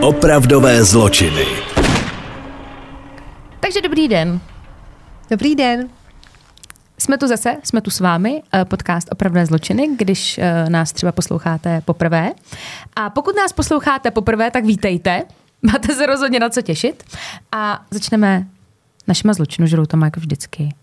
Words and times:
Opravdové 0.00 0.84
zločiny. 0.84 1.44
Takže 3.60 3.80
dobrý 3.82 4.08
den. 4.08 4.40
Dobrý 5.30 5.54
den. 5.54 5.88
Jsme 6.98 7.18
tu 7.18 7.26
zase, 7.26 7.56
jsme 7.64 7.80
tu 7.80 7.90
s 7.90 8.00
vámi, 8.00 8.42
eh, 8.54 8.64
podcast 8.64 9.08
Opravdové 9.12 9.46
zločiny, 9.46 9.88
když 9.96 10.38
eh, 10.38 10.70
nás 10.70 10.92
třeba 10.92 11.12
posloucháte 11.12 11.80
poprvé. 11.80 12.32
A 12.96 13.10
pokud 13.10 13.36
nás 13.36 13.52
posloucháte 13.52 14.10
poprvé, 14.10 14.50
tak 14.50 14.64
vítejte. 14.64 15.22
Máte 15.62 15.94
se 15.94 16.06
rozhodně 16.06 16.40
na 16.40 16.48
co 16.48 16.62
těšit. 16.62 17.04
A 17.52 17.84
začneme 17.90 18.46
našima 19.08 19.32
zločinožroutama 19.32 20.06
jako 20.06 20.20
vždycky. 20.20 20.74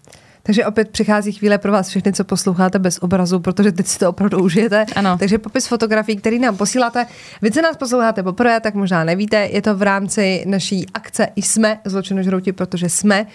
Takže 0.45 0.65
opět 0.65 0.89
přichází 0.89 1.31
chvíle 1.31 1.57
pro 1.57 1.71
vás 1.71 1.87
všechny, 1.87 2.13
co 2.13 2.23
posloucháte 2.23 2.79
bez 2.79 2.97
obrazu, 2.97 3.39
protože 3.39 3.71
teď 3.71 3.87
si 3.87 3.99
to 3.99 4.09
opravdu 4.09 4.43
užijete. 4.43 4.85
Ano. 4.95 5.17
Takže 5.17 5.37
popis 5.37 5.67
fotografií, 5.67 6.15
který 6.15 6.39
nám 6.39 6.57
posíláte. 6.57 7.05
Vy, 7.41 7.51
co 7.51 7.61
nás 7.61 7.77
posloucháte 7.77 8.23
poprvé, 8.23 8.59
tak 8.59 8.75
možná 8.75 9.03
nevíte, 9.03 9.37
je 9.37 9.61
to 9.61 9.75
v 9.75 9.81
rámci 9.81 10.43
naší 10.47 10.85
akce 10.93 11.27
Jsme 11.35 11.79
zločinožrouti, 11.85 12.51
protože 12.51 12.89
jsme. 12.89 13.25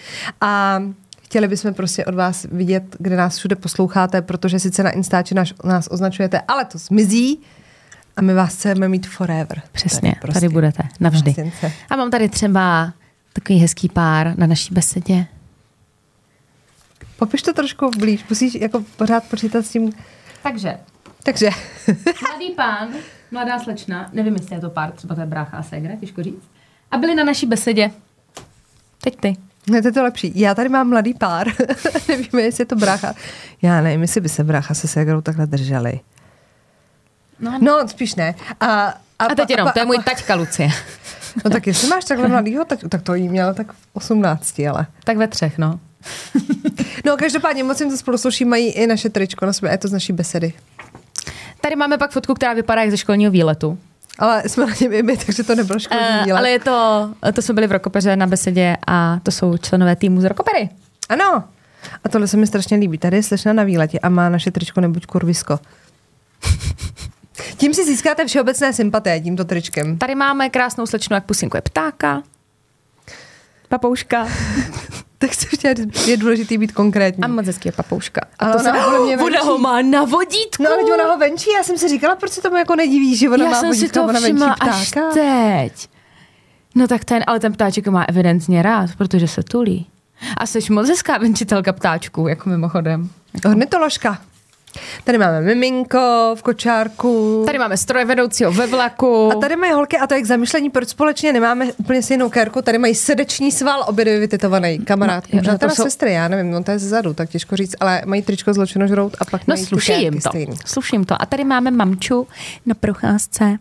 A 0.41 0.81
chtěli 1.21 1.47
bychom 1.47 1.73
prostě 1.73 2.05
od 2.05 2.15
vás 2.15 2.47
vidět, 2.51 2.95
kde 2.99 3.15
nás 3.15 3.37
všude 3.37 3.55
posloucháte, 3.55 4.21
protože 4.21 4.59
sice 4.59 4.83
na 4.83 4.91
Instači 4.91 5.35
nás, 5.35 5.53
nás 5.63 5.87
označujete, 5.91 6.41
ale 6.47 6.65
to 6.65 6.77
zmizí 6.77 7.39
a 8.17 8.21
my 8.21 8.33
vás 8.33 8.55
chceme 8.55 8.87
mít 8.87 9.07
forever. 9.07 9.61
Přesně, 9.71 10.09
tady, 10.09 10.21
prostě. 10.21 10.39
tady 10.39 10.49
budete, 10.49 10.83
navždy. 10.99 11.51
A 11.89 11.95
mám 11.95 12.11
tady 12.11 12.29
třeba 12.29 12.93
takový 13.33 13.59
hezký 13.59 13.89
pár 13.89 14.33
na 14.37 14.47
naší 14.47 14.73
besedě. 14.73 15.25
Popiš 17.21 17.41
to 17.41 17.53
trošku 17.53 17.89
blíž, 17.97 18.25
musíš 18.29 18.55
jako 18.55 18.83
pořád 18.97 19.23
počítat 19.23 19.65
s 19.65 19.69
tím. 19.69 19.93
Takže, 20.43 20.77
Takže, 21.23 21.49
mladý 22.29 22.49
pán, 22.55 22.87
mladá 23.31 23.59
slečna, 23.59 24.09
nevím, 24.13 24.33
jestli 24.35 24.55
je 24.55 24.61
to 24.61 24.69
pár, 24.69 24.91
třeba 24.91 25.15
to 25.15 25.21
je 25.21 25.27
brácha 25.27 25.57
a 25.57 25.63
ségra, 25.63 25.95
těžko 25.95 26.23
říct. 26.23 26.43
A 26.91 26.97
byli 26.97 27.15
na 27.15 27.23
naší 27.23 27.45
besedě. 27.45 27.91
Teď 29.01 29.15
ty. 29.19 29.35
Ne, 29.69 29.81
to 29.81 29.87
je 29.87 29.91
to 29.91 30.03
lepší. 30.03 30.31
Já 30.35 30.55
tady 30.55 30.69
mám 30.69 30.89
mladý 30.89 31.13
pár. 31.13 31.47
Nevíme, 32.07 32.41
jestli 32.41 32.61
je 32.61 32.65
to 32.65 32.75
brácha. 32.75 33.13
Já 33.61 33.81
nevím, 33.81 34.01
jestli 34.01 34.21
by 34.21 34.29
se 34.29 34.43
brácha 34.43 34.73
se 34.73 34.87
ségrou 34.87 35.21
takhle 35.21 35.47
drželi. 35.47 35.99
No, 37.39 37.59
No, 37.61 37.87
spíš 37.87 38.15
ne. 38.15 38.35
A, 38.59 38.65
a, 38.65 38.93
a 39.19 39.27
teď 39.35 39.37
pa- 39.37 39.45
jenom, 39.49 39.67
pa- 39.67 39.71
to 39.71 39.79
je 39.79 39.83
a 39.83 39.87
můj 39.87 39.97
taťka 39.97 40.35
Lucie. 40.35 40.69
No 41.45 41.51
tak 41.51 41.67
jestli 41.67 41.87
máš 41.87 42.05
takhle 42.05 42.27
mladýho, 42.27 42.65
tak, 42.65 42.79
tak 42.89 43.01
to 43.01 43.13
jí 43.15 43.29
měla 43.29 43.53
tak 43.53 43.71
v 43.73 43.75
18, 43.93 44.59
ale. 44.59 44.85
tak 45.03 45.17
ve 45.17 45.27
třech, 45.27 45.57
no. 45.57 45.79
No, 47.05 47.17
každopádně 47.17 47.63
moc 47.63 47.79
jim 47.81 47.89
to 47.89 47.97
spolu 47.97 48.17
mají 48.45 48.71
i 48.71 48.87
naše 48.87 49.09
tričko 49.09 49.45
na 49.45 49.53
sebe, 49.53 49.71
je 49.71 49.77
to 49.77 49.87
z 49.87 49.91
naší 49.91 50.13
besedy. 50.13 50.53
Tady 51.61 51.75
máme 51.75 51.97
pak 51.97 52.11
fotku, 52.11 52.33
která 52.33 52.53
vypadá 52.53 52.81
jak 52.81 52.91
ze 52.91 52.97
školního 52.97 53.31
výletu. 53.31 53.77
Ale 54.19 54.43
jsme 54.49 54.65
na 54.65 54.73
něm 54.81 54.93
i 54.93 55.03
my, 55.03 55.17
takže 55.17 55.43
to 55.43 55.55
nebylo 55.55 55.79
školní 55.79 56.03
Uh, 56.19 56.25
díle. 56.25 56.39
ale 56.39 56.49
je 56.49 56.59
to, 56.59 57.09
to 57.33 57.41
jsme 57.41 57.53
byli 57.53 57.67
v 57.67 57.71
Rokopeře 57.71 58.15
na 58.15 58.27
besedě 58.27 58.77
a 58.87 59.19
to 59.23 59.31
jsou 59.31 59.57
členové 59.57 59.95
týmu 59.95 60.21
z 60.21 60.23
Rokopery. 60.23 60.69
Ano. 61.09 61.43
A 62.03 62.09
tohle 62.09 62.27
se 62.27 62.37
mi 62.37 62.47
strašně 62.47 62.77
líbí. 62.77 62.97
Tady 62.97 63.17
je 63.17 63.23
slečna 63.23 63.53
na 63.53 63.63
výletě 63.63 63.99
a 63.99 64.09
má 64.09 64.29
naše 64.29 64.51
tričko 64.51 64.81
nebuď 64.81 65.05
kurvisko. 65.05 65.59
Tím 67.57 67.73
si 67.73 67.85
získáte 67.85 68.25
všeobecné 68.25 68.73
sympatie 68.73 69.19
tímto 69.21 69.45
tričkem. 69.45 69.97
Tady 69.97 70.15
máme 70.15 70.49
krásnou 70.49 70.85
slečnu, 70.85 71.13
jak 71.15 71.25
pusinkuje 71.25 71.61
ptáka. 71.61 72.23
Papouška. 73.69 74.27
Tak 75.21 75.33
se 75.33 75.45
chtěla 75.47 75.73
říct, 75.73 76.07
je 76.07 76.17
důležitý 76.17 76.57
být 76.57 76.71
konkrétní. 76.71 77.23
A 77.23 77.27
moc 77.27 77.45
hezký 77.45 77.67
je 77.67 77.71
papouška. 77.71 78.21
A 78.39 78.51
to 78.51 78.59
ona 78.59 78.63
se... 78.63 78.99
mě 79.03 79.17
Ona 79.17 79.23
venčí. 79.23 79.47
ho 79.47 79.57
má 79.57 79.81
na 79.81 80.03
vodítku. 80.03 80.63
No 80.63 80.69
ale 80.71 80.83
ona 80.93 81.11
ho 81.13 81.17
venčí, 81.17 81.49
já 81.57 81.63
jsem 81.63 81.77
si 81.77 81.89
říkala, 81.89 82.15
proč 82.15 82.31
se 82.31 82.41
tomu 82.41 82.57
jako 82.57 82.75
nediví, 82.75 83.15
že 83.15 83.29
ona 83.29 83.45
Já 83.45 83.51
má 83.51 83.59
jsem 83.59 83.73
si 83.73 83.79
vodítko, 83.79 83.99
to 83.99 84.05
ona 84.05 84.19
venčí 84.19 84.43
až 84.59 84.91
teď. 85.13 85.89
No 86.75 86.87
tak 86.87 87.05
ten, 87.05 87.23
ale 87.27 87.39
ten 87.39 87.53
ptáček 87.53 87.87
má 87.87 88.03
evidentně 88.03 88.61
rád, 88.61 88.89
protože 88.97 89.27
se 89.27 89.43
tulí. 89.43 89.87
A 90.37 90.45
jsi 90.45 90.59
moc 90.69 90.89
hezká 90.89 91.17
venčitelka 91.17 91.73
ptáčků, 91.73 92.27
jako 92.27 92.49
mimochodem. 92.49 93.09
Ornitoložka. 93.45 94.21
Tady 95.03 95.17
máme 95.17 95.41
miminko 95.41 96.35
v 96.37 96.41
kočárku. 96.43 97.43
Tady 97.45 97.59
máme 97.59 97.77
strojvedoucího 97.77 98.51
ve 98.51 98.67
vlaku. 98.67 99.31
A 99.31 99.35
tady 99.35 99.55
mají 99.55 99.71
holky, 99.73 99.97
a 99.97 100.07
to 100.07 100.13
je 100.13 100.21
k 100.21 100.25
zamyšlení, 100.25 100.69
proč 100.69 100.89
společně 100.89 101.33
nemáme 101.33 101.65
úplně 101.77 102.03
stejnou 102.03 102.29
kérku, 102.29 102.61
tady 102.61 102.77
mají 102.77 102.95
srdeční 102.95 103.51
sval, 103.51 103.83
obě 103.87 104.05
dvě 104.05 104.19
vytetovaný, 104.19 104.79
kamarádku. 104.79 105.29
No, 105.35 105.37
Možná 105.37 105.57
no, 105.61 105.69
jsou- 105.75 105.83
sestry, 105.83 106.13
já 106.13 106.27
nevím, 106.27 106.51
no 106.51 106.63
to 106.63 106.71
je 106.71 106.79
zezadu, 106.79 107.13
tak 107.13 107.29
těžko 107.29 107.55
říct, 107.55 107.75
ale 107.79 108.01
mají 108.05 108.21
tričko 108.21 108.53
zločinožrout 108.53 109.15
a 109.19 109.25
pak 109.25 109.41
No 109.47 109.55
mají 109.55 109.65
sluší 109.65 110.01
jim 110.03 110.13
to. 110.21 110.29
stejný. 110.29 110.57
Sluší 110.65 110.95
jim 110.95 111.05
to. 111.05 111.21
A 111.21 111.25
tady 111.25 111.43
máme 111.43 111.71
mamču 111.71 112.27
na 112.65 112.75
procházce. 112.75 113.57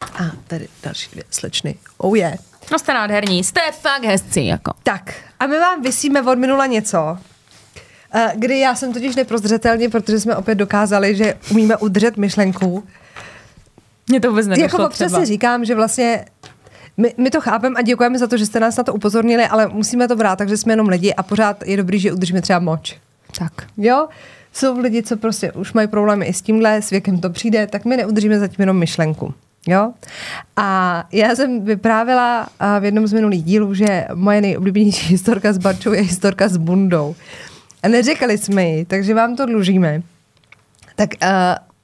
A 0.00 0.22
tady 0.46 0.68
další 0.82 1.10
dvě 1.12 1.24
slečny. 1.30 1.74
Oh 1.98 2.18
yeah. 2.18 2.34
No 2.72 2.78
jste 2.78 2.94
nádherní, 2.94 3.44
jste 3.44 3.60
fakt 3.80 4.04
hezcí, 4.04 4.46
jako. 4.46 4.72
Tak, 4.82 5.14
a 5.40 5.46
my 5.46 5.58
vám 5.58 5.82
vysíme 5.82 6.22
od 6.22 6.38
minula 6.38 6.66
něco, 6.66 7.18
kdy 8.34 8.58
já 8.58 8.74
jsem 8.74 8.92
totiž 8.92 9.16
neprozřetelně, 9.16 9.88
protože 9.88 10.20
jsme 10.20 10.36
opět 10.36 10.54
dokázali, 10.54 11.16
že 11.16 11.34
umíme 11.50 11.76
udržet 11.76 12.16
myšlenku. 12.16 12.84
Mně 14.08 14.20
to 14.20 14.30
vůbec 14.30 14.46
nedošlo 14.46 14.80
jako 14.80 14.86
občas 14.86 15.12
si 15.12 15.24
říkám, 15.24 15.64
že 15.64 15.74
vlastně 15.74 16.24
my, 16.96 17.14
my 17.18 17.30
to 17.30 17.40
chápeme 17.40 17.76
a 17.78 17.82
děkujeme 17.82 18.18
za 18.18 18.26
to, 18.26 18.36
že 18.36 18.46
jste 18.46 18.60
nás 18.60 18.76
na 18.76 18.84
to 18.84 18.94
upozornili, 18.94 19.44
ale 19.44 19.68
musíme 19.68 20.08
to 20.08 20.16
brát, 20.16 20.36
takže 20.36 20.56
jsme 20.56 20.72
jenom 20.72 20.88
lidi 20.88 21.14
a 21.14 21.22
pořád 21.22 21.66
je 21.66 21.76
dobrý, 21.76 21.98
že 21.98 22.12
udržíme 22.12 22.42
třeba 22.42 22.58
moč. 22.58 22.96
Tak. 23.38 23.52
Jo? 23.76 24.08
Jsou 24.52 24.78
lidi, 24.80 25.02
co 25.02 25.16
prostě 25.16 25.52
už 25.52 25.72
mají 25.72 25.88
problémy 25.88 26.26
i 26.26 26.32
s 26.32 26.42
tímhle, 26.42 26.82
s 26.82 26.90
věkem 26.90 27.20
to 27.20 27.30
přijde, 27.30 27.66
tak 27.66 27.84
my 27.84 27.96
neudržíme 27.96 28.38
zatím 28.38 28.56
jenom 28.58 28.78
myšlenku. 28.78 29.34
Jo? 29.68 29.92
A 30.56 31.04
já 31.12 31.36
jsem 31.36 31.64
vyprávila 31.64 32.48
a 32.60 32.78
v 32.78 32.84
jednom 32.84 33.06
z 33.06 33.12
minulých 33.12 33.44
dílů, 33.44 33.74
že 33.74 34.06
moje 34.14 34.40
nejoblíbenější 34.40 35.08
historka 35.08 35.52
s 35.52 35.58
Barčou 35.58 35.92
je 35.92 36.00
historka 36.00 36.48
s 36.48 36.56
Bundou. 36.56 37.14
A 37.86 37.88
neřekli 37.88 38.38
jsme 38.38 38.64
ji, 38.64 38.84
takže 38.84 39.14
vám 39.14 39.36
to 39.36 39.46
dlužíme. 39.46 40.02
Tak 40.96 41.10
uh, 41.22 41.28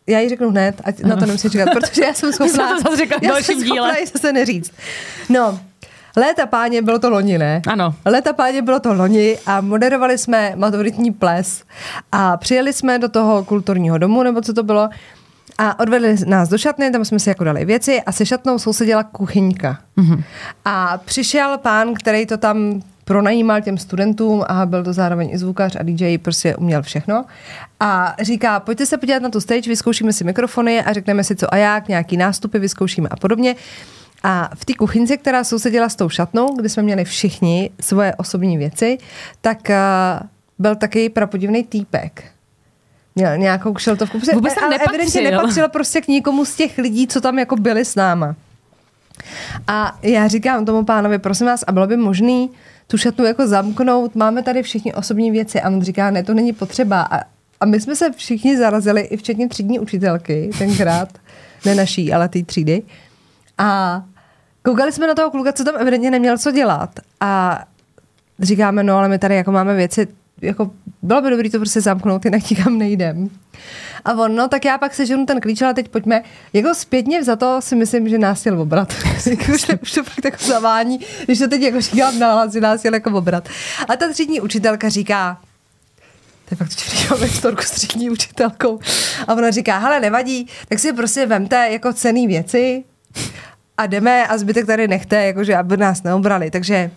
já 0.07 0.21
ji 0.21 0.29
řeknu 0.29 0.51
hned, 0.51 0.81
ať 0.85 1.01
na 1.01 1.17
to 1.17 1.27
nemusím 1.27 1.51
čekat, 1.51 1.69
protože 1.73 2.05
já 2.05 2.15
jsem 2.15 2.33
schopná... 2.33 2.77
to 2.77 2.91
zase 2.91 3.03
já 3.23 3.31
dalším 3.31 3.59
jsem 3.59 3.67
schopná 3.67 3.95
zase 4.13 4.33
neříct. 4.33 4.73
No, 5.29 5.61
léta 6.17 6.47
páně, 6.47 6.83
bylo 6.83 6.99
to 6.99 7.11
loni, 7.11 7.39
ne? 7.39 7.63
Ano. 7.67 7.95
Léta 8.05 8.33
páně 8.33 8.63
bylo 8.63 8.81
to 8.81 8.95
loni 8.95 9.39
a 9.47 9.61
moderovali 9.61 10.19
jsme 10.19 10.53
maturitní 10.57 11.11
ples 11.11 11.65
a 12.13 12.37
přijeli 12.37 12.73
jsme 12.73 12.99
do 12.99 13.09
toho 13.09 13.45
kulturního 13.45 13.99
domu, 13.99 14.23
nebo 14.23 14.41
co 14.41 14.53
to 14.53 14.63
bylo, 14.63 14.89
a 15.59 15.81
odvedli 15.81 16.17
nás 16.27 16.49
do 16.49 16.59
šatny, 16.59 16.91
tam 16.91 17.05
jsme 17.05 17.19
si 17.19 17.29
jako 17.29 17.45
dali 17.45 17.65
věci 17.65 18.03
a 18.03 18.13
se 18.13 18.27
šatnou 18.27 18.59
sousedila 18.59 19.03
kuchyňka. 19.03 19.79
Mm-hmm. 19.99 20.23
A 20.65 20.99
přišel 20.99 21.59
pán, 21.59 21.95
který 21.95 22.27
to 22.27 22.37
tam 22.37 22.83
pronajímal 23.05 23.61
těm 23.61 23.79
studentům 23.79 24.45
a 24.49 24.67
byl 24.67 24.85
to 24.85 24.93
zároveň 24.93 25.31
i 25.33 25.39
zvukař 25.39 25.77
a 25.81 25.83
DJ, 25.83 26.19
prostě 26.19 26.57
uměl 26.57 26.83
všechno. 26.83 27.25
A 27.81 28.17
říká, 28.21 28.61
pojďte 28.61 28.87
se 28.87 28.99
podívat 28.99 29.23
na 29.23 29.29
tu 29.29 29.41
stage, 29.41 29.71
vyzkoušíme 29.71 30.13
si 30.13 30.25
mikrofony 30.25 30.85
a 30.85 30.93
řekneme 30.93 31.25
si 31.25 31.37
co 31.37 31.55
a 31.55 31.57
jak, 31.57 31.89
nějaký 31.89 32.17
nástupy 32.17 32.59
vyzkoušíme 32.59 33.09
a 33.09 33.17
podobně. 33.17 33.57
A 34.23 34.51
v 34.55 34.65
té 34.65 34.75
kuchyňce, 34.75 35.17
která 35.17 35.45
sousedila 35.45 35.89
s 35.89 35.97
tou 35.97 36.09
šatnou, 36.09 36.57
kde 36.57 36.69
jsme 36.69 36.83
měli 36.83 37.05
všichni 37.05 37.71
svoje 37.81 38.15
osobní 38.15 38.59
věci, 38.59 38.99
tak 39.41 39.59
uh, 39.69 40.27
byl 40.59 40.77
taky 40.77 41.09
prapodivný 41.09 41.65
týpek. 41.65 42.25
Měl 43.15 43.37
nějakou 43.37 43.73
kšeltovku. 43.73 44.19
Prostě, 44.19 44.35
Vůbec 44.35 44.55
tam 44.55 44.65
ale 44.65 44.73
nepatřil. 44.73 44.95
evidentně 44.95 45.31
nepatřil 45.31 45.69
prostě 45.69 46.01
k 46.01 46.09
nikomu 46.09 46.45
z 46.45 46.55
těch 46.55 46.79
lidí, 46.79 47.07
co 47.07 47.21
tam 47.21 47.39
jako 47.39 47.57
byli 47.57 47.85
s 47.85 47.95
náma. 47.95 48.35
A 49.67 49.99
já 50.03 50.29
říkám 50.29 50.65
tomu 50.65 50.85
pánovi, 50.85 51.19
prosím 51.19 51.47
vás, 51.47 51.65
a 51.67 51.73
bylo 51.73 51.87
by 51.87 51.97
možný 51.97 52.51
tu 52.93 52.99
šatnu 52.99 53.25
jako 53.25 53.47
zamknout, 53.47 54.15
máme 54.15 54.43
tady 54.43 54.63
všichni 54.63 54.95
osobní 54.95 55.31
věci. 55.31 55.61
A 55.61 55.69
on 55.69 55.83
říká, 55.83 56.11
ne, 56.11 56.23
to 56.23 56.35
není 56.35 56.53
potřeba. 56.53 57.03
A, 57.03 57.21
a 57.61 57.65
my 57.67 57.81
jsme 57.81 57.97
se 57.97 58.13
všichni 58.13 58.57
zarazili, 58.57 59.01
i 59.01 59.17
včetně 59.17 59.49
třídní 59.49 59.79
učitelky 59.79 60.51
tenkrát, 60.59 61.09
ne 61.65 61.75
naší, 61.75 62.13
ale 62.13 62.29
té 62.29 62.43
třídy. 62.43 62.83
A 63.59 64.03
koukali 64.63 64.93
jsme 64.93 65.07
na 65.07 65.15
toho 65.15 65.31
kluka, 65.31 65.53
co 65.53 65.65
tam 65.65 65.75
evidentně 65.79 66.11
neměl 66.11 66.39
co 66.39 66.51
dělat. 66.51 66.91
A 67.21 67.65
říkáme, 68.41 68.83
no 68.83 68.97
ale 68.97 69.09
my 69.09 69.19
tady 69.19 69.35
jako 69.35 69.53
máme 69.53 69.75
věci, 69.75 70.09
jako 70.43 70.71
bylo 71.03 71.23
by 71.23 71.31
dobré 71.31 71.51
to 71.51 71.59
prostě 71.59 71.81
zamknout, 71.81 72.25
jinak 72.25 72.51
nikam 72.51 72.79
nejdem. 72.79 73.31
A 74.05 74.13
on, 74.13 74.35
no 74.37 74.49
tak 74.49 74.65
já 74.65 74.79
pak 74.79 74.95
seženu 74.95 75.27
ten 75.27 75.41
klíč, 75.41 75.63
ale 75.63 75.75
teď 75.75 75.89
pojďme. 75.89 76.23
Jako 76.53 76.75
zpětně 76.75 77.25
za 77.25 77.37
to 77.37 77.61
si 77.61 77.77
myslím, 77.77 78.09
že 78.09 78.19
nás 78.19 78.41
chtěl 78.41 78.61
obrat. 78.61 78.95
Jako, 79.27 79.53
už, 79.53 79.63
to- 79.63 79.73
už 79.83 79.93
to 79.93 80.05
fakt 80.05 80.25
jako 80.25 80.45
zavání, 80.45 81.01
když 81.25 81.39
to 81.39 81.49
teď 81.49 81.63
jako 81.63 81.81
říkám 81.81 82.19
nahlas, 82.19 82.53
že 82.53 82.61
nás 82.61 82.81
chtěl 82.81 82.95
jako 82.95 83.11
obrat. 83.11 83.49
A 83.89 83.97
ta 83.97 84.09
třídní 84.13 84.41
učitelka 84.41 84.89
říká, 84.89 85.41
to 86.45 86.53
je 86.53 86.57
fakt 86.57 86.69
včera 86.69 87.17
historku 87.17 87.63
s 87.63 87.71
třídní 87.71 88.11
učitelkou. 88.11 88.79
A 89.29 89.35
ona 89.35 89.51
říká, 89.51 89.79
hele, 89.79 90.01
nevadí, 90.01 90.49
tak 90.69 90.79
si 90.79 90.93
prostě 90.93 91.27
vemte 91.27 91.69
jako 91.71 91.93
cený 91.93 92.27
věci 92.27 92.85
a 93.79 93.87
jdeme 93.87 94.27
a 94.27 94.39
zbytek 94.39 94.67
tady 94.67 94.89
nechte, 94.89 95.25
jakože 95.25 95.57
aby 95.57 95.77
nás 95.77 96.03
neobrali. 96.03 96.51
Takže 96.51 96.91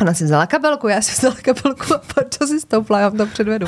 Ona 0.00 0.14
si 0.14 0.24
vzala 0.24 0.46
kabelku, 0.46 0.88
já 0.88 1.02
si 1.02 1.12
vzala 1.12 1.34
kabelku 1.42 1.94
a 1.94 2.00
Barča 2.16 2.46
si 2.46 2.60
stoupla, 2.60 2.98
já 3.00 3.08
vám 3.08 3.18
to 3.18 3.26
předvedu. 3.26 3.66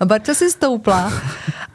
A 0.00 0.04
Barča 0.04 0.34
si 0.34 0.50
stoupla 0.50 1.12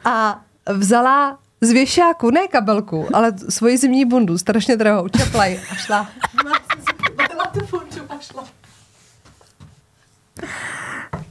a 0.04 0.40
vzala 0.66 1.38
z 1.60 1.70
věšáku, 1.70 2.30
ne 2.30 2.48
kabelku, 2.48 3.08
ale 3.12 3.32
svoji 3.48 3.78
zimní 3.78 4.04
bundu, 4.04 4.38
strašně 4.38 4.76
drahou, 4.76 5.08
čeplaj 5.08 5.60
a 5.70 5.74
šla. 5.74 6.08
tu 7.52 7.60
bundu 7.70 8.04
a 8.08 8.18
šla. 8.20 8.44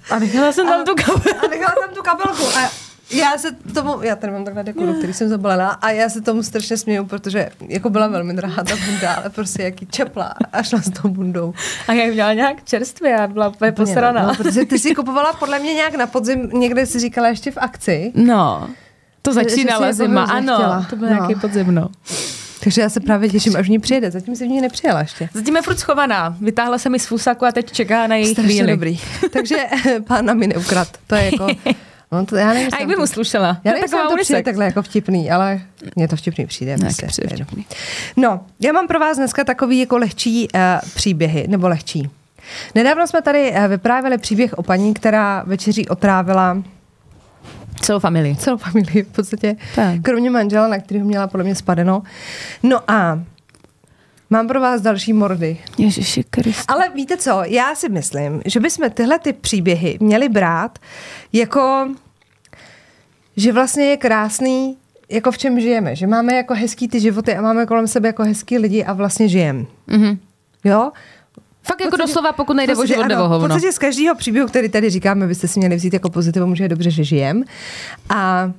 A 0.10 0.20
nechala 0.20 0.52
jsem 0.52 0.68
tam 0.68 0.86
tu 0.86 0.96
kabelku. 0.96 1.46
A 1.46 1.48
nechala 1.48 1.76
tam 1.86 1.96
tu 1.96 2.02
kabelku. 2.02 2.44
A 2.44 2.89
já 3.12 3.38
se 3.38 3.52
tomu, 3.74 4.02
já 4.02 4.16
tady 4.16 4.34
mám 4.34 4.46
takhle 4.46 4.64
dekoru, 4.64 4.94
který 4.94 5.14
jsem 5.14 5.30
zabalila 5.30 5.70
a 5.70 5.92
já 5.92 6.10
se 6.10 6.22
tomu 6.22 6.44
strašně 6.44 6.78
směju, 6.78 7.06
protože 7.06 7.50
jako 7.68 7.90
byla 7.90 8.08
velmi 8.08 8.34
drahá 8.34 8.64
ta 8.64 8.76
bunda, 8.86 9.14
ale 9.14 9.30
prostě 9.30 9.64
jaký 9.64 9.86
čepla 9.86 10.34
a 10.54 10.64
šla 10.64 10.82
s 10.82 10.90
tou 10.90 11.10
bundou. 11.10 11.54
A 11.88 11.94
jak 11.94 12.14
měla 12.14 12.34
nějak 12.34 12.64
čerstvě, 12.64 13.12
já 13.12 13.28
byla 13.28 13.48
úplně 13.50 13.72
posraná. 13.72 14.24
No, 14.28 14.36
protože 14.36 14.66
ty 14.66 14.80
si 14.80 14.96
kupovala 14.96 15.34
podle 15.34 15.60
mě 15.60 15.74
nějak 15.74 15.96
na 15.96 16.08
podzim, 16.08 16.50
někde 16.54 16.86
si 16.86 17.00
říkala 17.00 17.28
ještě 17.28 17.52
v 17.52 17.58
akci. 17.58 18.12
No, 18.16 18.70
to 19.22 19.34
Že- 19.34 19.40
že 19.44 19.50
si 19.50 19.56
začínala 19.56 19.94
zima, 19.94 20.24
ano, 20.24 20.54
chtěla. 20.56 20.86
to 20.90 20.96
byl 20.96 21.08
No. 21.10 21.14
nějaký 21.16 21.36
podzim, 21.36 21.76
no. 21.76 21.90
Takže 22.64 22.82
já 22.82 22.90
se 22.90 23.00
právě 23.00 23.30
těším, 23.30 23.56
až 23.56 23.66
v 23.66 23.70
ní 23.70 23.80
přijede. 23.80 24.12
Zatím 24.12 24.36
se 24.36 24.44
v 24.46 24.48
ní 24.48 24.62
nepřijela 24.62 25.00
ještě. 25.00 25.30
Zatím 25.34 25.56
je 25.56 25.62
furt 25.62 25.80
schovaná. 25.80 26.36
Vytáhla 26.42 26.78
se 26.78 26.90
mi 26.90 27.00
z 27.00 27.06
fusaku 27.06 27.46
a 27.46 27.52
teď 27.52 27.72
čeká 27.72 28.08
na 28.08 28.16
její 28.16 28.32
Strašně 28.32 28.54
chvíli. 28.54 28.72
dobrý. 28.72 29.00
Takže 29.34 29.58
pána 30.08 30.34
mi 30.34 30.48
neukrad. 30.48 30.88
To 31.08 31.16
je 31.16 31.26
jako... 31.26 31.48
No 32.12 32.26
to, 32.26 32.36
já 32.36 32.48
nevím, 32.54 32.70
A 32.74 32.80
jak 32.80 32.88
by 32.88 32.96
mu 32.96 33.08
slušela? 33.08 33.58
Já 33.64 33.72
nevím, 33.72 33.90
taková 33.90 34.10
to 34.10 34.16
přijde 34.22 34.44
takhle 34.44 34.66
jako 34.66 34.82
vtipný, 34.82 35.32
ale 35.32 35.62
mně 35.96 36.08
to 36.08 36.16
vtipný 36.16 36.46
přijde. 36.46 36.72
Ne, 36.78 36.86
prostě. 36.86 37.08
přijde 37.08 37.36
vtipný. 37.36 37.66
No, 38.18 38.42
já 38.60 38.72
mám 38.74 38.88
pro 38.88 39.00
vás 39.00 39.18
dneska 39.18 39.44
takový 39.44 39.80
jako 39.80 39.98
lehčí 39.98 40.48
uh, 40.56 40.60
příběhy, 40.96 41.46
nebo 41.48 41.68
lehčí. 41.68 42.10
Nedávno 42.76 43.08
jsme 43.08 43.22
tady 43.22 43.52
uh, 43.52 43.68
vyprávěli 43.68 44.18
příběh 44.18 44.54
o 44.54 44.64
paní, 44.64 44.94
která 44.94 45.44
večeří 45.48 45.88
otrávila 45.90 46.64
Celou 47.82 48.00
familii. 48.00 48.36
celou 48.36 48.58
familii 48.58 49.04
v 49.04 49.08
podstatě, 49.08 49.56
Tak. 49.76 50.02
kromě 50.02 50.30
manžela, 50.30 50.68
na 50.68 50.80
kterého 50.80 51.06
měla 51.06 51.28
podle 51.28 51.44
mě 51.44 51.56
spadeno. 51.56 52.04
No 52.64 52.92
a 52.92 53.20
mám 54.30 54.48
pro 54.48 54.62
vás 54.62 54.82
další 54.82 55.14
mordy. 55.14 55.58
Ježiši 55.78 56.24
Krist. 56.30 56.72
Ale 56.72 56.90
víte 56.90 57.18
co, 57.18 57.42
já 57.46 57.76
si 57.76 57.90
myslím, 57.90 58.42
že 58.46 58.60
bychom 58.60 58.90
tyhle 58.90 59.20
ty 59.20 59.34
příběhy 59.34 59.98
měli 60.02 60.30
brát 60.30 60.80
jako, 61.34 61.88
že 63.38 63.54
vlastně 63.54 63.86
je 63.86 63.98
krásný, 63.98 64.78
jako 65.10 65.32
v 65.32 65.38
čem 65.38 65.60
žijeme. 65.60 65.96
Že 65.96 66.08
máme 66.08 66.34
jako 66.36 66.54
hezký 66.54 66.88
ty 66.88 67.00
životy 67.00 67.36
a 67.36 67.42
máme 67.42 67.66
kolem 67.66 67.88
sebe 67.88 68.08
jako 68.10 68.24
hezký 68.24 68.58
lidi 68.58 68.84
a 68.86 68.94
vlastně 68.94 69.28
žijeme. 69.28 69.66
Mhm. 69.88 70.20
Jo? 70.64 70.92
Fakt 71.64 71.82
jako 71.82 71.98
doslova, 71.98 72.32
pokud 72.32 72.54
nejde 72.54 72.74
o 72.74 72.76
podstatě 72.76 72.94
život, 72.94 73.08
jde 73.08 73.16
ano, 73.16 73.26
o 73.26 73.28
V 73.28 73.32
hovno. 73.32 73.48
podstatě 73.48 73.72
z 73.74 73.78
každého 73.78 74.16
příběhu, 74.16 74.48
který 74.48 74.70
tady 74.70 74.90
říkáme, 74.90 75.28
byste 75.28 75.48
si 75.48 75.60
měli 75.60 75.76
vzít 75.76 75.94
jako 75.94 76.10
pozitivum, 76.10 76.56
že 76.56 76.64
je 76.64 76.68
dobře, 76.70 76.92
že 76.92 77.04
žijem. 77.04 77.44
A 78.10 78.52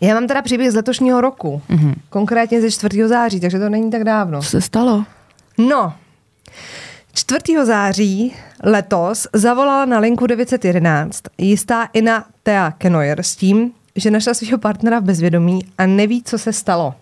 já 0.00 0.14
mám 0.14 0.26
teda 0.26 0.42
příběh 0.42 0.72
z 0.72 0.74
letošního 0.74 1.20
roku, 1.20 1.62
mm-hmm. 1.70 1.94
konkrétně 2.10 2.60
ze 2.60 2.70
4. 2.70 3.08
září, 3.08 3.40
takže 3.40 3.58
to 3.58 3.68
není 3.68 3.90
tak 3.90 4.04
dávno. 4.04 4.42
Co 4.42 4.48
se 4.48 4.60
stalo? 4.60 5.04
No, 5.58 5.92
4. 7.14 7.40
září 7.64 8.34
letos 8.64 9.26
zavolala 9.32 9.84
na 9.84 9.98
linku 9.98 10.26
911 10.26 11.22
jistá 11.38 11.88
Ina 11.92 12.24
Thea 12.42 12.70
Kenoyer 12.70 13.22
s 13.22 13.36
tím, 13.36 13.72
že 13.96 14.10
našla 14.10 14.34
svého 14.34 14.58
partnera 14.58 14.98
v 14.98 15.02
bezvědomí 15.02 15.60
a 15.78 15.86
neví, 15.86 16.22
co 16.22 16.38
se 16.38 16.52
stalo. 16.52 16.94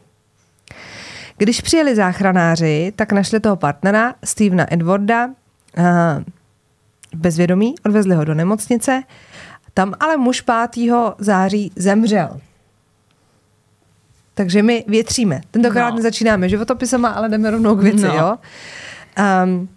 Když 1.39 1.61
přijeli 1.61 1.97
záchranáři, 1.97 2.93
tak 2.97 3.13
našli 3.13 3.41
toho 3.41 3.57
partnera, 3.57 4.15
Stevena 4.25 4.73
Edwarda, 4.73 5.29
eh, 5.77 5.83
v 7.15 7.17
bezvědomí, 7.17 7.75
odvezli 7.87 8.15
ho 8.15 8.25
do 8.25 8.35
nemocnice. 8.35 9.03
Tam 9.75 9.95
ale 10.01 10.17
muž 10.17 10.41
5. 10.41 11.15
září 11.19 11.73
zemřel. 11.77 12.41
Takže 14.39 14.63
my 14.63 14.85
větříme. 14.89 15.41
Tentokrát 15.51 15.91
No. 15.91 15.97
nezačínáme 15.97 16.49
životopisama, 16.49 17.09
ale 17.09 17.29
jdeme 17.29 17.51
rovnou 17.51 17.77
k 17.77 17.83
věci, 17.83 18.05
No. 18.07 18.15
jo? 18.15 18.37
Um, 19.45 19.69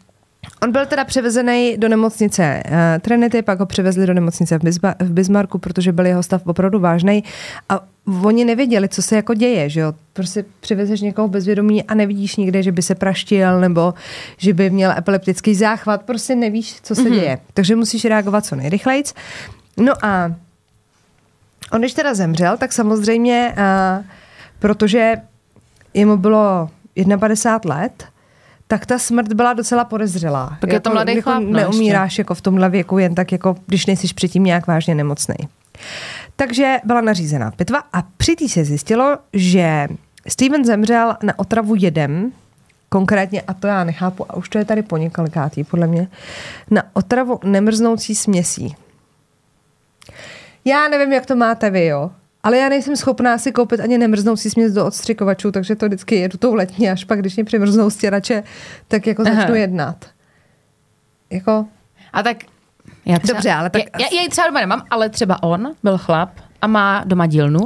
on 0.62 0.72
byl 0.72 0.86
teda 0.86 1.06
převezený 1.06 1.78
do 1.78 1.90
nemocnice 1.90 2.64
uh, 2.66 2.72
Trinity, 3.02 3.42
pak 3.42 3.60
ho 3.60 3.66
převezli 3.66 4.06
do 4.08 4.14
nemocnice 4.14 4.60
v, 4.60 4.62
Bisba- 4.64 4.96
v 5.00 5.12
Bismarcku, 5.12 5.58
protože 5.58 5.92
byl 5.92 6.06
jeho 6.06 6.24
stav 6.24 6.42
opravdu 6.48 6.80
vážný 6.80 7.24
a 7.70 7.80
oni 8.24 8.46
nevěděli, 8.46 8.90
co 8.90 9.02
se 9.02 9.16
jako 9.16 9.34
děje, 9.34 9.70
že 9.70 9.80
jo? 9.80 9.94
Prostě 10.14 10.46
přivezeš 10.60 11.02
někoho 11.02 11.28
bezvědomí 11.28 11.84
a 11.84 11.94
nevidíš 11.94 12.36
nikde, 12.36 12.64
že 12.64 12.72
by 12.72 12.82
se 12.82 12.96
praštil 12.96 13.60
nebo 13.60 13.94
že 14.38 14.54
by 14.54 14.70
měl 14.70 14.92
epileptický 14.92 15.56
záchvat, 15.56 16.02
prostě 16.02 16.36
nevíš, 16.36 16.76
co 16.82 16.96
se 16.96 17.02
mm-hmm. 17.02 17.12
děje. 17.14 17.38
Takže 17.54 17.76
musíš 17.76 18.06
reagovat 18.06 18.46
co 18.46 18.56
nejrychlejc. 18.56 19.14
No 19.78 19.94
a 20.06 20.32
on 21.72 21.80
když 21.82 21.94
teda 21.94 22.14
zemřel, 22.14 22.58
tak 22.58 22.74
samozřejmě, 22.74 23.56
uh, 23.58 24.06
protože 24.60 25.16
jemu 25.94 26.18
bylo 26.18 26.70
51 27.20 27.76
let, 27.76 28.06
tak 28.68 28.86
ta 28.86 29.00
smrt 29.00 29.34
byla 29.34 29.54
docela 29.54 29.86
podezřelá. 29.86 30.58
Tak 30.62 30.74
je 30.74 30.80
to 30.80 30.90
mladý 30.90 31.16
jako 31.16 31.30
chlap, 31.30 31.44
no, 31.44 31.52
Neumíráš 31.52 32.18
jako 32.18 32.36
v 32.36 32.42
tomhle 32.42 32.70
věku 32.70 32.98
jen 32.98 33.16
tak, 33.16 33.32
jako 33.32 33.56
když 33.66 33.86
nejsi 33.86 34.14
předtím 34.14 34.44
nějak 34.44 34.68
vážně 34.68 34.96
nemocný. 34.96 35.36
Takže 36.36 36.78
byla 36.84 37.02
nařízená 37.02 37.52
pitva 37.52 37.84
a 37.94 38.02
při 38.02 38.36
té 38.36 38.50
se 38.50 38.66
zjistilo, 38.66 39.18
že 39.34 39.88
Steven 40.28 40.66
zemřel 40.66 41.16
na 41.24 41.40
otravu 41.40 41.76
jedem, 41.78 42.32
konkrétně, 42.90 43.42
a 43.42 43.54
to 43.54 43.68
já 43.68 43.84
nechápu, 43.84 44.32
a 44.32 44.36
už 44.36 44.50
to 44.50 44.58
je 44.58 44.66
tady 44.66 44.82
po 44.82 44.98
několikátý, 44.98 45.64
podle 45.64 45.88
mě, 45.88 46.08
na 46.72 46.84
otravu 46.94 47.40
nemrznoucí 47.44 48.16
směsí. 48.16 48.76
Já 50.66 50.88
nevím, 50.88 51.14
jak 51.14 51.26
to 51.26 51.36
máte 51.36 51.70
vy, 51.70 51.86
jo? 51.86 52.12
Ale 52.44 52.58
já 52.58 52.70
nejsem 52.70 52.96
schopná 52.96 53.38
si 53.38 53.52
koupit 53.52 53.80
ani 53.80 53.98
nemrznoucí 53.98 54.50
směs 54.50 54.74
do 54.74 54.86
odstřikovačů, 54.86 55.52
takže 55.52 55.76
to 55.76 55.86
vždycky 55.86 56.16
jedu 56.16 56.38
tou 56.38 56.54
letní, 56.54 56.90
až 56.90 57.04
pak, 57.06 57.20
když 57.20 57.36
mě 57.36 57.44
přimrznou 57.46 57.90
stěrače, 57.90 58.44
tak 58.88 59.08
jako 59.08 59.24
Aha. 59.26 59.36
začnu 59.36 59.56
jednat. 59.56 60.06
Jako, 61.30 61.66
A 62.14 62.24
tak 62.24 62.38
já 63.06 63.20
třeba, 63.20 63.38
Dobře, 63.38 63.52
ale 63.52 63.70
tak- 63.70 63.82
Já, 64.00 64.08
já, 64.14 64.22
já 64.22 64.30
třeba 64.30 64.48
doma 64.48 64.60
nemám, 64.60 64.82
ale 64.90 65.10
třeba 65.10 65.44
on 65.44 65.72
byl 65.84 65.98
chlap 65.98 66.30
a 66.62 66.68
má 66.68 67.04
doma 67.06 67.26
dílnu. 67.26 67.60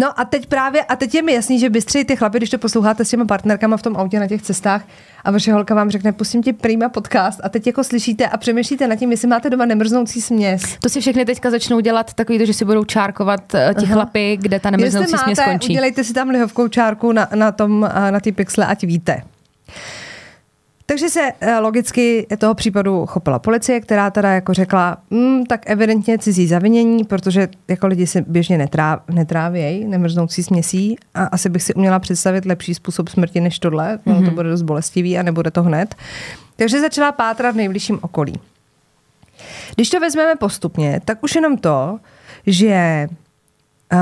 No 0.00 0.20
a 0.20 0.24
teď 0.24 0.46
právě, 0.46 0.82
a 0.82 0.96
teď 0.96 1.14
je 1.14 1.22
mi 1.22 1.32
jasný, 1.32 1.58
že 1.58 1.70
bystřeji 1.70 2.04
ty 2.04 2.16
chlapy, 2.16 2.38
když 2.38 2.50
to 2.50 2.58
posloucháte 2.58 3.04
s 3.04 3.10
těma 3.10 3.24
partnerkama 3.24 3.76
v 3.76 3.82
tom 3.82 3.96
autě 3.96 4.20
na 4.20 4.26
těch 4.26 4.42
cestách 4.42 4.82
a 5.24 5.30
vaše 5.30 5.52
holka 5.52 5.74
vám 5.74 5.90
řekne, 5.90 6.12
pustím 6.12 6.42
ti 6.42 6.52
prýma 6.52 6.88
podcast 6.88 7.40
a 7.44 7.48
teď 7.48 7.66
jako 7.66 7.84
slyšíte 7.84 8.26
a 8.26 8.36
přemýšlíte 8.36 8.86
nad 8.88 8.96
tím, 8.96 9.10
jestli 9.10 9.28
máte 9.28 9.50
doma 9.50 9.66
nemrznoucí 9.66 10.20
směs. 10.20 10.62
To 10.80 10.88
si 10.88 11.00
všechny 11.00 11.24
teďka 11.24 11.50
začnou 11.50 11.80
dělat 11.80 12.14
takový, 12.14 12.38
to, 12.38 12.44
že 12.46 12.54
si 12.54 12.64
budou 12.64 12.84
čárkovat 12.84 13.54
eh, 13.54 13.74
ti 13.80 13.86
chlapy, 13.86 14.38
kde 14.40 14.60
ta 14.60 14.70
nemrznoucí 14.70 15.02
Jestli 15.02 15.18
směs 15.18 15.38
máte, 15.38 15.50
skončí. 15.50 15.72
udělejte 15.72 16.04
si 16.04 16.12
tam 16.12 16.28
lihovkou 16.28 16.68
čárku 16.68 17.12
na, 17.12 17.28
na 17.34 17.52
tom, 17.52 17.88
a 17.92 18.10
na 18.10 18.20
ty 18.20 18.32
pixle, 18.32 18.66
ať 18.66 18.84
víte. 18.84 19.22
Takže 20.90 21.08
se 21.08 21.32
eh, 21.40 21.58
logicky 21.58 22.26
toho 22.38 22.54
případu 22.54 23.06
chopila 23.06 23.38
policie, 23.38 23.80
která 23.80 24.10
teda 24.10 24.32
jako 24.32 24.54
řekla, 24.54 24.96
mm, 25.10 25.46
tak 25.46 25.70
evidentně 25.70 26.18
cizí 26.18 26.46
zavinění, 26.46 27.04
protože 27.04 27.48
jako 27.68 27.86
lidi 27.86 28.06
si 28.06 28.20
běžně 28.20 28.58
netrá, 28.58 29.00
netrávějí 29.10 29.84
nemrznoucí 29.84 30.42
směsí 30.42 30.96
a 31.14 31.24
asi 31.24 31.48
bych 31.48 31.62
si 31.62 31.74
uměla 31.74 31.98
představit 31.98 32.44
lepší 32.44 32.74
způsob 32.74 33.08
smrti 33.08 33.40
než 33.40 33.58
tohle, 33.58 33.98
mm-hmm. 34.06 34.24
to 34.24 34.30
bude 34.30 34.50
dost 34.50 34.62
bolestivý 34.62 35.18
a 35.18 35.22
nebude 35.22 35.50
to 35.50 35.62
hned. 35.62 35.94
Takže 36.56 36.80
začala 36.80 37.12
pátrat 37.12 37.54
v 37.54 37.56
nejbližším 37.56 37.98
okolí. 38.02 38.34
Když 39.74 39.90
to 39.90 40.00
vezmeme 40.00 40.36
postupně, 40.36 41.00
tak 41.04 41.22
už 41.22 41.34
jenom 41.34 41.56
to, 41.56 41.98
že 42.46 43.08
uh, 43.92 43.98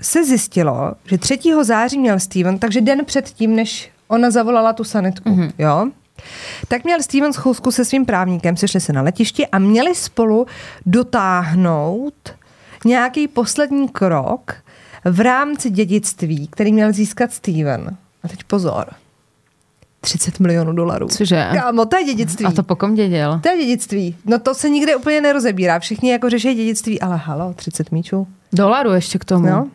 se 0.00 0.24
zjistilo, 0.24 0.92
že 1.04 1.18
3. 1.18 1.38
září 1.62 1.98
měl 1.98 2.20
Steven, 2.20 2.58
takže 2.58 2.80
den 2.80 3.04
před 3.04 3.30
tím, 3.30 3.56
než 3.56 3.90
ona 4.08 4.30
zavolala 4.30 4.72
tu 4.72 4.84
sanitku, 4.84 5.30
mm-hmm. 5.30 5.52
jo? 5.58 5.90
Tak 6.68 6.84
měl 6.84 7.02
Steven 7.02 7.32
schůzku 7.32 7.70
se 7.70 7.84
svým 7.84 8.06
právníkem, 8.06 8.56
sešli 8.56 8.80
se 8.80 8.92
na 8.92 9.02
letišti 9.02 9.46
a 9.46 9.58
měli 9.58 9.94
spolu 9.94 10.46
dotáhnout 10.86 12.14
nějaký 12.84 13.28
poslední 13.28 13.88
krok 13.88 14.54
v 15.04 15.20
rámci 15.20 15.70
dědictví, 15.70 16.48
který 16.48 16.72
měl 16.72 16.92
získat 16.92 17.32
Steven. 17.32 17.96
A 18.22 18.28
teď 18.28 18.44
pozor. 18.44 18.86
30 20.00 20.40
milionů 20.40 20.72
dolarů. 20.72 21.08
Cože? 21.08 21.48
Kámo, 21.52 21.86
to 21.86 21.96
je 21.96 22.04
dědictví. 22.04 22.46
A 22.46 22.50
to 22.50 22.62
po 22.62 22.76
kom 22.76 22.94
děděl? 22.94 23.40
To 23.42 23.48
je 23.48 23.58
dědictví. 23.58 24.16
No 24.24 24.38
to 24.38 24.54
se 24.54 24.68
nikde 24.68 24.96
úplně 24.96 25.20
nerozebírá. 25.20 25.78
Všichni 25.78 26.10
jako 26.10 26.30
řeší 26.30 26.54
dědictví, 26.54 27.00
ale 27.00 27.16
halo, 27.16 27.52
30 27.52 27.92
míčů. 27.92 28.28
Dolaru 28.52 28.92
ještě 28.92 29.18
k 29.18 29.24
tomu. 29.24 29.46
No. 29.46 29.68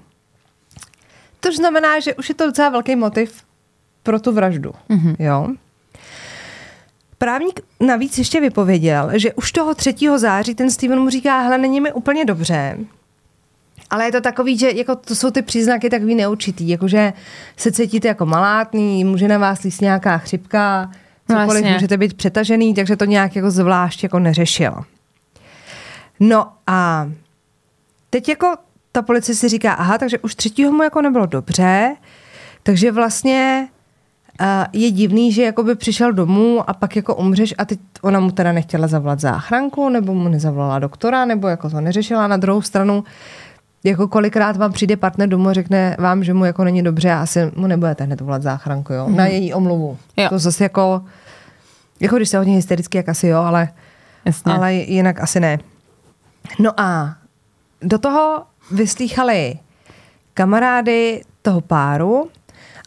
To 1.39 1.51
znamená, 1.51 1.99
že 1.99 2.15
už 2.15 2.29
je 2.29 2.35
to 2.35 2.45
docela 2.45 2.69
velký 2.69 2.95
motiv 2.95 3.43
pro 4.03 4.19
tu 4.19 4.31
vraždu. 4.31 4.71
Mm-hmm. 4.89 5.15
Jo. 5.19 5.47
Právník 7.17 7.59
navíc 7.79 8.17
ještě 8.17 8.41
vypověděl, 8.41 9.09
že 9.13 9.33
už 9.33 9.51
toho 9.51 9.75
3. 9.75 9.95
září 10.15 10.55
ten 10.55 10.71
Steven 10.71 10.99
mu 10.99 11.09
říká, 11.09 11.41
hele, 11.41 11.57
není 11.57 11.81
mi 11.81 11.93
úplně 11.93 12.25
dobře, 12.25 12.77
ale 13.89 14.05
je 14.05 14.11
to 14.11 14.21
takový, 14.21 14.57
že 14.57 14.71
jako 14.71 14.95
to 14.95 15.15
jsou 15.15 15.31
ty 15.31 15.41
příznaky 15.41 15.89
takový 15.89 16.15
neurčitý, 16.15 16.69
jakože 16.69 17.13
se 17.57 17.71
cítíte 17.71 18.07
jako 18.07 18.25
malátný, 18.25 19.03
může 19.03 19.27
na 19.27 19.37
vás 19.37 19.61
líst 19.61 19.81
nějaká 19.81 20.17
chřipka, 20.17 20.91
No 21.29 21.35
cokoliv, 21.35 21.63
jasně. 21.63 21.73
můžete 21.73 21.97
být 21.97 22.13
přetažený, 22.13 22.73
takže 22.73 22.95
to 22.95 23.05
nějak 23.05 23.35
jako 23.35 23.51
zvlášť 23.51 24.03
jako 24.03 24.19
neřešil. 24.19 24.73
No 26.19 26.47
a 26.67 27.09
teď 28.09 28.29
jako 28.29 28.55
ta 28.91 29.01
policie 29.01 29.35
si 29.35 29.49
říká, 29.49 29.73
aha, 29.73 29.97
takže 29.97 30.19
už 30.19 30.35
třetího 30.35 30.71
mu 30.71 30.83
jako 30.83 31.01
nebylo 31.01 31.25
dobře, 31.25 31.95
takže 32.63 32.91
vlastně 32.91 33.67
uh, 34.41 34.47
je 34.73 34.91
divný, 34.91 35.31
že 35.31 35.43
jakoby 35.43 35.75
přišel 35.75 36.13
domů 36.13 36.69
a 36.69 36.73
pak 36.73 36.95
jako 36.95 37.15
umřeš 37.15 37.53
a 37.57 37.65
teď 37.65 37.79
ona 38.01 38.19
mu 38.19 38.31
teda 38.31 38.51
nechtěla 38.51 38.87
zavolat 38.87 39.19
záchranku, 39.19 39.89
nebo 39.89 40.13
mu 40.13 40.29
nezavolala 40.29 40.79
doktora, 40.79 41.25
nebo 41.25 41.47
jako 41.47 41.69
to 41.69 41.81
neřešila. 41.81 42.27
Na 42.27 42.37
druhou 42.37 42.61
stranu, 42.61 43.03
jako 43.83 44.07
kolikrát 44.07 44.57
vám 44.57 44.71
přijde 44.71 44.97
partner 44.97 45.29
domů 45.29 45.49
a 45.49 45.53
řekne 45.53 45.95
vám, 45.99 46.23
že 46.23 46.33
mu 46.33 46.45
jako 46.45 46.63
není 46.63 46.83
dobře 46.83 47.11
a 47.11 47.21
asi 47.21 47.51
mu 47.55 47.67
nebudete 47.67 48.03
hned 48.03 48.21
volat 48.21 48.41
záchranku, 48.41 48.93
jo? 48.93 49.07
Mm. 49.07 49.15
Na 49.15 49.25
její 49.25 49.53
omluvu. 49.53 49.97
Jo. 50.17 50.29
To 50.29 50.39
zase 50.39 50.63
jako, 50.63 51.01
jako 51.99 52.15
když 52.15 52.29
se 52.29 52.37
hodně 52.37 52.55
hystericky, 52.55 52.97
jak 52.97 53.09
asi 53.09 53.27
jo, 53.27 53.41
ale, 53.41 53.69
Jasně. 54.25 54.53
ale 54.53 54.73
jinak 54.73 55.19
asi 55.19 55.39
ne. 55.39 55.59
No 56.59 56.79
a 56.79 57.15
do 57.81 57.97
toho 57.97 58.43
vyslýchali 58.71 59.55
kamarády 60.33 61.21
toho 61.41 61.61
páru 61.61 62.29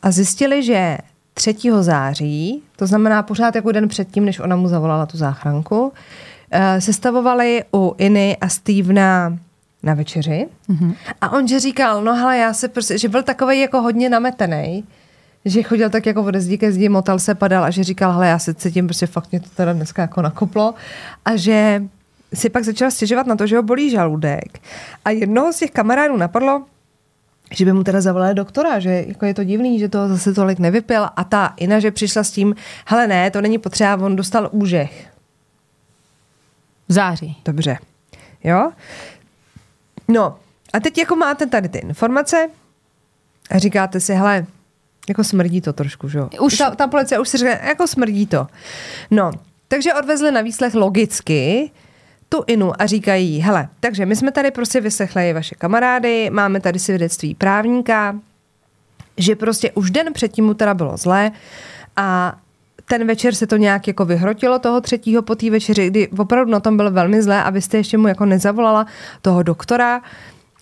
a 0.02 0.10
zjistili, 0.10 0.62
že 0.62 0.98
3. 1.38 1.54
září, 1.80 2.62
to 2.76 2.86
znamená 2.86 3.22
pořád 3.22 3.54
jako 3.54 3.72
den 3.72 3.88
předtím, 3.88 4.24
než 4.24 4.40
ona 4.40 4.56
mu 4.56 4.68
zavolala 4.68 5.06
tu 5.06 5.16
záchranku, 5.16 5.92
eh, 6.50 6.80
sestavovali 6.80 7.64
u 7.74 7.94
Iny 7.98 8.36
a 8.40 8.48
Stevena 8.48 9.38
na 9.82 9.94
večeři. 9.94 10.48
Mm-hmm. 10.68 10.94
A 11.20 11.32
on 11.32 11.48
že 11.48 11.60
říkal, 11.60 12.04
no 12.04 12.14
hele, 12.14 12.38
já 12.38 12.52
se 12.52 12.68
prostě, 12.68 12.98
že 12.98 13.08
byl 13.08 13.22
takový 13.22 13.60
jako 13.60 13.82
hodně 13.82 14.08
nametený, 14.08 14.84
že 15.44 15.62
chodil 15.62 15.90
tak 15.90 16.06
jako 16.06 16.22
ode 16.22 16.40
zdi 16.40 16.58
ke 16.58 16.72
zdi, 16.72 16.88
motal 16.88 17.18
se, 17.18 17.34
padal 17.34 17.64
a 17.64 17.70
že 17.70 17.84
říkal, 17.84 18.12
hele, 18.12 18.28
já 18.28 18.38
se 18.38 18.54
cítím, 18.54 18.86
prostě 18.86 19.06
fakt 19.06 19.30
mě 19.30 19.40
to 19.40 19.48
teda 19.56 19.72
dneska 19.72 20.02
jako 20.02 20.22
nakoplo. 20.22 20.74
A 21.24 21.36
že 21.36 21.82
si 22.34 22.50
pak 22.50 22.64
začal 22.64 22.90
stěžovat 22.90 23.26
na 23.26 23.36
to, 23.36 23.46
že 23.46 23.56
ho 23.56 23.62
bolí 23.62 23.90
žaludek. 23.90 24.58
A 25.04 25.10
jednoho 25.10 25.52
z 25.52 25.56
těch 25.56 25.70
kamarádů 25.70 26.16
napadlo, 26.16 26.62
že 27.50 27.64
by 27.64 27.72
mu 27.72 27.84
teda 27.84 28.00
zavolali 28.00 28.34
doktora, 28.34 28.78
že 28.78 29.04
jako 29.08 29.26
je 29.26 29.34
to 29.34 29.44
divný, 29.44 29.78
že 29.78 29.88
to 29.88 30.08
zase 30.08 30.32
tolik 30.34 30.58
nevypil. 30.58 31.08
A 31.16 31.24
ta 31.24 31.54
Ina, 31.56 31.80
že 31.80 31.90
přišla 31.90 32.24
s 32.24 32.30
tím, 32.30 32.54
hele 32.86 33.06
ne, 33.06 33.30
to 33.30 33.40
není 33.40 33.58
potřeba, 33.58 33.96
on 34.06 34.16
dostal 34.16 34.48
úžeh. 34.52 35.06
V 36.88 36.92
září. 36.92 37.36
Dobře. 37.44 37.78
Jo? 38.44 38.72
No, 40.08 40.36
a 40.72 40.80
teď 40.80 40.98
jako 40.98 41.16
máte 41.16 41.46
tady 41.46 41.68
ty 41.68 41.78
informace 41.78 42.48
a 43.50 43.58
říkáte 43.58 44.00
si, 44.00 44.14
hele, 44.14 44.46
jako 45.08 45.24
smrdí 45.24 45.60
to 45.60 45.72
trošku, 45.72 46.08
že 46.08 46.18
jo? 46.18 46.28
Už- 46.40 46.56
Ta, 46.58 46.70
ta 46.70 46.86
policie 46.86 47.18
už 47.18 47.28
si 47.28 47.38
říká, 47.38 47.50
jako 47.66 47.86
smrdí 47.86 48.26
to. 48.26 48.46
No, 49.10 49.30
takže 49.68 49.94
odvezli 49.94 50.30
na 50.32 50.40
výslech 50.40 50.74
logicky 50.74 51.70
tu 52.28 52.44
Inu 52.46 52.82
a 52.82 52.86
říkají, 52.86 53.40
hele, 53.40 53.68
takže 53.80 54.06
my 54.06 54.16
jsme 54.16 54.32
tady 54.32 54.50
prostě 54.50 54.80
vyslechli 54.80 55.32
vaše 55.32 55.54
kamarády, 55.54 56.30
máme 56.30 56.60
tady 56.60 56.78
svědectví 56.78 57.34
právníka, 57.34 58.16
že 59.16 59.36
prostě 59.36 59.72
už 59.72 59.90
den 59.90 60.12
předtím 60.12 60.44
mu 60.44 60.54
teda 60.54 60.74
bylo 60.74 60.96
zlé 60.96 61.32
a 61.96 62.36
ten 62.84 63.06
večer 63.06 63.34
se 63.34 63.46
to 63.46 63.56
nějak 63.56 63.88
jako 63.88 64.04
vyhrotilo 64.04 64.58
toho 64.58 64.80
třetího 64.80 65.22
po 65.22 65.34
té 65.34 65.50
večeři, 65.50 65.86
kdy 65.86 66.08
opravdu 66.08 66.52
na 66.52 66.60
tom 66.60 66.76
bylo 66.76 66.90
velmi 66.90 67.22
zlé 67.22 67.42
a 67.42 67.50
vy 67.50 67.62
jste 67.62 67.76
ještě 67.76 67.98
mu 67.98 68.08
jako 68.08 68.24
nezavolala 68.26 68.86
toho 69.22 69.42
doktora 69.42 70.00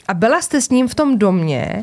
a 0.09 0.15
byla 0.15 0.41
jste 0.41 0.61
s 0.61 0.71
ním 0.71 0.89
v 0.89 0.95
tom 0.95 1.19
domě 1.19 1.83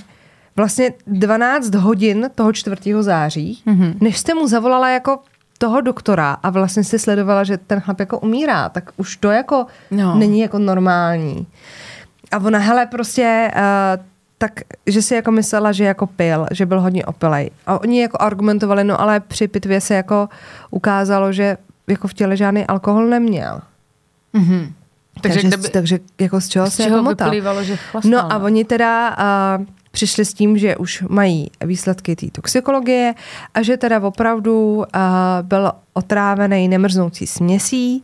vlastně 0.55 0.93
12 1.07 1.75
hodin 1.75 2.29
toho 2.35 2.53
4. 2.53 2.75
září, 2.99 3.61
mm-hmm. 3.67 3.95
než 4.01 4.17
jste 4.17 4.33
mu 4.33 4.47
zavolala 4.47 4.89
jako 4.89 5.19
toho 5.63 5.81
doktora 5.81 6.37
a 6.43 6.49
vlastně 6.49 6.83
jste 6.83 6.99
sledovala, 6.99 7.43
že 7.43 7.57
ten 7.57 7.79
chlap 7.79 7.99
jako 7.99 8.19
umírá, 8.19 8.69
tak 8.69 8.91
už 8.97 9.17
to 9.17 9.31
jako 9.31 9.65
No. 9.91 10.15
není 10.15 10.39
jako 10.39 10.59
normální. 10.59 11.47
A 12.31 12.37
ona, 12.37 12.59
hele, 12.59 12.85
prostě, 12.85 13.51
uh, 13.55 14.03
tak, 14.37 14.51
že 14.87 15.01
si 15.01 15.15
jako 15.15 15.31
myslela, 15.31 15.71
že 15.71 15.83
jako 15.83 16.07
pil, 16.07 16.45
že 16.51 16.65
byl 16.65 16.81
hodně 16.81 17.05
opilej. 17.05 17.51
A 17.67 17.79
oni 17.81 18.01
jako 18.01 18.17
argumentovali, 18.21 18.83
no 18.83 19.01
ale 19.01 19.19
při 19.19 19.47
pitvě 19.47 19.81
se 19.81 19.95
jako 19.95 20.29
ukázalo, 20.71 21.31
že 21.31 21.57
jako 21.87 22.07
v 22.07 22.13
těle 22.13 22.37
žádný 22.37 22.67
alkohol 22.67 23.05
neměl. 23.07 23.61
Mhm. 24.33 24.73
Takže, 25.21 25.41
takže, 25.41 25.47
kdyby, 25.47 25.69
takže 25.69 25.99
jako 26.21 26.41
z 26.41 26.47
čeho 26.47 26.67
z 26.67 26.73
se 26.73 26.83
čeho 26.83 26.97
jako 26.97 27.09
vyplývalo, 27.09 27.63
že 27.63 27.75
chlastal, 27.75 28.11
No 28.11 28.33
a 28.33 28.37
no. 28.37 28.45
oni 28.45 28.65
teda 28.65 29.15
uh, 29.59 29.65
přišli 29.93 30.25
s 30.25 30.33
tím, 30.33 30.57
že 30.57 30.77
už 30.77 31.03
mají 31.09 31.51
výsledky 31.65 32.15
té 32.15 32.27
toxikologie 32.31 33.13
a 33.53 33.61
že 33.61 33.77
teda 33.77 33.99
opravdu 33.99 34.75
uh, 34.75 34.83
byl 35.41 35.71
otrávený 35.93 36.67
nemrznoucí 36.67 37.27
směsí 37.27 38.03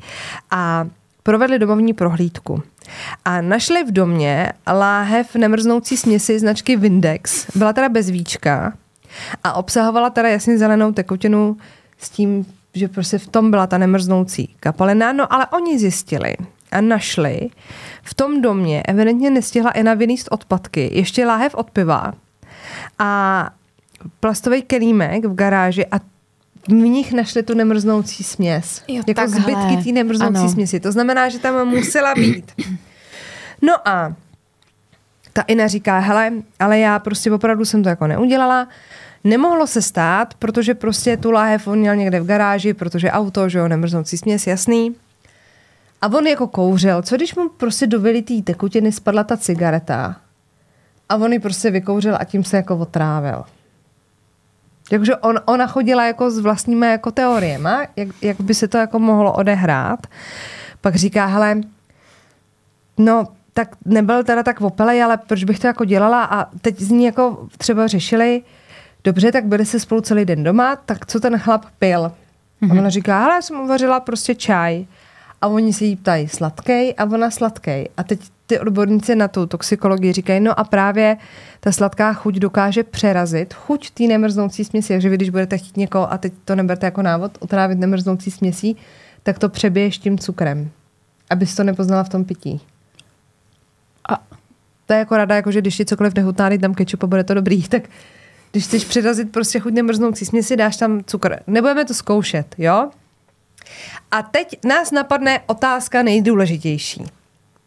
a 0.52 0.86
provedli 1.24 1.60
domovní 1.60 1.94
prohlídku. 1.94 2.64
A 3.26 3.42
našli 3.42 3.84
v 3.84 3.92
domě 3.92 4.54
láhev 4.68 5.36
nemrznoucí 5.36 5.98
směsi 5.98 6.40
značky 6.40 6.76
Vindex. 6.76 7.46
Byla 7.56 7.74
teda 7.74 7.90
bez 7.90 8.10
víčka 8.10 8.74
a 9.44 9.54
obsahovala 9.54 10.10
teda 10.10 10.30
jasně 10.30 10.58
zelenou 10.58 10.92
tekutinu 10.92 11.58
s 11.98 12.10
tím, 12.10 12.46
že 12.74 12.88
prostě 12.88 13.18
v 13.18 13.28
tom 13.28 13.52
byla 13.52 13.68
ta 13.68 13.78
nemrznoucí 13.78 14.56
kapalina. 14.60 15.14
No 15.14 15.34
ale 15.34 15.48
oni 15.48 15.80
zjistili 15.80 16.36
a 16.72 16.82
našli 16.82 17.50
v 18.04 18.14
tom 18.14 18.42
domě, 18.42 18.84
evidentně 18.84 19.30
nestihla 19.30 19.72
Ena 19.76 19.94
vyníst 19.94 20.28
odpadky, 20.32 20.90
ještě 20.94 21.26
láhev 21.26 21.56
od 21.56 21.72
piva 21.72 22.14
a 23.00 23.50
plastový 24.20 24.62
kelímek 24.62 25.26
v 25.26 25.36
garáži 25.36 25.86
a 25.86 26.00
v 26.68 26.72
nich 26.72 27.14
našli 27.14 27.44
tu 27.44 27.54
nemrznoucí 27.54 28.24
směs. 28.24 28.84
Jo, 28.88 28.96
jako 28.96 29.14
takhle. 29.14 29.42
zbytky 29.42 29.84
té 29.84 29.92
nemrznoucí 29.92 30.40
Ano. 30.40 30.50
směsi. 30.50 30.80
To 30.80 30.92
znamená, 30.92 31.30
že 31.30 31.40
tam 31.40 31.68
musela 31.68 32.16
být. 32.16 32.52
No 33.62 33.88
a 33.88 34.14
ta 35.34 35.42
Ina 35.42 35.68
říká, 35.68 36.00
hele, 36.00 36.32
ale 36.60 36.80
já 36.80 37.00
prostě 37.00 37.32
opravdu 37.32 37.66
jsem 37.66 37.84
to 37.84 37.90
jako 37.90 38.08
neudělala. 38.08 38.68
Nemohlo 39.24 39.68
se 39.68 39.82
stát, 39.82 40.34
protože 40.34 40.74
prostě 40.74 41.18
tu 41.18 41.32
láhev 41.32 41.68
on 41.68 41.80
měl 41.80 41.96
někde 41.96 42.20
v 42.20 42.26
garáži, 42.26 42.74
protože 42.74 43.12
auto, 43.12 43.50
že 43.50 43.60
jo, 43.60 43.68
nemrznoucí 43.68 44.18
směs, 44.18 44.48
jasný. 44.48 44.96
A 46.02 46.08
on 46.08 46.28
jako 46.28 46.48
kouřil. 46.48 47.02
Co 47.02 47.16
když 47.16 47.36
mu 47.36 47.50
prostě 47.50 47.88
do 47.88 48.00
vylitý 48.00 48.42
tekutiny 48.42 48.92
spadla 48.92 49.24
ta 49.24 49.38
cigareta 49.38 50.16
a 51.10 51.16
on 51.16 51.34
ji 51.34 51.40
prostě 51.40 51.72
vykouřil 51.72 52.18
a 52.20 52.24
tím 52.24 52.44
se 52.44 52.58
jako 52.58 52.78
otrávil. 52.78 53.44
Takže 54.90 55.16
on, 55.16 55.40
ona 55.46 55.68
chodila 55.68 56.06
jako 56.06 56.32
s 56.32 56.40
vlastními 56.40 56.88
jako 56.88 57.12
teoriema, 57.12 57.82
jak, 57.96 58.08
jak 58.22 58.42
by 58.42 58.54
se 58.54 58.68
to 58.68 58.78
jako 58.78 59.00
mohlo 59.00 59.34
odehrát. 59.34 60.08
Pak 60.82 60.96
říká, 60.96 61.26
hele, 61.26 61.62
no 62.98 63.28
tak 63.54 63.76
nebyl 63.86 64.24
teda 64.24 64.44
tak 64.44 64.62
opelej, 64.62 65.04
ale 65.04 65.18
proč 65.18 65.44
bych 65.44 65.60
to 65.60 65.68
jako 65.68 65.86
dělala 65.86 66.24
a 66.24 66.46
teď 66.62 66.80
z 66.80 66.90
ní 66.90 67.06
jako 67.06 67.48
třeba 67.58 67.88
řešili, 67.88 68.42
dobře, 69.04 69.32
tak 69.32 69.46
byli 69.46 69.66
se 69.66 69.80
spolu 69.80 70.02
celý 70.02 70.26
den 70.26 70.44
doma, 70.44 70.76
tak 70.76 71.06
co 71.06 71.20
ten 71.20 71.40
chlap 71.40 71.66
pil? 71.80 72.12
Mm-hmm. 72.62 72.72
A 72.72 72.80
ona 72.80 72.90
říká, 72.90 73.20
hele, 73.20 73.36
já 73.36 73.42
jsem 73.42 73.60
uvařila 73.60 74.00
prostě 74.00 74.36
čaj. 74.36 74.86
A 75.42 75.48
oni 75.48 75.74
se 75.74 75.86
jí 75.86 75.96
ptají 75.96 76.28
sladkej 76.28 76.94
a 76.98 77.04
ona 77.04 77.32
sladkej. 77.32 77.90
A 77.98 78.04
teď 78.04 78.20
ty 78.48 78.60
odborníci 78.60 79.16
na 79.16 79.28
tu 79.28 79.46
toxikologii 79.46 80.14
říkají, 80.14 80.40
no 80.40 80.60
a 80.60 80.64
právě 80.64 81.18
ta 81.60 81.72
sladká 81.72 82.14
chuť 82.14 82.36
dokáže 82.36 82.84
přerazit 82.84 83.54
chuť 83.54 83.90
té 83.92 84.04
nemrznoucí 84.04 84.66
směsi. 84.66 84.94
Takže 84.94 85.10
vy, 85.10 85.16
když 85.16 85.30
budete 85.30 85.58
chtít 85.58 85.78
někoho, 85.78 86.14
a 86.14 86.18
teď 86.18 86.34
to 86.46 86.56
neberte 86.56 86.88
jako 86.88 87.02
návod, 87.02 87.38
otrávit 87.40 87.80
nemrznoucí 87.80 88.32
směsí, 88.32 88.78
tak 89.24 89.40
to 89.40 89.50
přebiješ 89.50 89.98
tím 89.98 90.18
cukrem, 90.18 90.70
abys 91.30 91.56
to 91.56 91.64
nepoznala 91.64 92.04
v 92.04 92.10
tom 92.10 92.26
pití. 92.26 92.62
A- 94.10 94.24
To 94.86 94.94
je 94.94 95.00
jako 95.00 95.18
rada, 95.18 95.36
jako 95.36 95.52
že 95.52 95.62
když 95.62 95.78
ti 95.78 95.86
cokoliv 95.86 96.14
nechutná, 96.16 96.50
tam 96.62 96.74
kečup 96.74 97.04
a 97.04 97.08
bude 97.08 97.24
to 97.24 97.34
dobrý, 97.34 97.64
tak 97.68 97.84
když 98.52 98.64
chceš 98.64 98.86
přirazit 98.86 99.32
prostě 99.32 99.60
chuť 99.60 99.74
nemrznoucí 99.74 100.26
směsi, 100.26 100.56
dáš 100.58 100.78
tam 100.78 101.04
cukr. 101.04 101.36
Nebudeme 101.48 101.86
to 101.86 101.94
zkoušet, 101.94 102.56
jo? 102.58 102.90
A 104.12 104.22
teď 104.22 104.66
nás 104.66 104.92
napadne 104.92 105.40
otázka 105.46 106.04
nejdůležitější. 106.04 107.04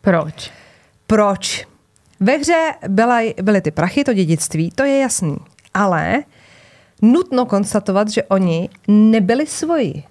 Proč? 0.01 0.51
Proč? 1.07 1.67
Ve 2.21 2.37
hře 2.37 2.75
byla, 2.89 3.21
byly 3.43 3.61
ty 3.61 3.71
prachy, 3.71 4.05
to 4.05 4.13
dědictví, 4.13 4.71
to 4.75 4.85
je 4.85 4.99
jasný. 4.99 5.37
Ale 5.75 6.23
nutno 7.03 7.47
konstatovat, 7.47 8.09
že 8.09 8.23
oni 8.23 8.69
nebyli 8.89 9.47
svoji. 9.47 10.03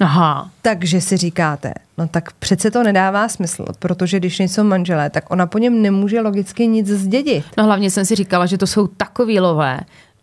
Aha. 0.00 0.50
Takže 0.62 1.00
si 1.00 1.16
říkáte, 1.16 1.72
no 1.98 2.08
tak 2.08 2.32
přece 2.32 2.70
to 2.70 2.82
nedává 2.82 3.28
smysl, 3.28 3.64
protože 3.78 4.18
když 4.18 4.38
nejsou 4.38 4.64
manželé, 4.64 5.10
tak 5.10 5.30
ona 5.30 5.46
po 5.46 5.58
něm 5.58 5.82
nemůže 5.82 6.20
logicky 6.20 6.66
nic 6.66 6.86
zdědit. 6.86 7.44
No 7.58 7.64
hlavně 7.64 7.90
jsem 7.90 8.04
si 8.04 8.14
říkala, 8.14 8.46
že 8.46 8.58
to 8.58 8.66
jsou 8.66 8.86
takový 8.86 9.40
lové, 9.40 9.80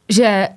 že 0.10 0.50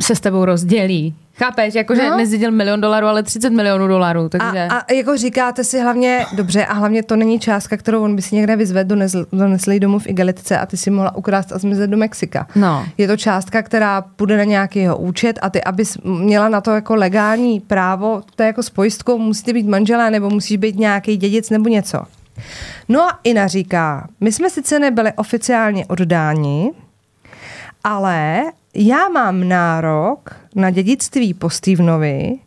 se 0.00 0.16
s 0.16 0.20
tebou 0.20 0.44
rozdělí. 0.44 1.14
Chápeš? 1.38 1.74
Jakože 1.74 2.10
no. 2.10 2.16
Nezdědil 2.16 2.50
milion 2.50 2.80
dolarů, 2.80 3.06
ale 3.06 3.22
30 3.22 3.50
milionů 3.50 3.86
dolarů. 3.86 4.28
Takže... 4.28 4.68
A, 4.70 4.76
a 4.76 4.92
jako 4.92 5.16
říkáte 5.16 5.64
si 5.64 5.80
hlavně, 5.80 6.26
dobře, 6.32 6.66
a 6.66 6.74
hlavně 6.74 7.02
to 7.02 7.16
není 7.16 7.40
částka, 7.40 7.76
kterou 7.76 8.02
on 8.02 8.16
by 8.16 8.22
si 8.22 8.36
někde 8.36 8.56
vyzvedl, 8.56 8.88
donesl, 8.88 9.26
donesl 9.32 9.72
jí 9.72 9.80
domů 9.80 9.98
v 9.98 10.06
igelitce 10.06 10.58
a 10.58 10.66
ty 10.66 10.76
si 10.76 10.90
mohla 10.90 11.16
ukrást 11.16 11.52
a 11.52 11.58
zmizet 11.58 11.90
do 11.90 11.96
Mexika. 11.96 12.46
No. 12.54 12.86
Je 12.98 13.06
to 13.06 13.16
částka, 13.16 13.62
která 13.62 14.02
půjde 14.02 14.36
na 14.36 14.44
nějaký 14.44 14.78
jeho 14.78 14.96
účet 14.96 15.38
a 15.42 15.50
ty, 15.50 15.64
abys 15.64 15.98
měla 16.04 16.48
na 16.48 16.60
to 16.60 16.70
jako 16.70 16.94
legální 16.94 17.60
právo, 17.60 18.22
to 18.36 18.42
je 18.42 18.46
jako 18.46 18.62
s 18.62 18.70
pojistkou, 18.70 19.18
musíte 19.18 19.52
být 19.52 19.66
manželé 19.66 20.10
nebo 20.10 20.30
musíš 20.30 20.56
být 20.56 20.78
nějaký 20.78 21.16
dědic 21.16 21.50
nebo 21.50 21.68
něco. 21.68 22.02
No 22.88 23.02
a 23.02 23.18
Ina 23.24 23.46
říká, 23.46 24.08
my 24.20 24.32
jsme 24.32 24.50
sice 24.50 24.78
nebyli 24.78 25.12
oficiálně 25.12 25.86
oddáni, 25.86 26.72
ale 27.84 28.42
já 28.74 29.08
mám 29.08 29.48
nárok 29.48 30.45
na 30.56 30.70
dědictví 30.70 31.34
po 31.34 31.50
Stevenovi, 31.50 32.38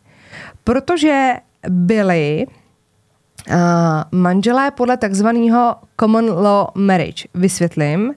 protože 0.63 1.33
byli 1.69 2.45
uh, 2.47 3.55
manželé 4.11 4.71
podle 4.71 4.97
takzvaného 4.97 5.75
common 5.99 6.29
law 6.29 6.67
marriage. 6.75 7.27
Vysvětlím. 7.33 8.01
Uh, 8.09 8.15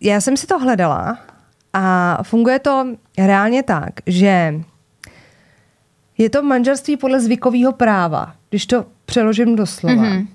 já 0.00 0.20
jsem 0.20 0.36
si 0.36 0.46
to 0.46 0.58
hledala 0.58 1.18
a 1.72 2.18
funguje 2.22 2.58
to 2.58 2.86
reálně 3.18 3.62
tak, 3.62 3.90
že 4.06 4.54
je 6.18 6.30
to 6.30 6.42
manželství 6.42 6.96
podle 6.96 7.20
zvykového 7.20 7.72
práva, 7.72 8.34
když 8.50 8.66
to 8.66 8.86
přeložím 9.04 9.56
do 9.56 9.66
slova. 9.66 10.02
Mm-hmm. 10.02 10.26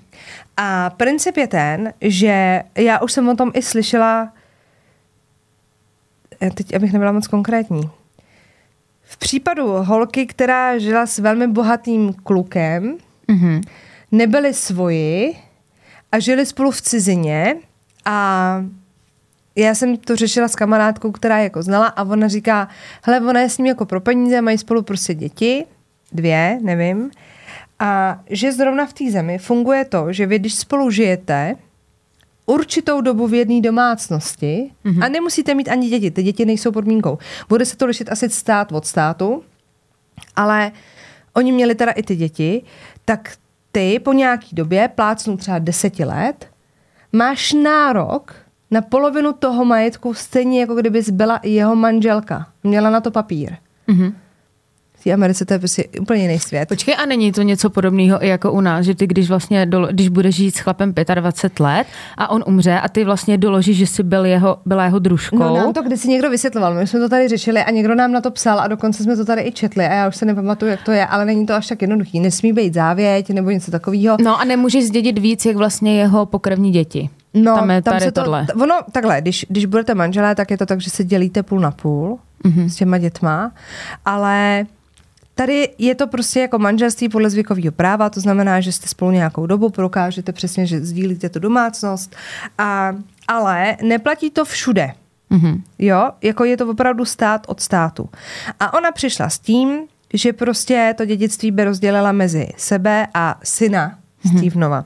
A 0.56 0.90
princip 0.90 1.36
je 1.36 1.46
ten, 1.46 1.92
že 2.00 2.62
já 2.74 3.00
už 3.00 3.12
jsem 3.12 3.28
o 3.28 3.36
tom 3.36 3.50
i 3.54 3.62
slyšela, 3.62 4.32
teď 6.54 6.74
abych 6.74 6.92
nebyla 6.92 7.12
moc 7.12 7.26
konkrétní. 7.26 7.90
V 9.14 9.18
případu 9.18 9.66
holky, 9.66 10.26
která 10.26 10.78
žila 10.78 11.06
s 11.06 11.18
velmi 11.18 11.46
bohatým 11.46 12.12
klukem, 12.12 12.96
mm-hmm. 13.28 13.62
nebyli 14.12 14.54
svoji 14.54 15.36
a 16.12 16.18
žili 16.18 16.46
spolu 16.46 16.70
v 16.70 16.80
cizině 16.82 17.56
a 18.04 18.64
já 19.56 19.74
jsem 19.74 19.96
to 19.96 20.16
řešila 20.16 20.48
s 20.48 20.56
kamarádkou, 20.56 21.12
která 21.12 21.38
jako 21.38 21.62
znala 21.62 21.86
a 21.86 22.02
ona 22.02 22.28
říká, 22.28 22.68
hele, 23.02 23.20
ona 23.20 23.40
je 23.40 23.48
s 23.48 23.58
ním 23.58 23.66
jako 23.66 23.86
pro 23.86 24.00
peníze, 24.00 24.40
mají 24.40 24.58
spolu 24.58 24.82
prostě 24.82 25.14
děti, 25.14 25.64
dvě, 26.12 26.58
nevím, 26.62 27.10
a 27.78 28.20
že 28.30 28.52
zrovna 28.52 28.86
v 28.86 28.92
té 28.92 29.10
zemi 29.10 29.38
funguje 29.38 29.84
to, 29.84 30.12
že 30.12 30.26
vy, 30.26 30.38
když 30.38 30.54
spolu 30.54 30.90
žijete 30.90 31.56
určitou 32.46 33.00
dobu 33.00 33.26
v 33.26 33.34
jedné 33.34 33.60
domácnosti 33.60 34.70
mm-hmm. 34.84 35.04
a 35.04 35.08
nemusíte 35.08 35.54
mít 35.54 35.68
ani 35.68 35.88
děti, 35.88 36.10
ty 36.10 36.22
děti 36.22 36.44
nejsou 36.44 36.72
podmínkou. 36.72 37.18
Bude 37.48 37.64
se 37.64 37.76
to 37.76 37.86
lišit 37.86 38.12
asi 38.12 38.30
stát 38.30 38.72
od 38.72 38.86
státu, 38.86 39.42
ale 40.36 40.72
oni 41.34 41.52
měli 41.52 41.74
teda 41.74 41.92
i 41.92 42.02
ty 42.02 42.16
děti, 42.16 42.62
tak 43.04 43.36
ty 43.72 43.98
po 43.98 44.12
nějaký 44.12 44.56
době, 44.56 44.88
plácnu 44.94 45.36
třeba 45.36 45.58
deseti 45.58 46.04
let, 46.04 46.48
máš 47.12 47.52
nárok 47.52 48.34
na 48.70 48.80
polovinu 48.80 49.32
toho 49.32 49.64
majetku 49.64 50.14
stejně 50.14 50.60
jako 50.60 50.74
kdyby 50.74 51.02
byla 51.12 51.40
jeho 51.42 51.76
manželka. 51.76 52.46
Měla 52.64 52.90
na 52.90 53.00
to 53.00 53.10
papír. 53.10 53.56
Mm-hmm 53.88 54.12
té 55.04 55.12
Americe 55.12 55.44
to 55.44 55.52
je 55.52 55.58
prostě 55.58 55.84
úplně 56.00 56.22
jiný 56.22 56.38
svět. 56.38 56.68
Počkej, 56.68 56.94
a 56.98 57.06
není 57.06 57.32
to 57.32 57.42
něco 57.42 57.70
podobného 57.70 58.24
i 58.24 58.28
jako 58.28 58.52
u 58.52 58.60
nás, 58.60 58.86
že 58.86 58.94
ty 58.94 59.06
když 59.06 59.28
vlastně, 59.28 59.66
dolo, 59.66 59.88
když 59.90 60.08
budeš 60.08 60.34
žít 60.34 60.56
s 60.56 60.58
chlapem 60.58 60.94
25 61.14 61.60
let 61.60 61.86
a 62.16 62.30
on 62.30 62.44
umře 62.46 62.80
a 62.80 62.88
ty 62.88 63.04
vlastně 63.04 63.38
doložíš, 63.38 63.78
že 63.78 63.86
jsi 63.86 64.02
byl 64.02 64.24
jeho, 64.24 64.58
byla 64.66 64.84
jeho 64.84 64.98
družkou. 64.98 65.38
No 65.38 65.56
nám 65.56 65.72
to 65.72 65.82
kdysi 65.82 66.08
někdo 66.08 66.30
vysvětloval, 66.30 66.74
my 66.74 66.86
jsme 66.86 67.00
to 67.00 67.08
tady 67.08 67.28
řešili 67.28 67.60
a 67.60 67.70
někdo 67.70 67.94
nám 67.94 68.12
na 68.12 68.20
to 68.20 68.30
psal 68.30 68.60
a 68.60 68.68
dokonce 68.68 69.02
jsme 69.02 69.16
to 69.16 69.24
tady 69.24 69.42
i 69.42 69.52
četli 69.52 69.86
a 69.86 69.92
já 69.92 70.08
už 70.08 70.16
se 70.16 70.24
nepamatuju, 70.24 70.70
jak 70.70 70.82
to 70.82 70.92
je, 70.92 71.06
ale 71.06 71.24
není 71.24 71.46
to 71.46 71.54
až 71.54 71.66
tak 71.66 71.82
jednoduchý. 71.82 72.20
Nesmí 72.20 72.52
být 72.52 72.74
závěť 72.74 73.30
nebo 73.30 73.50
něco 73.50 73.70
takového. 73.70 74.16
No 74.20 74.40
a 74.40 74.44
nemůžeš 74.44 74.84
zdědit 74.84 75.18
víc, 75.18 75.46
jak 75.46 75.56
vlastně 75.56 75.98
jeho 75.98 76.26
pokrevní 76.26 76.70
děti. 76.70 77.10
No, 77.34 77.54
tam 77.54 77.70
je 77.70 77.82
tam 77.82 77.92
tady 77.92 78.04
se 78.04 78.12
to, 78.12 78.22
tohle. 78.22 78.46
Ono, 78.62 78.74
takhle, 78.92 79.20
když, 79.20 79.46
když 79.48 79.66
budete 79.66 79.94
manželé, 79.94 80.34
tak 80.34 80.50
je 80.50 80.58
to 80.58 80.66
tak, 80.66 80.80
že 80.80 80.90
se 80.90 81.04
dělíte 81.04 81.42
půl 81.42 81.60
na 81.60 81.70
půl 81.70 82.18
mm-hmm. 82.44 82.66
s 82.66 82.76
těma 82.76 82.98
dětma, 82.98 83.52
ale 84.04 84.66
Tady 85.34 85.68
je 85.78 85.94
to 85.94 86.06
prostě 86.06 86.40
jako 86.40 86.58
manželství 86.58 87.08
podle 87.08 87.30
zvykového 87.30 87.72
práva, 87.72 88.10
to 88.10 88.20
znamená, 88.20 88.60
že 88.60 88.72
jste 88.72 88.88
spolu 88.88 89.10
nějakou 89.10 89.46
dobu, 89.46 89.70
prokážete 89.70 90.32
přesně, 90.32 90.66
že 90.66 90.80
sdílíte 90.80 91.28
tu 91.28 91.38
domácnost, 91.38 92.16
a, 92.58 92.92
ale 93.28 93.76
neplatí 93.82 94.30
to 94.30 94.44
všude. 94.44 94.90
Mm-hmm. 95.30 95.62
Jo, 95.78 96.10
jako 96.22 96.44
je 96.44 96.56
to 96.56 96.70
opravdu 96.70 97.04
stát 97.04 97.46
od 97.46 97.60
státu. 97.60 98.08
A 98.60 98.74
ona 98.74 98.92
přišla 98.92 99.28
s 99.28 99.38
tím, 99.38 99.80
že 100.14 100.32
prostě 100.32 100.94
to 100.96 101.04
dědictví 101.04 101.50
by 101.50 101.64
rozdělila 101.64 102.12
mezi 102.12 102.48
sebe 102.56 103.06
a 103.14 103.40
syna 103.44 103.98
mm-hmm. 104.24 104.38
Stevenova. 104.38 104.84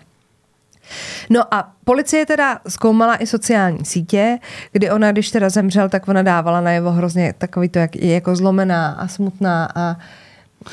No 1.31 1.55
a 1.55 1.73
policie 1.85 2.27
teda 2.27 2.61
zkoumala 2.69 3.23
i 3.23 3.27
sociální 3.27 3.85
sítě, 3.85 4.39
kdy 4.73 4.91
ona, 4.91 5.13
když 5.13 5.31
teda 5.31 5.49
zemřel, 5.49 5.89
tak 5.89 6.09
ona 6.09 6.23
dávala 6.23 6.61
na 6.61 6.71
jeho 6.71 6.93
hrozně 6.93 7.35
takový 7.39 7.69
to, 7.69 7.79
jak 7.79 7.97
je 7.97 8.15
jako 8.15 8.37
zlomená 8.37 8.91
a 8.91 9.09
smutná 9.09 9.69
a 9.75 9.97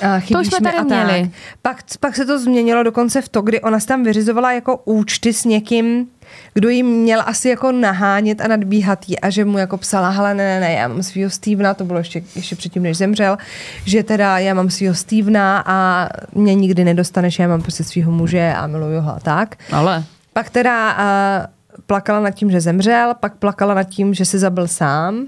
a 0.02 0.21
to 0.32 0.39
už 0.39 0.48
jsme 0.48 0.71
tady 0.71 0.86
měli. 0.86 1.32
Pak, 1.62 1.78
pak 2.00 2.15
se 2.15 2.26
to 2.26 2.39
změnilo 2.39 2.84
dokonce 2.84 3.21
v 3.21 3.30
to, 3.30 3.41
kdy 3.41 3.62
ona 3.62 3.80
se 3.80 3.88
tam 3.88 4.04
vyřizovala 4.04 4.52
jako 4.52 4.82
účty 4.86 5.34
s 5.34 5.45
někým, 5.45 6.08
kdo 6.54 6.69
jim 6.69 6.86
měl 6.86 7.24
asi 7.26 7.50
jako 7.50 7.71
nahánět 7.71 8.41
a 8.41 8.48
nadbíhat 8.48 9.10
jí 9.10 9.19
a 9.19 9.30
že 9.30 9.45
mu 9.45 9.58
jako 9.58 9.78
psala, 9.78 10.10
hele 10.10 10.34
ne, 10.34 10.43
ne, 10.43 10.60
ne, 10.60 10.74
já 10.74 10.88
mám 10.88 11.04
svého 11.04 11.30
Stevena, 11.30 11.74
to 11.74 11.86
bylo 11.86 12.00
ještě, 12.00 12.24
ještě 12.36 12.56
předtím, 12.56 12.84
než 12.84 12.98
zemřel, 12.98 13.38
že 13.86 14.04
teda 14.04 14.39
já 14.39 14.54
mám 14.54 14.69
svého 14.69 14.95
Stevena 14.95 15.63
a 15.65 16.10
mě 16.32 16.56
nikdy 16.56 16.84
nedostaneš, 16.84 17.39
já 17.39 17.48
mám 17.48 17.62
prostě 17.62 17.84
svého 17.84 18.12
muže 18.12 18.54
a 18.58 18.67
miluju 18.67 19.02
ho 19.02 19.15
a 19.15 19.19
tak. 19.19 19.56
Ale. 19.71 20.04
Pak 20.34 20.50
teda 20.50 20.93
uh, 20.93 21.45
plakala 21.86 22.19
nad 22.19 22.32
tím, 22.32 22.52
že 22.52 22.62
zemřel, 22.62 23.13
pak 23.19 23.36
plakala 23.36 23.74
nad 23.74 23.84
tím, 23.84 24.13
že 24.13 24.26
se 24.26 24.39
zabil 24.39 24.67
sám, 24.67 25.26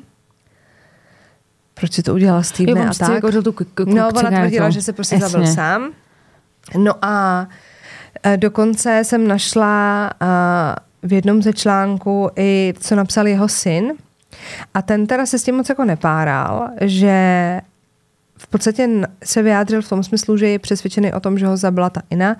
proč 1.79 1.93
si 1.93 2.03
to 2.03 2.13
udělala 2.13 2.43
Steve 2.43 2.87
a 2.87 2.93
tak. 2.93 3.09
Jako 3.09 3.31
tu 3.31 3.53
no, 3.85 4.07
ona 4.07 4.31
tvrdila, 4.31 4.69
že 4.69 4.81
se 4.81 4.93
prostě 4.93 5.15
Jasně. 5.15 5.29
zabil 5.29 5.47
sám. 5.47 5.91
No 6.77 6.93
a 7.01 7.47
e, 8.23 8.37
dokonce 8.37 9.03
jsem 9.03 9.27
našla 9.27 10.09
v 11.03 11.13
jednom 11.13 11.41
ze 11.41 11.53
článků 11.53 12.29
i, 12.35 12.73
co 12.79 12.95
napsal 12.95 13.27
jeho 13.27 13.47
syn. 13.47 13.93
A 14.73 14.81
ten 14.81 15.07
teda 15.07 15.25
se 15.25 15.39
s 15.39 15.43
tím 15.43 15.55
moc 15.55 15.69
jako 15.69 15.85
nepáral, 15.85 16.69
že 16.81 17.61
v 18.37 18.47
podstatě 18.47 18.89
se 19.23 19.41
vyjádřil 19.41 19.81
v 19.81 19.89
tom 19.89 20.03
smyslu, 20.03 20.37
že 20.37 20.47
je 20.47 20.59
přesvědčený 20.59 21.13
o 21.13 21.19
tom, 21.19 21.37
že 21.37 21.47
ho 21.47 21.57
zabila 21.57 21.89
ta 21.89 22.01
Ina 22.09 22.37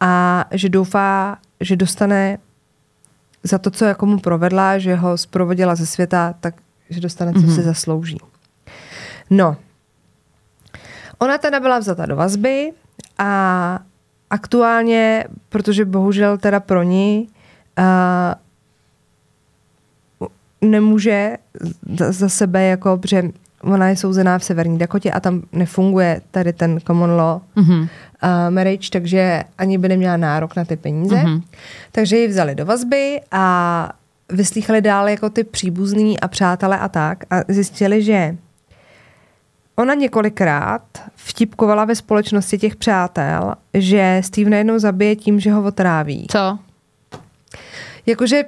a 0.00 0.44
že 0.50 0.68
doufá, 0.68 1.38
že 1.60 1.76
dostane 1.76 2.38
za 3.42 3.58
to, 3.58 3.70
co 3.70 3.84
jako 3.84 4.06
mu 4.06 4.18
provedla, 4.18 4.78
že 4.78 4.94
ho 4.94 5.18
zprovodila 5.18 5.74
ze 5.74 5.86
světa, 5.86 6.34
tak 6.40 6.54
že 6.90 7.00
dostane, 7.00 7.32
co 7.32 7.38
mm-hmm. 7.38 7.54
si 7.54 7.62
zaslouží. 7.62 8.18
No, 9.32 9.56
ona 11.18 11.38
teda 11.38 11.60
byla 11.60 11.78
vzata 11.78 12.06
do 12.06 12.16
vazby 12.16 12.72
a 13.18 13.78
aktuálně, 14.30 15.24
protože 15.48 15.84
bohužel 15.84 16.38
teda 16.38 16.60
pro 16.60 16.82
ní 16.82 17.28
uh, 17.78 17.88
nemůže 20.70 21.36
za, 21.98 22.12
za 22.12 22.28
sebe 22.28 22.62
jako, 22.62 22.98
protože 22.98 23.22
ona 23.62 23.88
je 23.88 23.96
souzená 23.96 24.38
v 24.38 24.44
Severní 24.44 24.78
Dakotě 24.78 25.10
a 25.10 25.20
tam 25.20 25.42
nefunguje 25.52 26.20
tady 26.30 26.52
ten 26.52 26.80
common 26.86 27.10
law 27.10 27.40
mm-hmm. 27.56 27.80
uh, 27.80 27.88
marriage, 28.50 28.90
takže 28.90 29.42
ani 29.58 29.78
by 29.78 29.88
neměla 29.88 30.16
nárok 30.16 30.56
na 30.56 30.64
ty 30.64 30.76
peníze. 30.76 31.16
Mm-hmm. 31.16 31.42
Takže 31.92 32.16
ji 32.16 32.28
vzali 32.28 32.54
do 32.54 32.66
vazby 32.66 33.20
a 33.30 33.92
vyslýchali 34.28 34.80
dál 34.80 35.08
jako 35.08 35.30
ty 35.30 35.44
příbuzný 35.44 36.20
a 36.20 36.28
přátelé 36.28 36.78
a 36.78 36.88
tak 36.88 37.24
a 37.30 37.40
zjistili, 37.48 38.02
že 38.02 38.36
Ona 39.76 39.94
několikrát 39.94 40.82
vtipkovala 41.16 41.84
ve 41.84 41.94
společnosti 41.94 42.58
těch 42.58 42.76
přátel, 42.76 43.54
že 43.74 44.20
Steve 44.24 44.50
najednou 44.50 44.78
zabije 44.78 45.16
tím, 45.16 45.40
že 45.40 45.52
ho 45.52 45.62
otráví. 45.62 46.26
Co? 46.30 46.58
Jakože 48.06 48.44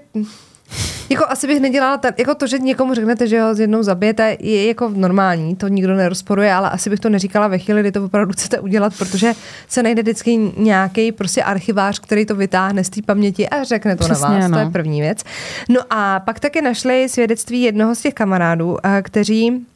jako 1.10 1.24
asi 1.28 1.46
bych 1.46 1.60
nedělala, 1.60 1.96
ten, 1.96 2.14
jako 2.18 2.34
to, 2.34 2.46
že 2.46 2.58
někomu 2.58 2.94
řeknete, 2.94 3.26
že 3.26 3.42
ho 3.42 3.54
jednou 3.58 3.82
zabijete, 3.82 4.36
je 4.40 4.66
jako 4.66 4.88
normální, 4.94 5.56
to 5.56 5.68
nikdo 5.68 5.94
nerozporuje, 5.94 6.52
ale 6.52 6.70
asi 6.70 6.90
bych 6.90 7.00
to 7.00 7.08
neříkala 7.08 7.48
ve 7.48 7.58
chvíli, 7.58 7.80
kdy 7.80 7.92
to 7.92 8.04
opravdu 8.04 8.32
chcete 8.32 8.60
udělat, 8.60 8.92
protože 8.98 9.32
se 9.68 9.82
najde 9.82 10.02
vždycky 10.02 10.52
nějaký 10.56 11.12
prostě 11.12 11.42
archivář, 11.42 11.98
který 11.98 12.26
to 12.26 12.34
vytáhne 12.34 12.84
z 12.84 12.90
té 12.90 13.02
paměti 13.02 13.48
a 13.48 13.64
řekne 13.64 13.96
to 13.96 14.04
Přesně, 14.04 14.28
na 14.28 14.38
vás. 14.38 14.50
No. 14.50 14.56
To 14.56 14.64
je 14.64 14.70
první 14.70 15.00
věc. 15.00 15.22
No 15.68 15.80
a 15.90 16.20
pak 16.20 16.40
taky 16.40 16.62
našli 16.62 17.08
svědectví 17.08 17.62
jednoho 17.62 17.94
z 17.94 18.00
těch 18.00 18.14
kamarádů, 18.14 18.76
eh, 18.84 19.02
kteří 19.02 19.66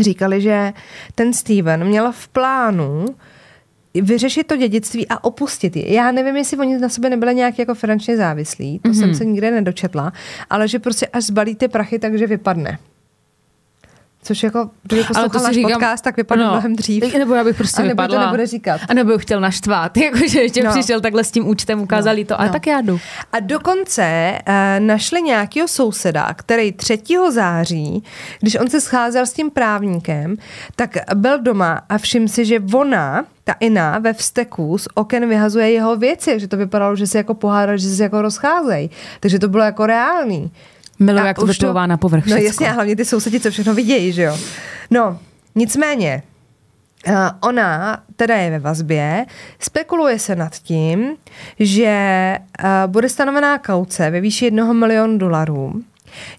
říkali, 0.00 0.40
že 0.40 0.72
ten 1.14 1.32
Steven 1.32 1.84
měl 1.84 2.12
v 2.12 2.28
plánu 2.28 3.06
vyřešit 3.94 4.46
to 4.46 4.56
dědictví 4.56 5.08
a 5.08 5.24
opustit 5.24 5.76
je. 5.76 5.92
Já 5.92 6.12
nevím, 6.12 6.36
jestli 6.36 6.56
oni 6.56 6.78
na 6.78 6.88
sebe 6.88 7.10
nebyli 7.10 7.34
nějak 7.34 7.58
jako 7.58 7.74
finančně 7.74 8.16
závislí, 8.16 8.78
to 8.78 8.88
mm-hmm. 8.88 8.98
jsem 8.98 9.14
se 9.14 9.24
nikde 9.24 9.50
nedočetla, 9.50 10.12
ale 10.50 10.68
že 10.68 10.78
prostě 10.78 11.06
až 11.06 11.24
zbalí 11.24 11.54
ty 11.54 11.68
prachy, 11.68 11.98
takže 11.98 12.26
vypadne. 12.26 12.78
Což 14.24 14.42
jako, 14.42 14.70
kdyby 14.82 15.04
poslouchal 15.04 15.42
náš 15.42 15.54
říkám, 15.54 15.72
podcast, 15.72 16.04
tak 16.04 16.16
vypadne 16.16 16.44
no, 16.44 16.50
mnohem 16.50 16.76
dřív. 16.76 17.14
Nebo 17.18 17.34
já 17.34 17.44
bych 17.44 17.56
prostě 17.56 17.82
a 17.82 17.84
nebo 17.84 17.90
vypadla. 17.92 18.18
to 18.18 18.26
nebude 18.26 18.46
říkat. 18.46 18.80
A 18.88 18.94
nebo 18.94 19.18
chtěl 19.18 19.40
naštvát, 19.40 19.96
jakože 20.04 20.42
ještě 20.42 20.62
no. 20.62 20.70
přišel 20.70 21.00
takhle 21.00 21.24
s 21.24 21.30
tím 21.30 21.48
účtem, 21.48 21.80
ukázali 21.80 22.20
no. 22.20 22.26
to, 22.26 22.40
ale 22.40 22.46
no. 22.48 22.52
tak 22.52 22.66
já 22.66 22.80
jdu. 22.80 23.00
A 23.32 23.40
dokonce 23.40 24.38
uh, 24.48 24.54
našli 24.86 25.22
nějakého 25.22 25.68
souseda, 25.68 26.34
který 26.34 26.72
3. 26.72 26.98
září, 27.30 28.04
když 28.40 28.54
on 28.54 28.70
se 28.70 28.80
scházel 28.80 29.26
s 29.26 29.32
tím 29.32 29.50
právníkem, 29.50 30.36
tak 30.76 30.96
byl 31.14 31.38
doma 31.38 31.80
a 31.88 31.98
všim 31.98 32.28
si, 32.28 32.44
že 32.44 32.60
ona 32.74 33.24
ta 33.44 33.54
Ina 33.60 33.98
ve 33.98 34.12
vzteku 34.12 34.78
z 34.78 34.88
oken 34.94 35.28
vyhazuje 35.28 35.70
jeho 35.70 35.96
věci, 35.96 36.40
že 36.40 36.48
to 36.48 36.56
vypadalo, 36.56 36.96
že 36.96 37.06
se 37.06 37.18
jako 37.18 37.34
pohádali, 37.34 37.78
že 37.78 37.88
se 37.88 38.02
jako 38.02 38.22
rozcházejí. 38.22 38.90
Takže 39.20 39.38
to 39.38 39.48
bylo 39.48 39.64
jako 39.64 39.86
reálný. 39.86 40.50
Miluji, 40.98 41.26
jak 41.26 41.38
to 41.38 41.46
vyplouvá 41.46 41.86
na 41.86 41.96
povrch 41.96 42.26
No 42.26 42.36
jasně, 42.36 42.68
a 42.68 42.72
hlavně 42.72 42.96
ty 42.96 43.04
sousedi, 43.04 43.40
co 43.40 43.50
všechno 43.50 43.74
vidějí, 43.74 44.12
že 44.12 44.22
jo. 44.22 44.38
No, 44.90 45.18
nicméně, 45.54 46.22
uh, 47.08 47.14
ona 47.40 47.98
teda 48.16 48.36
je 48.36 48.50
ve 48.50 48.58
vazbě, 48.58 49.26
spekuluje 49.58 50.18
se 50.18 50.36
nad 50.36 50.52
tím, 50.52 51.16
že 51.60 52.38
uh, 52.64 52.68
bude 52.86 53.08
stanovená 53.08 53.58
kauce 53.58 54.10
ve 54.10 54.20
výši 54.20 54.44
jednoho 54.44 54.74
milionu 54.74 55.18
dolarů. 55.18 55.82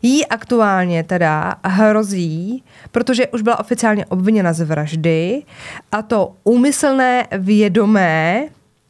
Jí 0.02 0.26
aktuálně 0.26 1.04
teda 1.04 1.56
hrozí, 1.66 2.64
protože 2.92 3.28
už 3.28 3.42
byla 3.42 3.60
oficiálně 3.60 4.06
obviněna 4.06 4.54
z 4.54 4.66
vraždy, 4.66 5.44
a 5.92 6.02
to 6.02 6.34
úmyslné 6.44 7.28
vědomé 7.32 8.44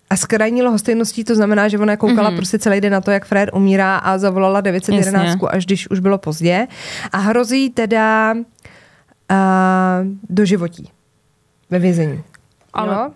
a 0.10 0.16
s 0.16 0.26
krajní 0.26 0.64
lhostejností, 0.64 1.24
to 1.24 1.36
znamená, 1.36 1.68
že 1.68 1.80
ona 1.80 1.98
koukala 1.98 2.32
mm-hmm. 2.32 2.36
prostě 2.36 2.60
celý 2.60 2.82
den 2.82 2.94
na 2.94 3.02
to, 3.02 3.12
jak 3.12 3.26
Fred 3.26 3.50
umírá 3.54 3.98
a 3.98 4.18
zavolala 4.18 4.62
911, 4.62 5.26
Jasně. 5.26 5.48
až 5.48 5.66
když 5.66 5.90
už 5.90 6.00
bylo 6.00 6.18
pozdě. 6.18 6.68
A 7.12 7.18
hrozí 7.18 7.70
teda 7.70 8.34
uh, 8.34 9.38
do 10.30 10.46
životí 10.46 10.90
ve 11.70 11.80
vězení. 11.80 12.24
Ale-? 12.74 13.12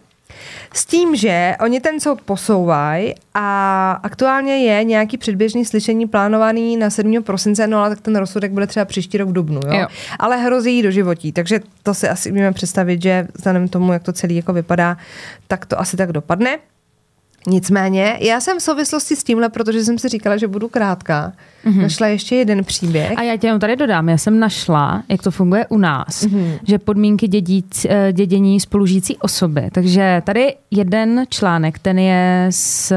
S 0.73 0.85
tím, 0.85 1.15
že 1.15 1.55
oni 1.61 1.79
ten 1.79 1.99
soud 1.99 2.21
posouvají 2.21 3.15
a 3.33 3.91
aktuálně 4.03 4.57
je 4.57 4.83
nějaký 4.83 5.17
předběžný 5.17 5.65
slyšení 5.65 6.07
plánovaný 6.07 6.77
na 6.77 6.89
7. 6.89 7.23
prosince, 7.23 7.67
no 7.67 7.79
ale 7.79 7.89
tak 7.89 8.01
ten 8.01 8.15
rozsudek 8.15 8.51
bude 8.51 8.67
třeba 8.67 8.85
příští 8.85 9.17
rok 9.17 9.29
v 9.29 9.33
Dubnu, 9.33 9.61
jo? 9.65 9.79
Jo. 9.79 9.87
Ale 10.19 10.37
hrozí 10.37 10.75
jí 10.75 10.81
do 10.81 10.91
životí, 10.91 11.31
takže 11.31 11.59
to 11.83 11.93
si 11.93 12.09
asi 12.09 12.31
můžeme 12.31 12.51
představit, 12.51 13.01
že 13.01 13.27
vzhledem 13.33 13.67
k 13.67 13.71
tomu, 13.71 13.93
jak 13.93 14.03
to 14.03 14.13
celý 14.13 14.35
jako 14.35 14.53
vypadá, 14.53 14.97
tak 15.47 15.65
to 15.65 15.79
asi 15.79 15.97
tak 15.97 16.11
dopadne. 16.11 16.57
Nicméně, 17.49 18.17
já 18.21 18.41
jsem 18.41 18.59
v 18.59 18.61
souvislosti 18.61 19.15
s 19.15 19.23
tímhle, 19.23 19.49
protože 19.49 19.83
jsem 19.83 19.97
si 19.97 20.09
říkala, 20.09 20.37
že 20.37 20.47
budu 20.47 20.67
krátká, 20.67 21.33
mm-hmm. 21.65 21.81
našla 21.81 22.07
ještě 22.07 22.35
jeden 22.35 22.63
příběh. 22.63 23.13
A 23.17 23.23
já 23.23 23.37
tě 23.37 23.47
jenom 23.47 23.59
tady 23.59 23.75
dodám, 23.75 24.09
já 24.09 24.17
jsem 24.17 24.39
našla, 24.39 25.03
jak 25.09 25.23
to 25.23 25.31
funguje 25.31 25.65
u 25.69 25.77
nás, 25.77 26.23
mm-hmm. 26.23 26.59
že 26.63 26.77
podmínky 26.77 27.27
dědíc, 27.27 27.85
eh, 27.89 28.13
dědění 28.13 28.59
spolužijící 28.59 29.17
osoby. 29.17 29.69
Takže 29.71 30.21
tady 30.25 30.55
jeden 30.71 31.25
článek, 31.29 31.79
ten 31.79 31.99
je 31.99 32.47
z, 32.49 32.93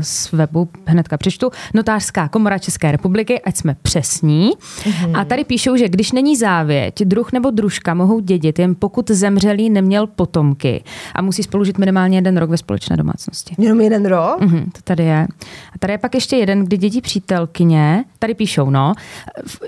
z 0.00 0.32
webu, 0.32 0.68
hnedka 0.86 1.16
přečtu, 1.16 1.50
Notářská 1.74 2.28
komora 2.28 2.58
České 2.58 2.92
republiky, 2.92 3.40
ať 3.40 3.56
jsme 3.56 3.76
přesní. 3.82 4.50
Mm-hmm. 4.50 5.20
A 5.20 5.24
tady 5.24 5.44
píšou, 5.44 5.76
že 5.76 5.88
když 5.88 6.12
není 6.12 6.36
závěť, 6.36 7.02
druh 7.02 7.32
nebo 7.32 7.50
družka 7.50 7.94
mohou 7.94 8.20
dědit, 8.20 8.58
jen 8.58 8.74
pokud 8.78 9.10
zemřelý 9.10 9.70
neměl 9.70 10.06
potomky 10.06 10.84
a 11.14 11.22
musí 11.22 11.42
spolužit 11.42 11.78
minimálně 11.78 12.18
jeden 12.18 12.36
rok 12.36 12.50
ve 12.50 12.56
společné 12.56 12.96
domácnosti. 12.96 13.54
Jenom 13.58 13.80
jeden 13.92 14.06
rok? 14.06 14.40
Mhm, 14.40 14.70
to 14.70 14.80
tady 14.84 15.04
je. 15.04 15.26
A 15.74 15.78
tady 15.78 15.92
je 15.92 15.98
pak 15.98 16.14
ještě 16.14 16.36
jeden, 16.36 16.64
kdy 16.64 16.76
děti 16.76 17.00
přítelkyně, 17.00 18.04
tady 18.18 18.34
píšou, 18.34 18.70
no, 18.70 18.92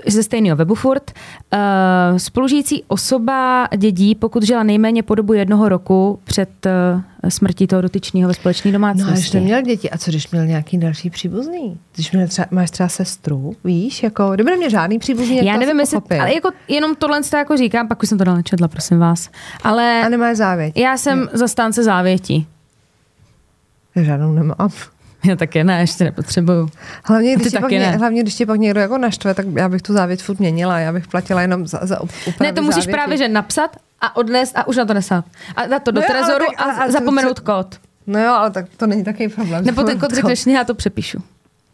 ze 0.07 0.23
stejného 0.23 0.55
webu 0.57 0.75
furt, 0.75 1.11
uh, 1.53 1.59
spolužijící 2.17 2.83
osoba 2.87 3.67
dědí, 3.77 4.15
pokud 4.15 4.43
žila 4.43 4.63
nejméně 4.63 5.03
po 5.03 5.15
dobu 5.15 5.33
jednoho 5.33 5.69
roku 5.69 6.19
před 6.23 6.49
uh, 6.65 7.29
smrtí 7.29 7.67
toho 7.67 7.81
dotyčného 7.81 8.27
ve 8.27 8.33
společné 8.33 8.71
No 8.71 8.87
a 8.87 8.91
když 8.93 9.03
domácnosti. 9.03 9.37
neměl 9.37 9.61
děti, 9.61 9.89
a 9.89 9.97
co 9.97 10.11
když 10.11 10.31
měl 10.31 10.45
nějaký 10.45 10.77
další 10.77 11.09
příbuzný? 11.09 11.77
Když 11.95 12.11
měl 12.11 12.27
třeba, 12.27 12.47
máš 12.51 12.71
třeba 12.71 12.89
sestru, 12.89 13.55
víš, 13.63 14.03
jako, 14.03 14.31
kdyby 14.33 14.49
neměl 14.51 14.69
žádný 14.69 14.99
příbuzný, 14.99 15.45
Já 15.45 15.53
to 15.53 15.59
nevím, 15.59 15.79
jestli, 15.79 15.99
ale 16.19 16.33
jako 16.33 16.49
jenom 16.67 16.95
tohle 16.95 17.21
to 17.23 17.37
jako 17.37 17.57
říkám, 17.57 17.87
pak 17.87 18.03
už 18.03 18.09
jsem 18.09 18.17
to 18.17 18.23
dál 18.23 18.35
nečetla, 18.35 18.67
prosím 18.67 18.99
vás. 18.99 19.29
Ale 19.63 20.01
A 20.05 20.09
nemáš 20.09 20.37
závěť? 20.37 20.77
já 20.77 20.97
jsem 20.97 21.29
zastánce 21.33 21.83
závětí. 21.83 22.47
Já 23.95 24.03
žádnou 24.03 24.33
nemám. 24.33 24.69
Já 25.25 25.35
taky 25.35 25.63
ne, 25.63 25.79
ještě 25.81 26.03
nepotřebuju. 26.03 26.69
Hlavně 27.05 27.33
A 27.33 27.35
ty 27.37 27.41
když, 27.41 27.53
ti 27.53 27.59
pak, 27.59 27.71
ne. 27.71 27.91
hlavně, 27.97 28.21
když 28.21 28.35
ti 28.35 28.45
pak 28.45 28.59
někdo 28.59 28.79
jako 28.79 28.97
naštve, 28.97 29.33
tak 29.33 29.45
já 29.55 29.69
bych 29.69 29.81
tu 29.81 29.93
závěť 29.93 30.23
furt 30.23 30.39
měnila. 30.39 30.79
Já 30.79 30.93
bych 30.93 31.07
platila 31.07 31.41
jenom 31.41 31.67
za, 31.67 31.79
za 31.81 31.99
Ne, 32.39 32.53
to 32.53 32.61
musíš 32.61 32.83
závěti. 32.83 32.91
právě 32.91 33.17
že 33.17 33.27
napsat 33.27 33.75
a 34.01 34.15
odnést 34.15 34.57
a 34.57 34.67
už 34.67 34.75
na 34.77 34.85
to 34.85 34.93
nesát. 34.93 35.25
A 35.55 35.65
dát 35.65 35.83
to 35.83 35.91
do 35.91 36.01
No 36.01 36.07
jo, 36.07 36.13
ale 36.13 36.19
trezoru 36.25 36.45
tak- 36.57 36.67
a 36.81 36.85
to- 36.85 36.91
zapomenout 36.91 37.39
to- 37.41 37.53
kód. 37.53 37.75
No 38.07 38.19
jo, 38.23 38.31
ale 38.33 38.51
tak 38.51 38.65
to 38.77 38.87
není 38.87 39.03
takový 39.03 39.27
problém. 39.29 39.65
Nebo 39.65 39.83
ten 39.83 39.99
kód 39.99 40.11
řekneš 40.13 40.45
mě, 40.45 40.57
já 40.57 40.63
to 40.63 40.75
přepíšu. 40.75 41.23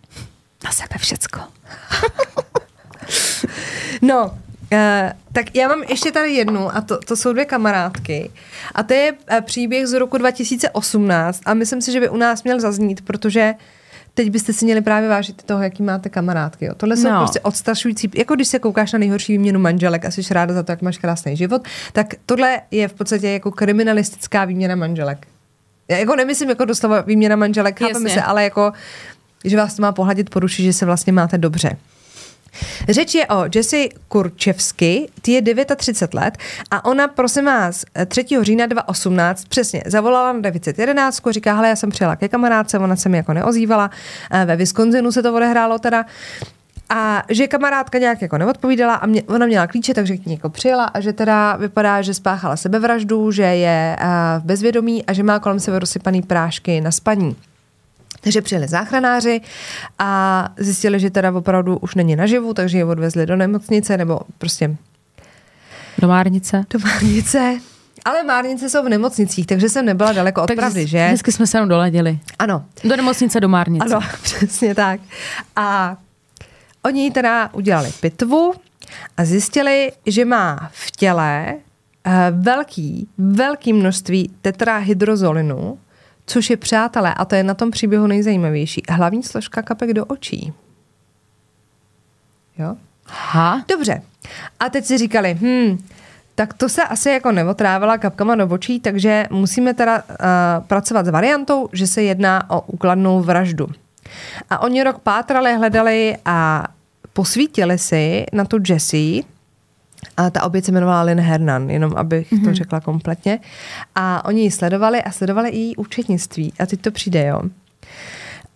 Na 0.65 0.71
sebe 0.71 0.95
všecko. 0.97 1.39
No, 4.01 4.37
Uh, 4.73 4.79
tak 5.33 5.55
já 5.55 5.67
mám 5.67 5.83
ještě 5.83 6.11
tady 6.11 6.31
jednu 6.33 6.75
a 6.75 6.81
to, 6.81 6.97
to 6.97 7.15
jsou 7.15 7.33
dvě 7.33 7.45
kamarádky 7.45 8.31
a 8.75 8.83
to 8.83 8.93
je 8.93 9.11
uh, 9.11 9.41
příběh 9.41 9.87
z 9.87 9.93
roku 9.99 10.17
2018 10.17 11.41
a 11.45 11.53
myslím 11.53 11.81
si, 11.81 11.91
že 11.91 11.99
by 11.99 12.09
u 12.09 12.17
nás 12.17 12.43
měl 12.43 12.59
zaznít, 12.59 13.01
protože 13.01 13.53
teď 14.13 14.29
byste 14.31 14.53
si 14.53 14.65
měli 14.65 14.81
právě 14.81 15.09
vážit 15.09 15.43
toho, 15.43 15.63
jaký 15.63 15.83
máte 15.83 16.09
kamarádky. 16.09 16.65
Jo. 16.65 16.73
Tohle 16.77 16.97
jsou 16.97 17.09
No. 17.09 17.17
prostě 17.19 17.39
odstrašující, 17.39 18.11
jako 18.15 18.35
když 18.35 18.47
se 18.47 18.59
koukáš 18.59 18.91
na 18.91 18.99
nejhorší 18.99 19.33
výměnu 19.33 19.59
manželek 19.59 20.05
a 20.05 20.11
jsi 20.11 20.21
ráda 20.33 20.53
za 20.53 20.63
to, 20.63 20.71
jak 20.71 20.81
máš 20.81 20.97
krásný 20.97 21.37
život, 21.37 21.61
tak 21.93 22.07
tohle 22.25 22.61
je 22.71 22.87
v 22.87 22.93
podstatě 22.93 23.29
jako 23.29 23.51
kriminalistická 23.51 24.45
výměna 24.45 24.75
manželek. 24.75 25.27
Já 25.87 25.97
jako 25.97 26.15
nemyslím 26.15 26.49
jako 26.49 26.65
doslova 26.65 27.01
výměna 27.01 27.35
manželek, 27.35 27.79
chápeme 27.79 28.09
se, 28.09 28.21
ale 28.21 28.43
jako, 28.43 28.71
že 29.45 29.57
vás 29.57 29.73
to 29.75 29.81
má 29.81 29.91
pohladit 29.91 30.29
po 30.29 30.39
duši, 30.39 30.63
že 30.63 30.73
se 30.73 30.85
vlastně 30.85 31.13
máte 31.13 31.37
dobře. 31.37 31.77
Řeč 32.89 33.15
je 33.15 33.27
o 33.27 33.45
Jessie 33.55 33.89
Kurčevsky, 34.07 35.09
ty 35.21 35.31
je 35.31 35.41
39 35.75 36.13
let 36.13 36.37
a 36.71 36.85
ona, 36.85 37.07
prosím 37.07 37.45
vás, 37.45 37.85
3. 38.07 38.25
října 38.41 38.65
2018 38.65 39.45
přesně 39.45 39.83
zavolala 39.85 40.33
na 40.33 40.39
911, 40.39 41.21
říká, 41.29 41.53
hele, 41.53 41.69
já 41.69 41.75
jsem 41.75 41.89
přijela 41.89 42.15
ke 42.15 42.27
kamarádce, 42.27 42.79
ona 42.79 42.95
se 42.95 43.09
mi 43.09 43.17
jako 43.17 43.33
neozývala, 43.33 43.89
Eh, 44.31 44.45
ve 44.45 44.55
Wisconsinu 44.55 45.11
se 45.11 45.23
to 45.23 45.35
odehrálo 45.35 45.79
teda, 45.79 46.05
a 46.89 47.23
že 47.29 47.47
kamarádka 47.47 47.97
nějak 47.97 48.21
jako 48.21 48.37
neodpovídala 48.37 48.95
a 48.95 49.05
mě, 49.05 49.23
ona 49.23 49.45
měla 49.45 49.67
klíče, 49.67 49.93
takže 49.93 50.17
k 50.17 50.25
ní 50.25 50.33
jako 50.33 50.49
přijela 50.49 50.85
a 50.85 50.99
že 50.99 51.13
teda 51.13 51.55
vypadá, 51.55 52.01
že 52.01 52.13
spáchala 52.13 52.55
sebevraždu, 52.55 53.31
že 53.31 53.43
je 53.43 53.97
eh, 53.99 54.05
v 54.39 54.43
bezvědomí 54.43 55.05
a 55.05 55.13
že 55.13 55.23
má 55.23 55.39
kolem 55.39 55.59
sebe 55.59 55.79
rozsypaný 55.79 56.21
prášky 56.21 56.81
na 56.81 56.91
spaní. 56.91 57.35
Takže 58.27 58.41
přijeli 58.41 58.67
záchranáři 58.67 59.41
a 59.99 60.49
zjistili, 60.57 60.99
že 60.99 61.09
teda 61.09 61.31
opravdu 61.31 61.77
už 61.77 61.95
není 61.95 62.15
naživu, 62.15 62.53
takže 62.53 62.77
je 62.77 62.85
odvezli 62.85 63.25
do 63.25 63.35
nemocnice 63.35 63.97
nebo 63.97 64.19
prostě 64.37 64.75
Do 65.97 66.07
Márnice. 66.07 66.63
do 66.69 66.79
márnice. 66.79 67.59
Ale 68.05 68.23
márnice 68.23 68.69
jsou 68.69 68.83
v 68.83 68.89
nemocnicích, 68.89 69.47
takže 69.47 69.69
jsem 69.69 69.85
nebyla 69.85 70.11
daleko 70.13 70.41
od 70.43 70.47
Tak 70.47 70.55
pravdy, 70.57 70.87
že? 70.87 71.07
Vždycky 71.07 71.31
jsme 71.31 71.47
se 71.47 71.57
jenom 71.57 71.69
doladili. 71.69 72.19
Ano, 72.39 72.65
Do 72.83 72.95
nemocnice, 72.95 73.39
do 73.39 73.47
Márnice. 73.49 73.85
ano, 73.85 73.99
přesně 74.21 74.75
tak. 74.75 74.99
A 75.55 75.97
oni 76.85 77.11
teda 77.11 77.49
udělali 77.53 77.91
pitvu 77.99 78.53
a 79.17 79.25
zjistili, 79.25 79.91
že 80.05 80.25
má 80.25 80.69
v 80.73 80.91
těle 80.91 81.53
eh, 82.05 82.31
velký, 82.31 83.07
velký 83.17 83.73
množství 83.73 84.31
tetrahydrozolinu, 84.41 85.79
což 86.27 86.49
je 86.49 86.57
přátelé, 86.57 87.13
a 87.13 87.25
to 87.25 87.35
je 87.35 87.43
na 87.43 87.53
tom 87.53 87.71
příběhu 87.71 88.07
nejzajímavější, 88.07 88.83
hlavní 88.89 89.23
složka 89.23 89.61
kapek 89.61 89.93
do 89.93 90.05
očí. 90.05 90.53
Jo? 92.57 92.75
Aha. 93.07 93.65
Dobře. 93.67 94.01
A 94.59 94.69
teď 94.69 94.85
si 94.85 94.97
říkali, 94.97 95.37
hm, 95.41 95.77
tak 96.35 96.53
to 96.53 96.69
se 96.69 96.83
asi 96.83 97.09
jako 97.09 97.31
neotrávila 97.31 97.97
kapkama 97.97 98.35
do 98.35 98.47
očí, 98.47 98.79
takže 98.79 99.25
musíme 99.29 99.73
teda 99.73 100.03
uh, 100.03 100.15
pracovat 100.67 101.05
s 101.05 101.09
variantou, 101.09 101.69
že 101.73 101.87
se 101.87 102.03
jedná 102.03 102.49
o 102.49 102.61
úkladnou 102.61 103.21
vraždu. 103.21 103.67
A 104.49 104.59
oni 104.61 104.83
rok 104.83 104.99
pátrali, 104.99 105.55
hledali 105.55 106.17
a 106.25 106.67
posvítili 107.13 107.77
si 107.77 108.25
na 108.33 108.45
tu 108.45 108.57
Jessie, 108.65 109.23
a 110.17 110.29
ta 110.29 110.43
oběť 110.43 110.65
se 110.65 110.71
jmenovala 110.71 111.01
Lynn 111.01 111.19
Hernan, 111.19 111.69
jenom 111.69 111.93
abych 111.95 112.31
mm-hmm. 112.31 112.45
to 112.45 112.53
řekla 112.53 112.79
kompletně. 112.79 113.39
A 113.95 114.25
oni 114.25 114.41
ji 114.41 114.51
sledovali 114.51 115.03
a 115.03 115.11
sledovali 115.11 115.49
i 115.49 115.57
její 115.57 115.75
účetnictví. 115.75 116.53
A 116.59 116.65
teď 116.65 116.81
to 116.81 116.91
přijde, 116.91 117.25
jo. 117.25 117.41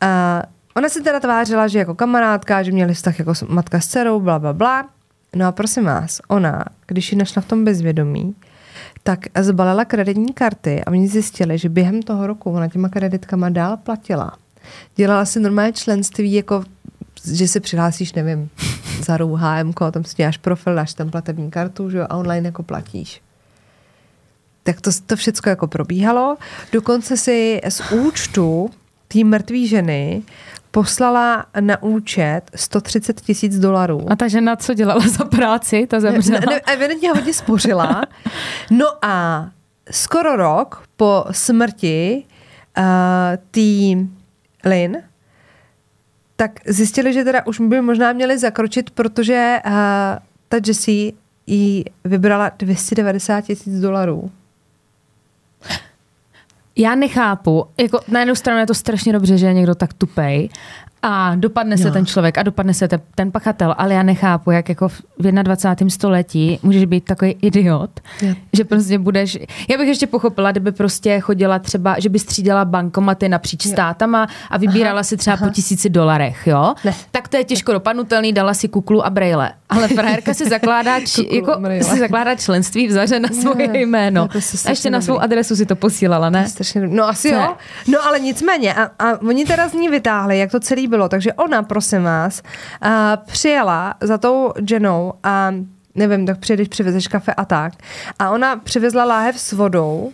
A 0.01 0.43
ona 0.75 0.89
se 0.89 1.01
teda 1.01 1.19
tvářila, 1.19 1.67
že 1.67 1.79
jako 1.79 1.95
kamarádka, 1.95 2.63
že 2.63 2.71
měli 2.71 2.93
vztah 2.93 3.19
jako 3.19 3.33
matka 3.47 3.79
s 3.79 3.87
dcerou, 3.87 4.19
bla, 4.19 4.39
bla, 4.39 4.53
bla. 4.53 4.89
No 5.35 5.47
a 5.47 5.51
prosím 5.51 5.83
vás, 5.83 6.21
ona, 6.27 6.65
když 6.87 7.11
ji 7.11 7.17
našla 7.17 7.41
v 7.41 7.45
tom 7.45 7.65
bezvědomí, 7.65 8.35
tak 9.03 9.19
zbalila 9.39 9.85
kreditní 9.85 10.33
karty 10.33 10.83
a 10.83 10.91
oni 10.91 11.07
zjistili, 11.07 11.57
že 11.57 11.69
během 11.69 12.01
toho 12.01 12.27
roku 12.27 12.51
ona 12.51 12.67
těma 12.67 12.89
kreditkama 12.89 13.49
dál 13.49 13.77
platila. 13.77 14.37
Dělala 14.95 15.25
si 15.25 15.39
normálně 15.39 15.73
členství, 15.73 16.33
jako 16.33 16.63
že 17.33 17.47
se 17.47 17.59
přihlásíš, 17.59 18.13
nevím, 18.13 18.49
za 19.03 19.17
ROU 19.17 19.35
HM, 19.35 19.73
tam 19.91 20.03
si 20.03 20.15
děláš 20.15 20.37
profil, 20.37 20.75
dáš 20.75 20.93
tam 20.93 21.09
platební 21.09 21.51
kartu, 21.51 21.89
že 21.89 21.97
jo, 21.97 22.05
a 22.09 22.15
online 22.17 22.47
jako 22.47 22.63
platíš. 22.63 23.21
Tak 24.63 24.81
to, 24.81 24.91
to 25.05 25.15
všechno 25.15 25.49
jako 25.49 25.67
probíhalo. 25.67 26.37
Dokonce 26.71 27.17
si 27.17 27.61
z 27.69 27.91
účtu 27.91 28.69
té 29.07 29.23
mrtvé 29.23 29.67
ženy 29.67 30.23
poslala 30.71 31.45
na 31.59 31.83
účet 31.83 32.41
130 32.55 33.21
tisíc 33.21 33.59
dolarů. 33.59 34.11
A 34.11 34.15
ta 34.15 34.27
žena, 34.27 34.55
co 34.55 34.73
dělala 34.73 35.07
za 35.07 35.25
práci, 35.25 35.87
ta 35.87 35.97
Ne, 35.97 36.01
zemřela. 36.01 36.39
ne, 36.49 36.59
evidentně 36.59 37.11
hodně 37.11 37.33
spořila. 37.33 38.01
No 38.69 38.85
a 39.01 39.45
skoro 39.91 40.35
rok 40.35 40.83
po 40.97 41.25
smrti 41.31 42.23
uh, 42.77 42.83
tý 43.51 43.95
Lynn, 44.65 44.97
tak 46.41 46.59
zjistili, 46.65 47.13
že 47.13 47.23
teda 47.23 47.45
už 47.45 47.59
by 47.59 47.81
možná 47.81 48.13
měli 48.13 48.37
zakročit, 48.37 48.89
protože 48.89 49.59
uh, 49.65 49.71
ta 50.49 50.57
Jessie 50.67 51.13
jí 51.47 51.85
vybrala 52.03 52.51
290 52.57 53.41
tisíc 53.41 53.79
dolarů. 53.79 54.31
Já 56.75 56.95
nechápu, 56.95 57.65
jako 57.77 57.99
na 58.07 58.19
jednu 58.19 58.35
stranu 58.35 58.59
je 58.59 58.67
to 58.67 58.73
strašně 58.73 59.13
dobře, 59.13 59.37
že 59.37 59.45
je 59.45 59.53
někdo 59.53 59.75
tak 59.75 59.93
tupej 59.93 60.49
a 61.03 61.35
dopadne 61.35 61.77
se 61.77 61.87
Jo. 61.87 61.93
ten 61.93 62.05
člověk 62.05 62.37
a 62.37 62.43
dopadne 62.43 62.73
se 62.73 62.87
te, 62.87 62.99
ten 63.15 63.31
pachatel, 63.31 63.75
ale 63.77 63.93
já 63.93 64.03
nechápu, 64.03 64.51
jak 64.51 64.69
jako 64.69 64.87
v 64.89 65.01
21. 65.19 65.89
století 65.89 66.59
můžeš 66.63 66.85
být 66.85 67.05
takový 67.05 67.31
idiot, 67.41 67.99
Jo. 68.21 68.33
že 68.53 68.63
prostě 68.63 68.97
budeš, 68.99 69.37
já 69.69 69.77
bych 69.77 69.87
ještě 69.87 70.07
pochopila, 70.07 70.51
kdyby 70.51 70.71
prostě 70.71 71.19
chodila 71.19 71.59
třeba, 71.59 71.95
že 71.99 72.09
by 72.09 72.19
střídala 72.19 72.65
bankomaty 72.65 73.29
napříč 73.29 73.67
státama 73.67 74.27
a 74.49 74.57
vybírala 74.57 75.03
si 75.03 75.17
třeba 75.17 75.37
po 75.37 75.49
tisíci 75.49 75.89
dolarech, 75.89 76.47
jo? 76.47 76.73
Ne. 76.85 76.93
Tak 77.11 77.27
to 77.27 77.37
je 77.37 77.43
těžko 77.43 77.71
dopadnutelný, 77.73 78.33
dala 78.33 78.53
si 78.53 78.67
kuklu 78.67 79.05
a 79.05 79.09
brejle. 79.09 79.53
Ale 79.69 79.87
frajerka 79.87 80.33
si 80.33 80.49
zakládá, 80.49 80.99
či, 80.99 81.27
jako, 81.35 81.55
si 81.81 81.99
zakládá 81.99 82.35
členství 82.35 82.87
v 82.87 82.91
zaře 82.91 83.19
na 83.19 83.29
svoje 83.41 83.67
Ne, 83.67 83.79
jméno. 83.81 84.21
to 84.23 84.27
prostě 84.31 84.67
A 84.67 84.69
ještě 84.71 84.89
na 84.89 85.01
svou 85.01 85.19
adresu 85.19 85.55
si 85.55 85.65
to 85.65 85.75
posílala, 85.75 86.29
ne? 86.29 86.47
Strašně, 86.49 86.81
no 86.87 87.07
asi 87.07 87.29
Co 87.29 87.35
jo. 87.35 87.55
No 87.87 88.05
ale 88.05 88.19
nicméně, 88.19 88.73
a, 88.73 88.83
a 88.99 89.21
oni 89.21 89.45
teda 89.45 89.69
z 89.69 89.73
ní 89.73 89.89
vytáhli, 89.89 90.39
jak 90.39 90.51
to 90.51 90.59
celý 90.59 90.87
bylo. 90.91 91.09
Takže 91.09 91.33
ona, 91.33 91.63
prosím 91.63 92.03
vás, 92.03 92.41
a, 92.81 93.17
přijela 93.17 93.93
za 94.01 94.17
tou 94.17 94.53
Jenou 94.69 95.13
a 95.23 95.53
nevím, 95.95 96.25
tak 96.25 96.39
přijedeš, 96.39 96.67
přivezeš 96.67 97.07
kafe 97.07 97.33
a 97.33 97.45
tak. 97.45 97.73
A 98.19 98.29
ona 98.29 98.55
přivezla 98.55 99.05
láhev 99.05 99.39
s 99.39 99.51
vodou 99.51 100.11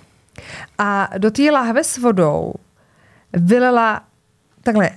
a 0.77 1.09
do 1.17 1.31
té 1.31 1.51
láhve 1.51 1.83
s 1.83 1.97
vodou 1.97 2.53
vylila 3.33 4.01
takhle, 4.63 4.89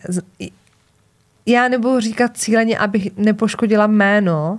já 1.46 1.68
nebudu 1.68 2.00
říkat 2.00 2.36
cíleně, 2.36 2.78
abych 2.78 3.16
nepoškodila 3.16 3.86
jméno 3.86 4.58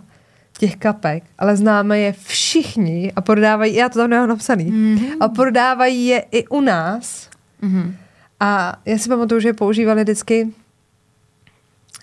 těch 0.58 0.76
kapek, 0.76 1.24
ale 1.38 1.56
známe 1.56 2.00
je 2.00 2.14
všichni 2.14 3.14
a 3.16 3.22
prodávají, 3.22 3.76
já 3.76 3.90
to 3.90 4.00
tam 4.00 4.10
nemám 4.10 4.30
napsaný, 4.30 4.72
mm-hmm. 4.72 5.18
a 5.20 5.28
prodávají 5.28 6.06
je 6.06 6.26
i 6.32 6.48
u 6.48 6.62
nás. 6.62 7.30
Mm-hmm. 7.64 7.94
A 8.40 8.76
já 8.86 8.98
si 8.98 9.10
pamatuju, 9.10 9.42
že 9.42 9.50
je 9.50 9.54
používali 9.54 10.04
vždycky 10.04 10.54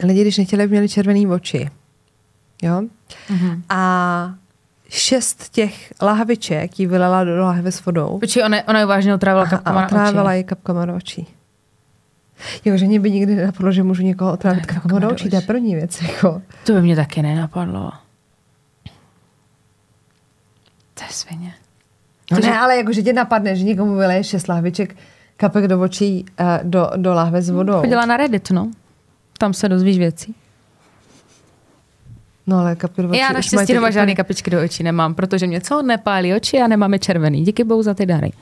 lidi, 0.02 0.20
když 0.20 0.38
nechtěli, 0.38 0.68
měli 0.68 0.88
červený 0.88 1.26
oči. 1.26 1.70
Jo? 2.62 2.82
Mm-hmm. 3.30 3.62
A 3.68 4.34
šest 4.88 5.48
těch 5.48 5.92
lahviček 6.02 6.80
jí 6.80 6.86
vylila 6.86 7.24
do 7.24 7.36
lahve 7.36 7.72
s 7.72 7.84
vodou 7.84 8.18
Počkej, 8.18 8.44
ona, 8.44 8.58
ona 8.68 8.80
ji 8.80 8.86
vážně 8.86 9.14
otrávila 9.14 9.46
kapkama 9.46 9.82
a 9.82 9.86
otrávila 9.86 10.34
ji 10.34 10.44
kapkama 10.44 10.86
do 10.86 10.94
očí. 10.94 11.26
Jo, 12.64 12.76
že 12.76 12.86
mě 12.86 13.00
by 13.00 13.10
nikdy 13.10 13.34
nenapadlo, 13.34 13.72
že 13.72 13.82
můžu 13.82 14.02
někoho 14.02 14.32
otrávit 14.32 14.66
kapkama 14.66 14.98
do 14.98 15.10
očí, 15.10 15.30
to 15.30 15.36
je 15.36 15.42
první 15.42 15.74
věc. 15.74 16.02
Jako. 16.02 16.42
To 16.64 16.72
by 16.72 16.82
mě 16.82 16.96
taky 16.96 17.22
nenapadlo. 17.22 17.92
To 20.94 21.04
je 21.04 21.10
svině. 21.10 21.54
No 22.30 22.36
Takže- 22.36 22.50
ne, 22.50 22.58
ale 22.58 22.76
jako, 22.76 22.92
že 22.92 23.02
tě 23.02 23.12
napadne, 23.12 23.56
že 23.56 23.64
někomu 23.64 23.96
vyleje 23.96 24.24
šest 24.24 24.48
lahviček 24.48 24.96
kapek 25.36 25.68
do 25.68 25.80
očí 25.80 26.24
uh, 26.40 26.46
do, 26.62 26.90
do 26.96 27.14
lahve 27.14 27.42
s 27.42 27.50
vodou. 27.50 27.80
Chodila 27.80 28.06
na 28.06 28.16
Reddit, 28.16 28.50
no. 28.50 28.70
Tam 29.38 29.54
se 29.54 29.68
dozvíš 29.68 29.98
věcí. 29.98 30.34
No 32.48 32.58
ale 32.58 32.76
kapky 32.76 33.02
do 33.02 33.08
očí 33.08 33.18
Já 33.18 33.32
naštěstí 33.32 33.74
doma 33.74 33.90
žádný 33.90 34.12
úplně- 34.12 34.16
kapičky 34.16 34.50
do 34.50 34.62
očí 34.64 34.82
nemám, 34.82 35.14
protože 35.14 35.46
mě 35.46 35.60
co 35.60 35.82
nepálí 35.82 36.34
oči 36.34 36.58
a 36.60 36.66
nemáme 36.66 36.98
červený. 36.98 37.44
Díky 37.44 37.64
bohu 37.64 37.82
za 37.82 37.94
ty 37.94 38.06
dary. 38.06 38.32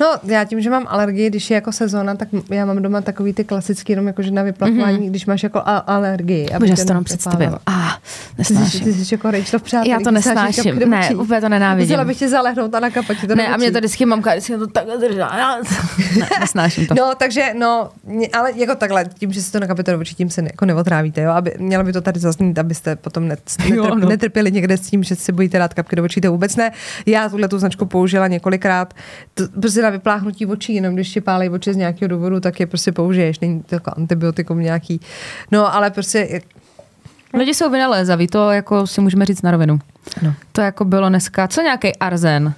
No, 0.00 0.06
já 0.24 0.44
tím, 0.44 0.60
že 0.60 0.70
mám 0.70 0.86
alergii, 0.88 1.30
když 1.30 1.50
je 1.50 1.54
jako 1.54 1.72
sezóna, 1.72 2.14
tak 2.14 2.28
já 2.50 2.64
mám 2.66 2.82
doma 2.82 3.00
takový 3.00 3.32
ty 3.32 3.44
klasický, 3.44 3.92
jenom 3.92 4.06
jakože 4.06 4.30
na 4.30 4.42
vyplachování, 4.42 4.98
mm-hmm. 4.98 5.10
když 5.10 5.26
máš 5.26 5.42
jako 5.42 5.58
a- 5.58 5.76
alergii. 5.78 6.48
Bože, 6.58 6.72
já 6.72 6.76
si 6.76 6.84
to 6.86 6.90
jenom 6.90 7.04
představím. 7.04 7.50
Ah, 7.66 7.90
Ty 8.36 8.44
jsi, 8.44 8.54
ty 8.54 8.60
nesnáším. 8.60 9.04
jsi 9.04 9.14
jako 9.14 9.30
Rachel 9.30 9.60
přátelích. 9.60 9.92
Já 9.92 10.00
to 10.00 10.10
nesnáším. 10.10 10.78
Ne, 10.78 11.10
úplně 11.16 11.40
to 11.40 11.48
nenávidím. 11.48 11.88
Musela 11.88 12.04
bych 12.04 12.18
tě 12.18 12.28
zalehnout 12.28 12.74
a 12.74 12.80
nakapat 12.80 13.16
ti 13.20 13.26
to 13.26 13.34
Ne, 13.34 13.48
a 13.48 13.56
mě 13.56 13.70
to 13.72 13.78
vždycky 13.78 14.06
mamka 14.06 14.30
vždycky 14.30 14.56
to 14.56 14.66
takhle 14.66 14.98
držela. 14.98 15.30
Ne, 16.20 16.26
nesnáším 16.40 16.86
to. 16.86 16.94
No, 16.94 17.12
takže, 17.18 17.46
no, 17.58 17.88
ale 18.38 18.52
jako 18.54 18.74
takhle, 18.74 19.04
tím, 19.18 19.32
že 19.32 19.42
si 19.42 19.52
to 19.52 19.60
nakapete 19.60 19.92
do 19.92 19.98
očí, 20.00 20.14
tím 20.14 20.30
se 20.30 20.42
jako 20.42 20.64
neotrávíte, 20.66 21.20
jo, 21.22 21.30
aby, 21.30 21.52
mělo 21.58 21.84
by 21.84 21.92
to 21.92 22.00
tady 22.00 22.20
zaznít, 22.20 22.58
abyste 22.58 22.96
potom 22.96 23.28
net, 23.28 23.40
Jo, 23.64 23.82
netrp, 23.84 23.98
no. 24.02 24.08
netrpěli 24.08 24.52
někde 24.52 24.76
s 24.76 24.80
tím, 24.80 25.02
že 25.02 25.16
si 25.16 25.32
bojíte 25.32 25.58
dát 25.58 25.74
kapky 25.74 25.96
do 25.96 26.04
očí, 26.04 26.20
to 26.20 26.30
vůbec 26.30 26.56
ne. 26.56 26.72
Já 27.06 27.28
tuhle 27.28 27.48
tu 27.48 27.58
značku 27.58 27.86
použila 27.86 28.26
několikrát, 28.28 28.94
to, 29.34 29.44
prostě 29.60 29.82
na 29.82 29.90
vypláchnutí 29.90 30.46
očí, 30.46 30.74
jenom 30.74 30.94
když 30.94 31.10
ti 31.12 31.20
pálí 31.20 31.48
oči 31.48 31.72
z 31.72 31.76
nějakého 31.76 32.08
důvodu, 32.08 32.40
tak 32.40 32.60
je 32.60 32.66
prostě 32.66 32.92
použiješ, 32.92 33.40
není 33.40 33.62
to 33.62 33.74
jako 33.74 33.90
antibiotikum 33.96 34.58
nějaký. 34.60 35.00
No, 35.52 35.74
ale 35.74 35.90
prostě, 35.90 36.40
Lidi 37.34 37.54
jsou 37.54 37.70
vynalézaví, 37.70 38.26
to 38.26 38.50
jako 38.50 38.86
si 38.86 39.00
můžeme 39.00 39.24
říct 39.24 39.42
na 39.42 39.50
rovinu. 39.50 39.78
no. 40.22 40.34
To 40.52 40.60
jako 40.60 40.84
bylo 40.84 41.08
dneska, 41.08 41.48
co 41.48 41.62
nějaký 41.62 41.96
arzen? 41.96 42.54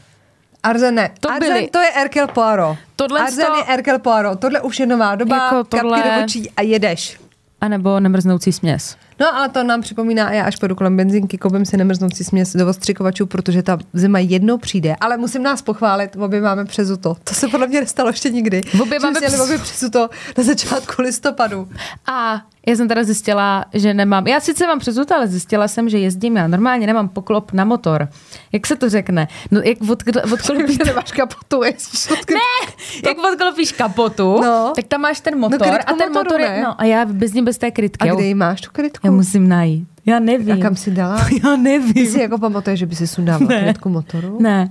Arzen 0.63 0.95
ne. 0.95 1.11
To 1.21 1.31
Arzen 1.31 1.53
byly- 1.53 1.69
to 1.69 1.79
je 1.79 1.91
Erkel 1.91 2.27
Poirot. 2.29 2.77
Tohle 2.97 3.21
Arzen 3.21 3.47
to- 3.47 3.57
je 3.57 3.65
Erkel 3.65 3.99
Poirot. 3.99 4.41
Tohle 4.41 4.61
už 4.61 4.81
je 4.81 4.87
nová 4.87 5.15
doba, 5.15 5.37
jako 5.37 5.65
tohle- 5.65 5.99
kapky 6.03 6.19
do 6.19 6.25
očí 6.25 6.51
a 6.51 6.63
jedeš. 6.63 7.21
A 7.61 7.69
nebo 7.69 8.01
nemrznoucí 8.01 8.53
směs. 8.53 8.97
No 9.21 9.35
ale 9.37 9.49
to 9.49 9.63
nám 9.65 9.81
připomíná, 9.81 10.33
já 10.33 10.45
až 10.45 10.57
půjdu 10.57 10.75
kolem 10.75 10.97
benzínky, 10.97 11.39
koupím 11.39 11.65
si 11.65 11.77
nemrznoucí 11.77 12.25
směs 12.25 12.53
do 12.57 12.69
ostřikovačů, 12.69 13.27
protože 13.27 13.63
ta 13.63 13.79
zima 13.93 14.19
jednou 14.19 14.59
přijde. 14.59 14.97
Ale 15.01 15.17
musím 15.17 15.43
nás 15.43 15.63
pochválit, 15.63 16.17
obě 16.17 16.41
máme 16.41 16.65
přezuto. 16.65 17.17
To 17.25 17.35
se 17.35 17.49
podle 17.49 17.67
mě 17.67 17.81
nestalo 17.81 18.09
ještě 18.09 18.31
nikdy. 18.31 18.61
Obě 18.83 18.99
máme 19.01 19.21
přes- 19.21 19.41
obě 19.41 19.59
přezuto 19.59 20.09
na 20.39 20.45
začátku 20.45 21.03
listopadu. 21.03 21.69
A 22.07 22.43
já 22.67 22.77
jsem 22.77 22.89
teda 22.89 23.05
zjistila, 23.05 23.65
že 23.75 23.95
nemám, 23.95 24.27
já 24.27 24.41
sice 24.41 24.67
mám 24.67 24.79
přezuto, 24.79 25.15
ale 25.15 25.29
zjistila 25.29 25.69
jsem, 25.69 25.89
že 25.89 25.99
jezdím, 25.99 26.37
já 26.37 26.49
normálně 26.49 26.87
nemám 26.87 27.09
poklop 27.09 27.53
na 27.53 27.65
motor. 27.65 28.09
Jak 28.53 28.67
se 28.67 28.77
to 28.77 28.91
řekne? 28.91 29.29
No, 29.51 29.61
jak 29.65 29.79
od, 29.91 30.03
odklopíš, 30.33 30.77
Že 30.79 30.85
nemáš 30.85 31.13
kapotu, 31.13 31.63
jestli 31.63 32.17
ne, 32.31 32.58
jak 33.07 33.19
odklopíš 33.33 33.73
kapotu, 33.73 34.41
No. 34.43 34.73
tak 34.77 34.85
tam 34.87 35.01
máš 35.01 35.21
ten 35.21 35.39
motor 35.39 35.59
krytku 35.69 35.93
a 35.93 35.97
ten 35.97 36.09
motoru, 36.13 36.25
motor 36.25 36.41
je, 36.41 36.63
no 36.63 36.81
a 36.81 36.85
já 36.85 37.05
bez 37.05 37.33
ní 37.33 37.43
bez 37.43 37.59
té 37.59 37.71
krytky. 37.71 38.11
A 38.11 38.15
kde 38.15 38.25
ji 38.25 38.35
máš 38.35 38.61
tu 38.61 38.71
krytku? 38.73 39.07
Já 39.07 39.13
musím 39.13 39.49
najít. 39.49 39.89
Já 40.07 40.19
nevím. 40.19 40.53
A 40.53 40.57
kam 40.57 40.77
si 40.77 40.91
dala? 40.91 41.27
Já 41.45 41.57
nevím. 41.57 41.93
Ty 41.95 42.07
si 42.07 42.21
jako 42.21 42.39
pamatuješ, 42.39 42.79
že 42.81 42.87
by 42.87 42.95
si 42.97 43.07
sundával 43.07 43.49
Ne. 43.49 43.61
krytku 43.63 43.89
motoru? 43.89 44.39
Ne. 44.41 44.71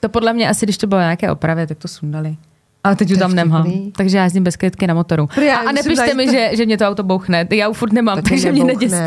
To 0.00 0.08
podle 0.08 0.32
mě 0.32 0.48
asi, 0.48 0.66
když 0.66 0.76
to 0.78 0.86
bylo 0.86 1.00
nějaké 1.00 1.30
opravy, 1.30 1.66
tak 1.66 1.78
to 1.78 1.88
sundali. 1.88 2.36
Ale 2.84 2.96
teď 2.96 3.08
To 3.08 3.12
ju 3.14 3.16
je 3.16 3.20
tam 3.20 3.34
nemám. 3.34 3.72
Takže 3.96 4.16
já 4.18 4.24
jezdím 4.24 4.44
bez 4.44 4.56
krytky 4.56 4.86
na 4.86 4.94
motoru. 4.94 5.26
Prý, 5.34 5.48
A, 5.50 5.56
a 5.56 5.72
nepište 5.72 6.14
mi, 6.14 6.30
že, 6.30 6.50
že 6.52 6.66
mě 6.66 6.78
to 6.78 6.84
auto 6.84 7.02
bouchne. 7.02 7.46
Já 7.50 7.66
ju 7.66 7.72
furt 7.72 7.92
nemám, 7.92 8.16
To 8.22 8.28
takže 8.28 8.52
mě 8.52 8.64
neděste. 8.64 9.06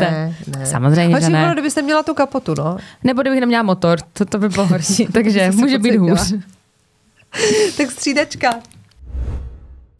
ne. 0.58 0.66
Samozřejmě, 0.66 1.06
že 1.06 1.12
Horší 1.12 1.30
bylo, 1.30 1.46
ne. 1.46 1.52
kdybyste 1.52 1.82
měla 1.82 2.02
tu 2.02 2.14
kapotu, 2.14 2.54
no. 2.58 2.76
Nebo 3.04 3.22
kdybych 3.22 3.40
neměla 3.40 3.62
motor, 3.62 3.98
to, 4.12 4.24
to 4.24 4.38
by 4.38 4.48
bylo 4.48 4.66
horší. 4.66 5.06
Takže 5.12 5.50
může 5.54 5.78
být 5.78 5.96
hůř. 5.96 6.34
tak 7.76 7.90
střídačka. 7.90 8.60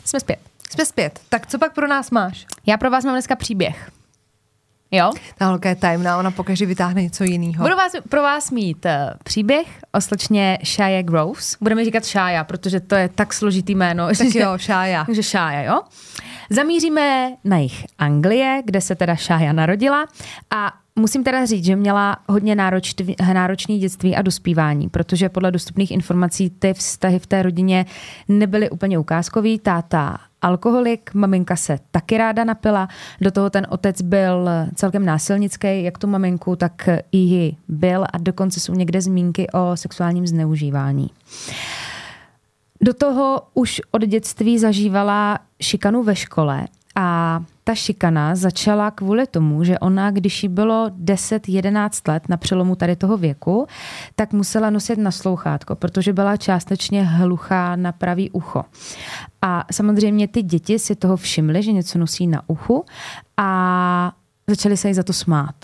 Jsme 0.04 0.20
zpět. 0.20 0.38
Jsme 0.70 0.86
zpět. 0.86 1.20
Tak 1.28 1.46
co 1.46 1.58
pak 1.58 1.74
pro 1.74 1.88
nás 1.88 2.10
máš? 2.10 2.46
Já 2.66 2.76
pro 2.76 2.90
vás 2.90 3.04
mám 3.04 3.14
dneska 3.14 3.36
příběh. 3.36 3.90
Jo? 4.90 5.10
Ta 5.38 5.46
holka 5.46 5.68
je 5.68 5.74
tajemná, 5.76 6.18
ona 6.18 6.30
pokaždé 6.30 6.66
vytáhne 6.66 7.02
něco 7.02 7.24
jiného. 7.24 7.64
Budu 7.64 7.76
vás, 7.76 7.92
pro 8.08 8.22
vás 8.22 8.50
mít 8.50 8.84
uh, 8.84 8.90
příběh 9.24 9.66
o 9.92 10.00
slečně 10.00 10.58
Shia 10.64 11.02
Groves. 11.02 11.56
Budeme 11.60 11.84
říkat 11.84 12.04
Shia, 12.04 12.44
protože 12.44 12.80
to 12.80 12.94
je 12.94 13.08
tak 13.08 13.32
složitý 13.32 13.74
jméno. 13.74 14.06
Tak 14.18 14.32
že- 14.32 14.38
jo, 14.40 14.52
Šája. 14.58 15.04
Takže 15.04 15.22
Šája, 15.22 15.62
jo? 15.62 15.80
Zamíříme 16.50 17.32
na 17.44 17.56
jich 17.58 17.84
Anglie, 17.98 18.62
kde 18.64 18.80
se 18.80 18.94
teda 18.94 19.16
Šája 19.16 19.52
narodila 19.52 20.06
a 20.50 20.72
musím 21.00 21.24
teda 21.24 21.46
říct, 21.46 21.64
že 21.64 21.76
měla 21.76 22.16
hodně 22.28 22.54
náročný, 22.54 23.16
náročný 23.34 23.78
dětství 23.78 24.16
a 24.16 24.22
dospívání, 24.22 24.88
protože 24.88 25.28
podle 25.28 25.50
dostupných 25.50 25.90
informací 25.90 26.50
ty 26.50 26.74
vztahy 26.74 27.18
v 27.18 27.26
té 27.26 27.42
rodině 27.42 27.86
nebyly 28.28 28.70
úplně 28.70 28.98
ukázkový. 28.98 29.58
Táta 29.58 30.18
alkoholik, 30.42 31.14
maminka 31.14 31.56
se 31.56 31.78
taky 31.90 32.18
ráda 32.18 32.44
napila, 32.44 32.88
do 33.20 33.30
toho 33.30 33.50
ten 33.50 33.66
otec 33.70 34.02
byl 34.02 34.48
celkem 34.74 35.04
násilnický, 35.04 35.82
jak 35.82 35.98
tu 35.98 36.06
maminku, 36.06 36.56
tak 36.56 36.88
i 37.12 37.18
ji 37.18 37.56
byl 37.68 38.04
a 38.12 38.18
dokonce 38.18 38.60
jsou 38.60 38.74
někde 38.74 39.00
zmínky 39.00 39.46
o 39.50 39.76
sexuálním 39.76 40.26
zneužívání. 40.26 41.10
Do 42.82 42.94
toho 42.94 43.42
už 43.54 43.80
od 43.90 44.02
dětství 44.02 44.58
zažívala 44.58 45.38
šikanu 45.60 46.02
ve 46.02 46.16
škole 46.16 46.66
a 46.96 47.40
ta 47.70 47.74
šikana 47.74 48.34
začala 48.34 48.90
kvůli 48.90 49.26
tomu, 49.26 49.64
že 49.64 49.78
ona, 49.78 50.10
když 50.10 50.42
jí 50.42 50.48
bylo 50.48 50.88
10-11 50.88 52.10
let 52.12 52.28
na 52.28 52.36
přelomu 52.36 52.76
tady 52.76 52.96
toho 52.96 53.16
věku, 53.16 53.66
tak 54.14 54.32
musela 54.32 54.70
nosit 54.70 54.98
naslouchátko, 54.98 55.76
protože 55.76 56.12
byla 56.12 56.36
částečně 56.36 57.04
hluchá 57.04 57.76
na 57.76 57.92
pravý 57.92 58.30
ucho. 58.30 58.64
A 59.42 59.64
samozřejmě 59.72 60.28
ty 60.28 60.42
děti 60.42 60.78
si 60.78 60.96
toho 60.96 61.16
všimly, 61.16 61.62
že 61.62 61.72
něco 61.72 61.98
nosí 61.98 62.26
na 62.26 62.42
uchu 62.46 62.84
a 63.36 64.12
začali 64.48 64.76
se 64.76 64.88
jí 64.88 64.94
za 64.94 65.02
to 65.02 65.12
smát. 65.12 65.54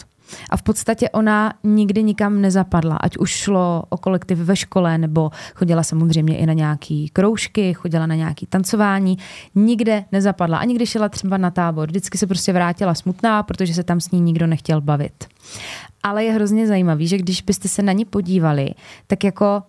A 0.51 0.57
v 0.57 0.63
podstatě 0.63 1.11
ona 1.11 1.53
nikdy 1.65 2.03
nikam 2.03 2.41
nezapadla, 2.41 2.97
ať 2.97 3.17
už 3.17 3.31
šlo 3.31 3.83
o 3.89 3.97
kolektiv 3.97 4.39
ve 4.39 4.57
škole, 4.57 4.99
nebo 4.99 5.31
chodila 5.55 5.83
samozřejmě 5.83 6.37
i 6.37 6.47
na 6.47 6.53
nějaký 6.53 7.09
kroužky, 7.09 7.75
chodila 7.75 8.07
na 8.07 8.15
nějaký 8.15 8.47
tancování. 8.47 9.19
Nikde 9.55 10.05
nezapadla. 10.13 10.59
Ani 10.59 10.75
když 10.75 10.91
šla 10.91 11.09
třeba 11.09 11.37
na 11.37 11.51
tábor. 11.51 11.89
Vždycky 11.89 12.19
se 12.19 12.27
prostě 12.27 12.53
vrátila 12.53 12.95
smutná, 12.95 13.43
protože 13.43 13.75
se 13.75 13.83
tam 13.83 14.01
s 14.01 14.11
ní 14.11 14.21
nikdo 14.21 14.47
nechtěl 14.47 14.81
bavit. 14.81 15.25
Ale 16.03 16.25
je 16.25 16.33
hrozně 16.33 16.67
zajímavý, 16.67 17.09
že 17.09 17.19
když 17.19 17.43
byste 17.43 17.69
se 17.69 17.83
na 17.83 17.93
ní 17.93 18.05
podívali, 18.05 18.71
tak 19.07 19.25
jako 19.25 19.63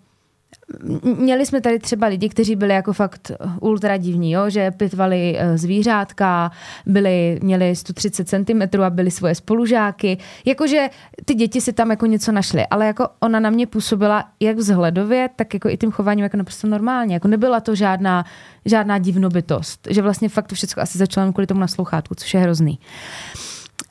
Měli 1.03 1.45
jsme 1.45 1.61
tady 1.61 1.79
třeba 1.79 2.07
lidi, 2.07 2.29
kteří 2.29 2.55
byli 2.55 2.73
jako 2.73 2.93
fakt 2.93 3.31
ultra 3.61 3.97
divní, 3.97 4.31
jo? 4.31 4.49
že 4.49 4.71
pitvali 4.71 5.35
eh, 5.37 5.57
zvířátka, 5.57 6.51
byli, 6.85 7.39
měli 7.43 7.75
130 7.75 8.29
cm 8.29 8.81
a 8.81 8.89
byli 8.89 9.11
svoje 9.11 9.35
spolužáky. 9.35 10.17
Jakože 10.45 10.89
ty 11.25 11.33
děti 11.33 11.61
si 11.61 11.73
tam 11.73 11.89
jako 11.89 12.05
něco 12.05 12.31
našly, 12.31 12.67
ale 12.67 12.85
jako 12.85 13.09
ona 13.19 13.39
na 13.39 13.49
mě 13.49 13.67
působila 13.67 14.25
jak 14.39 14.57
vzhledově, 14.57 15.29
tak 15.35 15.53
jako 15.53 15.69
i 15.69 15.77
tím 15.77 15.91
chováním 15.91 16.23
jako 16.23 16.37
naprosto 16.37 16.67
normálně. 16.67 17.13
Jako 17.13 17.27
nebyla 17.27 17.59
to 17.59 17.75
žádná, 17.75 18.25
žádná 18.65 18.97
divnobytost. 18.97 19.87
Že 19.89 20.01
vlastně 20.01 20.29
fakt 20.29 20.47
to 20.47 20.55
všechno 20.55 20.83
asi 20.83 20.97
začalo 20.97 21.33
kvůli 21.33 21.47
tomu 21.47 21.59
naslouchátku, 21.59 22.15
což 22.15 22.33
je 22.33 22.39
hrozný. 22.39 22.79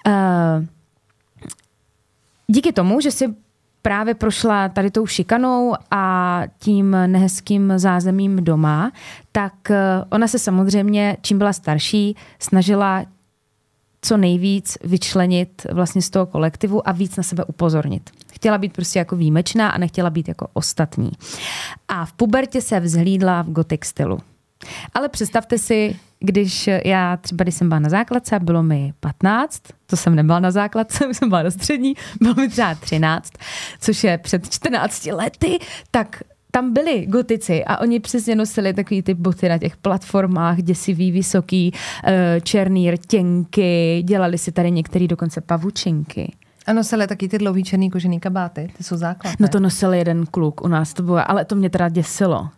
Uh, 0.06 0.64
díky 2.46 2.72
tomu, 2.72 3.00
že 3.00 3.10
si 3.10 3.45
právě 3.86 4.14
prošla 4.14 4.68
tady 4.68 4.90
tou 4.90 5.06
šikanou 5.06 5.74
a 5.90 6.42
tím 6.58 6.90
nehezkým 6.90 7.72
zázemím 7.76 8.44
doma, 8.44 8.92
tak 9.32 9.70
eh, 9.70 10.04
ona 10.10 10.28
se 10.28 10.38
samozřejmě, 10.38 11.16
čím 11.22 11.38
byla 11.38 11.52
starší, 11.52 12.16
snažila 12.38 13.04
co 14.02 14.16
nejvíc 14.16 14.78
vyčlenit 14.84 15.66
vlastně 15.72 16.02
z 16.02 16.10
toho 16.10 16.26
kolektivu 16.26 16.88
a 16.88 16.92
víc 16.92 17.16
na 17.16 17.22
sebe 17.22 17.44
upozornit. 17.44 18.10
Chtěla 18.32 18.58
být 18.58 18.72
prostě 18.72 18.98
jako 18.98 19.16
výjimečná 19.16 19.68
a 19.68 19.78
nechtěla 19.78 20.10
být 20.10 20.28
jako 20.28 20.48
ostatní. 20.52 21.10
A 21.88 22.04
v 22.04 22.12
pubertě 22.12 22.60
se 22.60 22.80
vzhlídla 22.80 23.42
v 23.42 23.50
gotik 23.50 23.84
stylu. 23.84 24.18
Ale 24.94 25.08
představte 25.08 25.58
si, 25.58 25.96
když 26.20 26.70
já 26.84 27.16
třeba, 27.16 27.42
když 27.42 27.54
jsem 27.54 27.68
byla 27.68 27.78
na 27.78 27.88
základce, 27.88 28.38
bylo 28.40 28.62
mi 28.62 28.92
15, 29.00 29.62
to 29.86 29.96
jsem 29.96 30.14
nebyla 30.14 30.40
na 30.40 30.50
základce, 30.50 31.04
jsem 31.14 31.28
byla 31.28 31.42
na 31.42 31.50
střední, 31.50 31.94
bylo 32.20 32.34
mi 32.34 32.48
třeba 32.48 32.74
13, 32.74 33.32
což 33.80 34.04
je 34.04 34.18
před 34.18 34.50
14 34.50 35.06
lety, 35.06 35.58
tak 35.90 36.22
tam 36.50 36.72
byli 36.72 37.06
gotici 37.06 37.64
a 37.64 37.80
oni 37.80 38.00
přesně 38.00 38.34
nosili 38.34 38.74
takový 38.74 39.02
ty 39.02 39.14
boty 39.14 39.48
na 39.48 39.58
těch 39.58 39.76
platformách, 39.76 40.62
děsivý, 40.62 41.12
vysoký, 41.12 41.72
eh, 42.04 42.40
černý 42.42 42.90
rtěnky, 42.90 44.02
dělali 44.04 44.38
si 44.38 44.52
tady 44.52 44.70
některý 44.70 45.08
dokonce 45.08 45.40
pavučinky. 45.40 46.32
A 46.66 46.72
nosili 46.72 47.06
taky 47.06 47.28
ty 47.28 47.38
dlouhý 47.38 47.64
černý 47.64 47.90
kožený 47.90 48.20
kabáty, 48.20 48.70
ty 48.76 48.84
jsou 48.84 48.96
základ. 48.96 49.34
No 49.40 49.48
to 49.48 49.60
nosil 49.60 49.94
jeden 49.94 50.26
kluk 50.26 50.64
u 50.64 50.68
nás, 50.68 50.94
to 50.94 51.02
bylo, 51.02 51.30
ale 51.30 51.44
to 51.44 51.56
mě 51.56 51.70
teda 51.70 51.88
děsilo. 51.88 52.48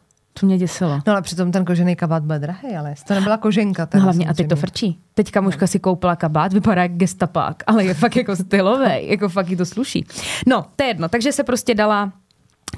To 0.40 0.46
mě 0.46 0.58
děsilo. 0.58 1.00
No 1.06 1.12
ale 1.12 1.22
přitom 1.22 1.52
ten 1.52 1.64
kožený 1.64 1.96
kabát 1.96 2.22
byl 2.22 2.38
drahý, 2.38 2.76
ale 2.76 2.94
to 3.06 3.14
nebyla 3.14 3.36
koženka. 3.36 3.88
No 3.94 4.00
hlavně 4.00 4.26
a 4.26 4.34
teď 4.34 4.48
to 4.48 4.56
frčí. 4.56 4.98
Teď 5.14 5.30
kamuška 5.30 5.62
no. 5.62 5.66
si 5.66 5.78
koupila 5.78 6.16
kabát, 6.16 6.52
vypadá 6.52 6.82
jak 6.82 6.92
gestapák, 6.92 7.62
ale 7.66 7.84
je 7.84 7.94
fakt 7.94 8.16
jako 8.16 8.36
stylový, 8.36 9.08
jako 9.08 9.28
fakt 9.28 9.48
jí 9.48 9.56
to 9.56 9.66
sluší. 9.66 10.06
No, 10.46 10.64
to 10.76 10.82
je 10.82 10.88
jedno, 10.88 11.08
takže 11.08 11.32
se 11.32 11.44
prostě 11.44 11.74
dala 11.74 12.12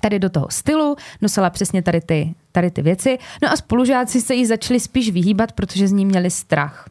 tady 0.01 0.19
do 0.19 0.31
toho 0.31 0.47
stylu, 0.51 0.97
nosila 1.23 1.51
přesně 1.51 1.83
tady 1.83 2.01
ty, 2.01 2.35
tady 2.53 2.71
ty 2.71 2.83
věci. 2.83 3.19
No 3.43 3.53
a 3.53 3.57
spolužáci 3.57 4.21
se 4.21 4.35
jí 4.35 4.47
začali 4.47 4.81
spíš 4.81 5.11
vyhýbat, 5.11 5.53
protože 5.53 5.89
z 5.89 5.93
ní 5.93 6.07
měli 6.07 6.31
strach. 6.31 6.89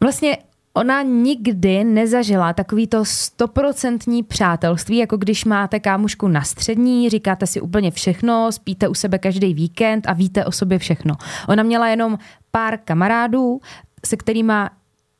Vlastně 0.00 0.38
ona 0.76 1.02
nikdy 1.02 1.84
nezažila 1.84 2.52
takový 2.52 2.86
to 2.86 3.04
stoprocentní 3.04 4.22
přátelství, 4.22 4.96
jako 4.96 5.16
když 5.16 5.44
máte 5.44 5.80
kámušku 5.80 6.28
na 6.28 6.42
střední, 6.42 7.10
říkáte 7.10 7.46
si 7.46 7.60
úplně 7.60 7.90
všechno, 7.90 8.52
spíte 8.52 8.88
u 8.88 8.94
sebe 8.94 9.18
každý 9.18 9.54
víkend 9.54 10.06
a 10.06 10.12
víte 10.12 10.44
o 10.44 10.52
sobě 10.52 10.78
všechno. 10.78 11.14
Ona 11.48 11.62
měla 11.62 11.88
jenom 11.88 12.18
pár 12.50 12.78
kamarádů, 12.84 13.60
se 14.06 14.16
kterými 14.16 14.52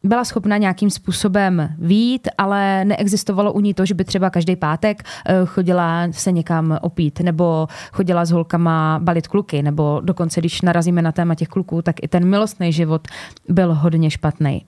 byla 0.05 0.25
schopna 0.25 0.57
nějakým 0.57 0.91
způsobem 0.91 1.75
výjít, 1.79 2.29
ale 2.39 2.85
neexistovalo 2.85 3.53
u 3.53 3.61
ní 3.61 3.75
to, 3.75 3.87
že 3.87 3.95
by 3.95 4.05
třeba 4.05 4.31
každý 4.31 4.57
pátek 4.57 5.03
eh, 5.03 5.35
chodila 5.45 6.09
se 6.11 6.33
někam 6.33 6.79
opít, 6.83 7.21
nebo 7.21 7.69
chodila 7.93 8.25
s 8.25 8.31
holkama 8.31 8.99
balit 9.03 9.29
kluky, 9.29 9.63
nebo 9.63 10.01
dokonce, 10.05 10.41
když 10.41 10.63
narazíme 10.63 11.03
na 11.03 11.13
téma 11.13 11.35
těch 11.35 11.49
kluků, 11.49 11.83
tak 11.83 11.97
i 12.03 12.09
ten 12.09 12.25
milostný 12.29 12.73
život 12.73 13.09
byl 13.49 13.75
hodně 13.75 14.11
špatný. 14.11 14.67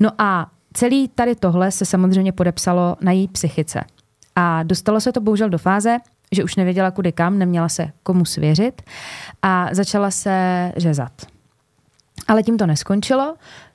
No 0.00 0.10
a 0.18 0.46
celý 0.72 1.08
tady 1.08 1.34
tohle 1.34 1.70
se 1.70 1.84
samozřejmě 1.84 2.32
podepsalo 2.32 2.96
na 3.00 3.12
její 3.12 3.28
psychice. 3.28 3.80
A 4.36 4.62
dostalo 4.62 5.00
se 5.00 5.12
to 5.12 5.20
bohužel 5.20 5.48
do 5.48 5.58
fáze, 5.58 5.98
že 6.32 6.44
už 6.44 6.56
nevěděla 6.56 6.90
kudy 6.90 7.12
kam, 7.12 7.38
neměla 7.38 7.68
se 7.68 7.90
komu 8.02 8.24
svěřit 8.24 8.82
a 9.42 9.68
začala 9.72 10.10
se 10.10 10.72
řezat. 10.76 11.12
Ale 12.28 12.42
tím 12.42 12.58
to 12.58 12.66
neskončilo, 12.66 13.34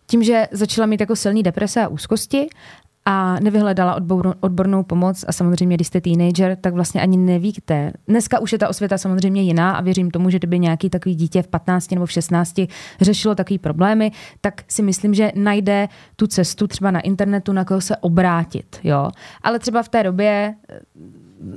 tím, 0.10 0.24
že 0.24 0.48
začala 0.52 0.86
mít 0.86 1.00
jako 1.00 1.15
silný 1.15 1.43
deprese 1.43 1.84
a 1.84 1.88
úzkosti 1.88 2.48
a 3.06 3.39
nevyhledala 3.39 3.95
odbornou, 3.95 4.34
odbornou 4.39 4.84
pomoc 4.84 5.26
a 5.28 5.32
samozřejmě, 5.32 5.76
když 5.76 5.88
jste 5.88 6.02
teenager, 6.02 6.58
tak 6.62 6.74
vlastně 6.74 7.02
ani 7.02 7.17
nevíte. 7.17 7.91
Dneska 8.08 8.39
už 8.39 8.52
je 8.52 8.58
ta 8.58 8.69
osvěta 8.69 8.98
samozřejmě 8.98 9.41
jiná 9.41 9.72
a 9.72 9.82
věřím 9.82 10.12
tomu, 10.12 10.30
že 10.30 10.39
kdyby 10.39 10.60
nějaký 10.60 10.89
takový 10.89 11.15
dítě 11.15 11.41
v 11.41 11.48
15 11.48 11.91
nebo 11.91 12.06
v 12.06 12.12
16 12.12 12.62
řešilo 13.02 13.36
takový 13.36 13.58
problémy, 13.58 14.12
tak 14.41 14.63
si 14.67 14.82
myslím, 14.82 15.13
že 15.13 15.32
najde 15.36 15.88
tu 16.15 16.28
cestu 16.28 16.67
třeba 16.67 16.91
na 16.91 17.00
internetu, 17.00 17.54
na 17.54 17.65
koho 17.65 17.82
se 17.82 17.98
obrátit. 17.98 18.80
Jo? 18.84 19.10
Ale 19.41 19.60
třeba 19.60 19.84
v 19.84 19.89
té 19.89 20.04
době 20.04 20.56
eh, 20.69 20.80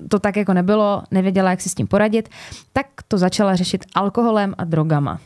to 0.09 0.19
tak 0.19 0.37
jako 0.37 0.55
nebylo, 0.55 1.03
nevěděla, 1.11 1.51
jak 1.51 1.61
si 1.61 1.69
s 1.69 1.75
tím 1.75 1.87
poradit, 1.87 2.29
tak 2.73 2.87
to 3.09 3.19
začala 3.19 3.57
řešit 3.57 3.85
alkoholem 3.95 4.55
a 4.59 4.65
drogama. 4.65 5.21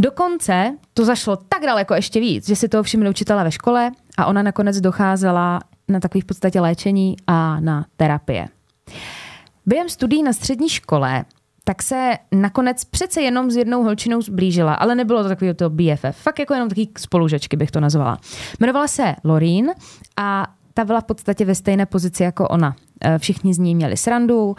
Dokonce 0.00 0.76
to 0.94 1.04
zašlo 1.04 1.36
tak 1.36 1.62
daleko 1.62 1.94
ještě 1.94 2.20
víc, 2.20 2.46
že 2.46 2.56
si 2.56 2.68
to 2.68 2.82
všimli 2.82 3.10
učitele 3.10 3.44
ve 3.44 3.52
škole 3.52 3.90
a 4.18 4.26
ona 4.26 4.42
nakonec 4.42 4.80
docházela 4.80 5.60
na 5.88 6.00
takový 6.00 6.20
v 6.20 6.24
podstatě 6.24 6.60
léčení 6.60 7.16
a 7.26 7.60
na 7.60 7.86
terapie. 7.96 8.48
Během 9.66 9.88
studií 9.88 10.22
na 10.22 10.32
střední 10.32 10.68
škole 10.68 11.24
tak 11.64 11.82
se 11.82 12.12
nakonec 12.32 12.84
přece 12.84 13.22
jenom 13.22 13.50
s 13.50 13.56
jednou 13.56 13.82
holčinou 13.82 14.22
zblížila, 14.22 14.74
ale 14.74 14.94
nebylo 14.94 15.22
to 15.22 15.28
takový 15.28 15.54
to 15.54 15.70
BFF, 15.70 16.16
fakt 16.16 16.38
jako 16.38 16.54
jenom 16.54 16.68
takový 16.68 16.90
spolužečky 16.98 17.56
bych 17.56 17.70
to 17.70 17.80
nazvala. 17.80 18.18
Jmenovala 18.60 18.88
se 18.88 19.14
Lorín 19.24 19.70
a 20.16 20.46
ta 20.80 20.84
byla 20.84 21.00
v 21.00 21.04
podstatě 21.04 21.44
ve 21.44 21.54
stejné 21.54 21.86
pozici 21.86 22.22
jako 22.22 22.48
ona. 22.48 22.76
Eh, 23.00 23.18
všichni 23.18 23.54
z 23.54 23.58
ní 23.58 23.74
měli 23.74 23.96
srandu, 23.96 24.56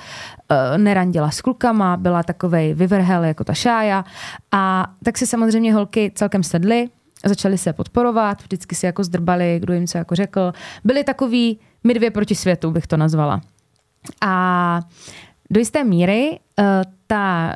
eh, 0.50 0.78
nerandila 0.78 1.32
s 1.32 1.42
klukama, 1.42 1.98
byla 1.98 2.24
takovej 2.24 2.74
vyvrhel 2.74 3.24
jako 3.24 3.44
ta 3.44 3.54
šája 3.54 4.06
a 4.52 4.88
tak 5.04 5.18
si 5.18 5.28
samozřejmě 5.28 5.74
holky 5.74 6.12
celkem 6.16 6.44
sedly, 6.44 6.90
začaly 7.26 7.58
se 7.58 7.74
podporovat, 7.74 8.42
vždycky 8.42 8.76
si 8.76 8.86
jako 8.86 9.04
zdrbali, 9.04 9.60
kdo 9.60 9.74
jim 9.74 9.88
co 9.88 9.98
jako 9.98 10.16
řekl. 10.16 10.54
Byli 10.84 11.04
takový 11.04 11.60
my 11.84 11.94
dvě 11.94 12.12
proti 12.12 12.36
světu, 12.36 12.72
bych 12.72 12.88
to 12.88 12.98
nazvala. 12.98 13.42
A 14.22 14.80
do 15.50 15.60
jisté 15.60 15.84
míry 15.84 16.40
uh, 16.60 16.66
ta 17.08 17.54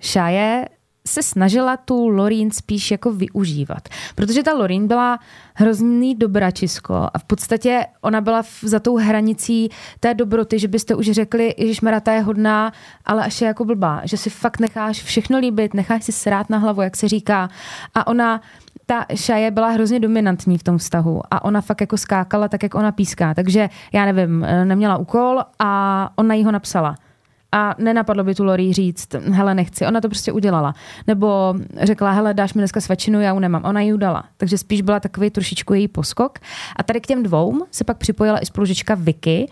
šáje 0.00 0.68
se 1.08 1.22
snažila 1.22 1.76
tu 1.76 2.08
Lorín 2.08 2.50
spíš 2.50 2.90
jako 2.90 3.12
využívat. 3.12 3.88
Protože 4.14 4.42
ta 4.42 4.54
Lorín 4.54 4.86
byla 4.86 5.18
hrozný 5.54 6.14
dobračisko 6.14 6.94
a 7.14 7.18
v 7.18 7.24
podstatě 7.24 7.86
ona 8.00 8.20
byla 8.20 8.42
za 8.62 8.80
tou 8.80 8.96
hranicí 8.96 9.68
té 10.00 10.14
dobroty, 10.14 10.58
že 10.58 10.68
byste 10.68 10.94
už 10.94 11.10
řekli, 11.10 11.54
že 11.58 12.00
ta 12.00 12.12
je 12.12 12.20
hodná, 12.20 12.72
ale 13.04 13.24
až 13.24 13.40
je 13.40 13.46
jako 13.46 13.64
blbá, 13.64 14.00
že 14.04 14.16
si 14.16 14.30
fakt 14.30 14.60
necháš 14.60 15.02
všechno 15.02 15.38
líbit, 15.38 15.74
necháš 15.74 16.04
si 16.04 16.12
srát 16.12 16.50
na 16.50 16.58
hlavu, 16.58 16.82
jak 16.82 16.96
se 16.96 17.08
říká. 17.08 17.48
A 17.94 18.06
ona 18.06 18.40
ta 18.86 19.06
Šaje 19.14 19.50
byla 19.50 19.68
hrozně 19.68 20.00
dominantní 20.00 20.58
v 20.58 20.62
tom 20.62 20.78
vztahu 20.78 21.22
a 21.30 21.44
ona 21.44 21.60
fakt 21.60 21.80
jako 21.80 21.96
skákala 21.96 22.48
tak, 22.48 22.62
jak 22.62 22.74
ona 22.74 22.92
píská. 22.92 23.34
Takže 23.34 23.68
já 23.92 24.04
nevím, 24.04 24.46
neměla 24.64 24.96
úkol 24.96 25.42
a 25.58 26.10
ona 26.16 26.34
jí 26.34 26.44
ho 26.44 26.52
napsala 26.52 26.94
a 27.52 27.74
nenapadlo 27.78 28.24
by 28.24 28.34
tu 28.34 28.44
Lori 28.44 28.72
říct, 28.72 29.14
hele, 29.14 29.54
nechci. 29.54 29.86
Ona 29.86 30.00
to 30.00 30.08
prostě 30.08 30.32
udělala. 30.32 30.74
Nebo 31.06 31.54
řekla, 31.80 32.10
hele, 32.10 32.34
dáš 32.34 32.54
mi 32.54 32.60
dneska 32.60 32.80
svačinu, 32.80 33.20
já 33.20 33.34
ji 33.34 33.40
nemám. 33.40 33.64
Ona 33.64 33.80
ji 33.80 33.92
udala. 33.92 34.24
Takže 34.36 34.58
spíš 34.58 34.82
byla 34.82 35.00
takový 35.00 35.30
trošičku 35.30 35.74
její 35.74 35.88
poskok. 35.88 36.38
A 36.76 36.82
tady 36.82 37.00
k 37.00 37.06
těm 37.06 37.22
dvou 37.22 37.66
se 37.70 37.84
pak 37.84 37.98
připojila 37.98 38.38
i 38.38 38.46
spolužečka 38.46 38.94
Vicky, 38.94 39.50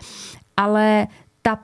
ale 0.57 1.07
ta 1.41 1.59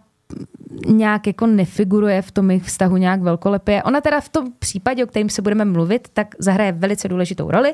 nějak 0.87 1.27
jako 1.27 1.47
nefiguruje 1.47 2.21
v 2.21 2.31
tom 2.31 2.51
jejich 2.51 2.63
vztahu 2.63 2.97
nějak 2.97 3.21
velkolepě. 3.21 3.83
Ona 3.83 4.01
teda 4.01 4.21
v 4.21 4.29
tom 4.29 4.51
případě, 4.59 5.03
o 5.03 5.07
kterém 5.07 5.29
se 5.29 5.41
budeme 5.41 5.65
mluvit, 5.65 6.07
tak 6.13 6.35
zahraje 6.39 6.71
velice 6.71 7.07
důležitou 7.07 7.51
roli, 7.51 7.73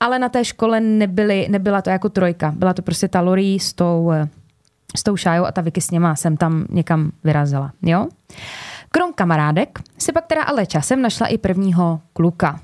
ale 0.00 0.18
na 0.18 0.28
té 0.28 0.44
škole 0.44 0.80
nebyly, 0.80 1.46
nebyla 1.50 1.82
to 1.82 1.90
jako 1.90 2.08
trojka. 2.08 2.52
Byla 2.56 2.74
to 2.74 2.82
prostě 2.82 3.08
ta 3.08 3.20
Lori 3.20 3.58
s 3.60 3.72
tou 3.72 4.12
s 4.96 5.02
tou 5.02 5.16
šájou 5.16 5.44
a 5.44 5.52
ta 5.52 5.60
Vicky 5.60 5.80
s 5.80 5.90
něma 5.90 6.16
jsem 6.16 6.36
tam 6.36 6.66
někam 6.70 7.10
vyrazila. 7.24 7.72
Jo? 7.82 8.06
Krom 8.90 9.12
kamarádek 9.12 9.78
si 9.98 10.12
pak 10.12 10.26
teda 10.26 10.42
ale 10.42 10.66
časem 10.66 11.02
našla 11.02 11.26
i 11.26 11.38
prvního 11.38 12.00
kluka. 12.12 12.60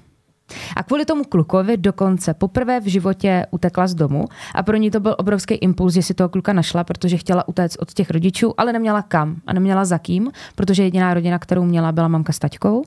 A 0.76 0.82
kvůli 0.82 1.04
tomu 1.04 1.24
klukovi 1.24 1.76
dokonce 1.76 2.34
poprvé 2.34 2.80
v 2.80 2.86
životě 2.86 3.46
utekla 3.50 3.86
z 3.86 3.94
domu 3.94 4.24
a 4.54 4.62
pro 4.62 4.76
ní 4.76 4.90
to 4.90 5.00
byl 5.00 5.16
obrovský 5.18 5.54
impuls, 5.54 5.94
že 5.94 6.02
si 6.02 6.14
toho 6.14 6.28
kluka 6.28 6.52
našla, 6.52 6.84
protože 6.84 7.16
chtěla 7.16 7.48
utéct 7.48 7.76
od 7.80 7.92
těch 7.92 8.10
rodičů, 8.10 8.54
ale 8.56 8.72
neměla 8.72 9.02
kam 9.02 9.36
a 9.46 9.52
neměla 9.52 9.84
za 9.84 9.98
kým, 9.98 10.30
protože 10.54 10.82
jediná 10.82 11.14
rodina, 11.14 11.38
kterou 11.38 11.64
měla, 11.64 11.92
byla 11.92 12.08
mamka 12.08 12.32
s 12.32 12.38
taťkou. 12.38 12.84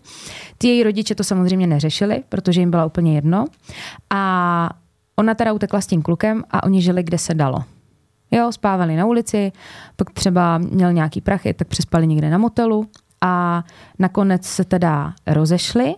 Ty 0.58 0.68
její 0.68 0.84
rodiče 0.84 1.16
to 1.16 1.24
samozřejmě 1.24 1.68
neřešili, 1.68 2.24
protože 2.30 2.62
jim 2.62 2.72
byla 2.72 2.86
úplně 2.86 3.16
jedno. 3.16 3.46
A 4.10 4.70
ona 5.16 5.34
teda 5.34 5.54
utekla 5.54 5.82
s 5.82 5.88
tím 5.88 6.02
klukem 6.02 6.44
a 6.52 6.64
oni 6.64 6.82
žili, 6.82 7.04
kde 7.04 7.18
se 7.18 7.34
dalo. 7.34 7.64
Jo, 8.32 8.52
spávali 8.52 8.96
na 8.96 9.06
ulici, 9.06 9.52
pak 9.96 10.12
třeba 10.12 10.58
měl 10.58 10.94
nějaký 10.94 11.22
prachy, 11.22 11.54
tak 11.54 11.68
přespali 11.68 12.08
někde 12.08 12.30
na 12.30 12.38
motelu 12.38 12.88
a 13.22 13.64
nakonec 14.00 14.46
se 14.46 14.64
teda 14.64 15.14
rozešli 15.28 15.96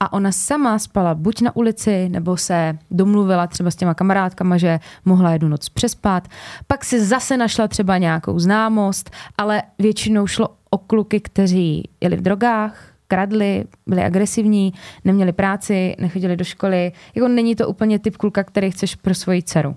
a 0.00 0.12
ona 0.12 0.32
sama 0.32 0.78
spala 0.78 1.14
buď 1.14 1.40
na 1.40 1.56
ulici, 1.56 2.08
nebo 2.08 2.36
se 2.36 2.78
domluvila 2.90 3.46
třeba 3.46 3.70
s 3.70 3.76
těma 3.76 3.94
kamarádkama, 3.94 4.56
že 4.56 4.80
mohla 5.04 5.30
jednu 5.30 5.48
noc 5.48 5.68
přespat. 5.68 6.28
Pak 6.66 6.84
si 6.84 7.04
zase 7.04 7.36
našla 7.36 7.68
třeba 7.68 7.98
nějakou 7.98 8.38
známost, 8.38 9.10
ale 9.38 9.62
většinou 9.78 10.26
šlo 10.26 10.48
o 10.70 10.78
kluky, 10.78 11.20
kteří 11.20 11.88
jeli 12.00 12.16
v 12.16 12.22
drogách, 12.22 12.94
kradli, 13.08 13.64
byli 13.86 14.02
agresivní, 14.02 14.72
neměli 15.04 15.32
práci, 15.32 15.96
nechodili 15.98 16.36
do 16.36 16.44
školy. 16.44 16.92
Jako 17.14 17.28
není 17.28 17.56
to 17.56 17.68
úplně 17.68 17.98
typ 17.98 18.16
kluka, 18.16 18.44
který 18.44 18.70
chceš 18.70 18.94
pro 18.94 19.14
svoji 19.14 19.42
dceru. 19.42 19.74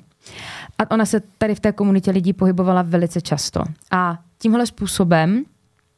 A 0.77 0.91
ona 0.91 1.05
se 1.05 1.21
tady 1.37 1.55
v 1.55 1.59
té 1.59 1.71
komunitě 1.71 2.11
lidí 2.11 2.33
pohybovala 2.33 2.81
velice 2.81 3.21
často. 3.21 3.63
A 3.91 4.19
tímhle 4.37 4.65
způsobem 4.67 5.43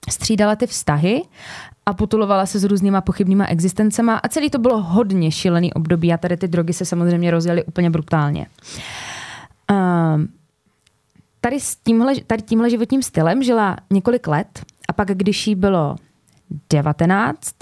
střídala 0.09 0.55
ty 0.55 0.67
vztahy 0.67 1.23
a 1.85 1.93
potulovala 1.93 2.45
se 2.45 2.59
s 2.59 2.63
různýma 2.63 3.01
pochybnýma 3.01 3.45
existencema 3.45 4.17
a 4.17 4.27
celý 4.27 4.49
to 4.49 4.59
bylo 4.59 4.81
hodně 4.81 5.31
šílený 5.31 5.73
období 5.73 6.13
a 6.13 6.17
tady 6.17 6.37
ty 6.37 6.47
drogy 6.47 6.73
se 6.73 6.85
samozřejmě 6.85 7.31
rozjeli 7.31 7.63
úplně 7.63 7.89
brutálně. 7.89 8.47
Uh, 9.71 9.77
tady, 11.41 11.59
s 11.59 11.75
tímhle, 11.75 12.13
tady 12.27 12.41
tímhle 12.41 12.69
životním 12.69 13.03
stylem 13.03 13.43
žila 13.43 13.75
několik 13.89 14.27
let 14.27 14.59
a 14.89 14.93
pak, 14.93 15.07
když 15.07 15.47
jí 15.47 15.55
bylo 15.55 15.95
19 16.69 17.55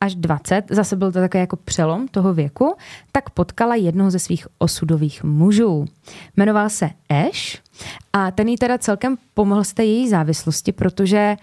až 0.00 0.14
20, 0.14 0.64
zase 0.70 0.96
byl 0.96 1.12
to 1.12 1.20
takový 1.20 1.40
jako 1.40 1.56
přelom 1.56 2.08
toho 2.08 2.34
věku, 2.34 2.74
tak 3.12 3.30
potkala 3.30 3.74
jednoho 3.74 4.10
ze 4.10 4.18
svých 4.18 4.46
osudových 4.58 5.24
mužů. 5.24 5.84
Jmenoval 6.36 6.68
se 6.68 6.90
Ash 7.08 7.58
a 8.12 8.30
ten 8.30 8.48
jí 8.48 8.56
teda 8.56 8.78
celkem 8.78 9.16
pomohl 9.34 9.64
z 9.64 9.72
té 9.72 9.84
její 9.84 10.08
závislosti, 10.08 10.72
protože 10.72 11.36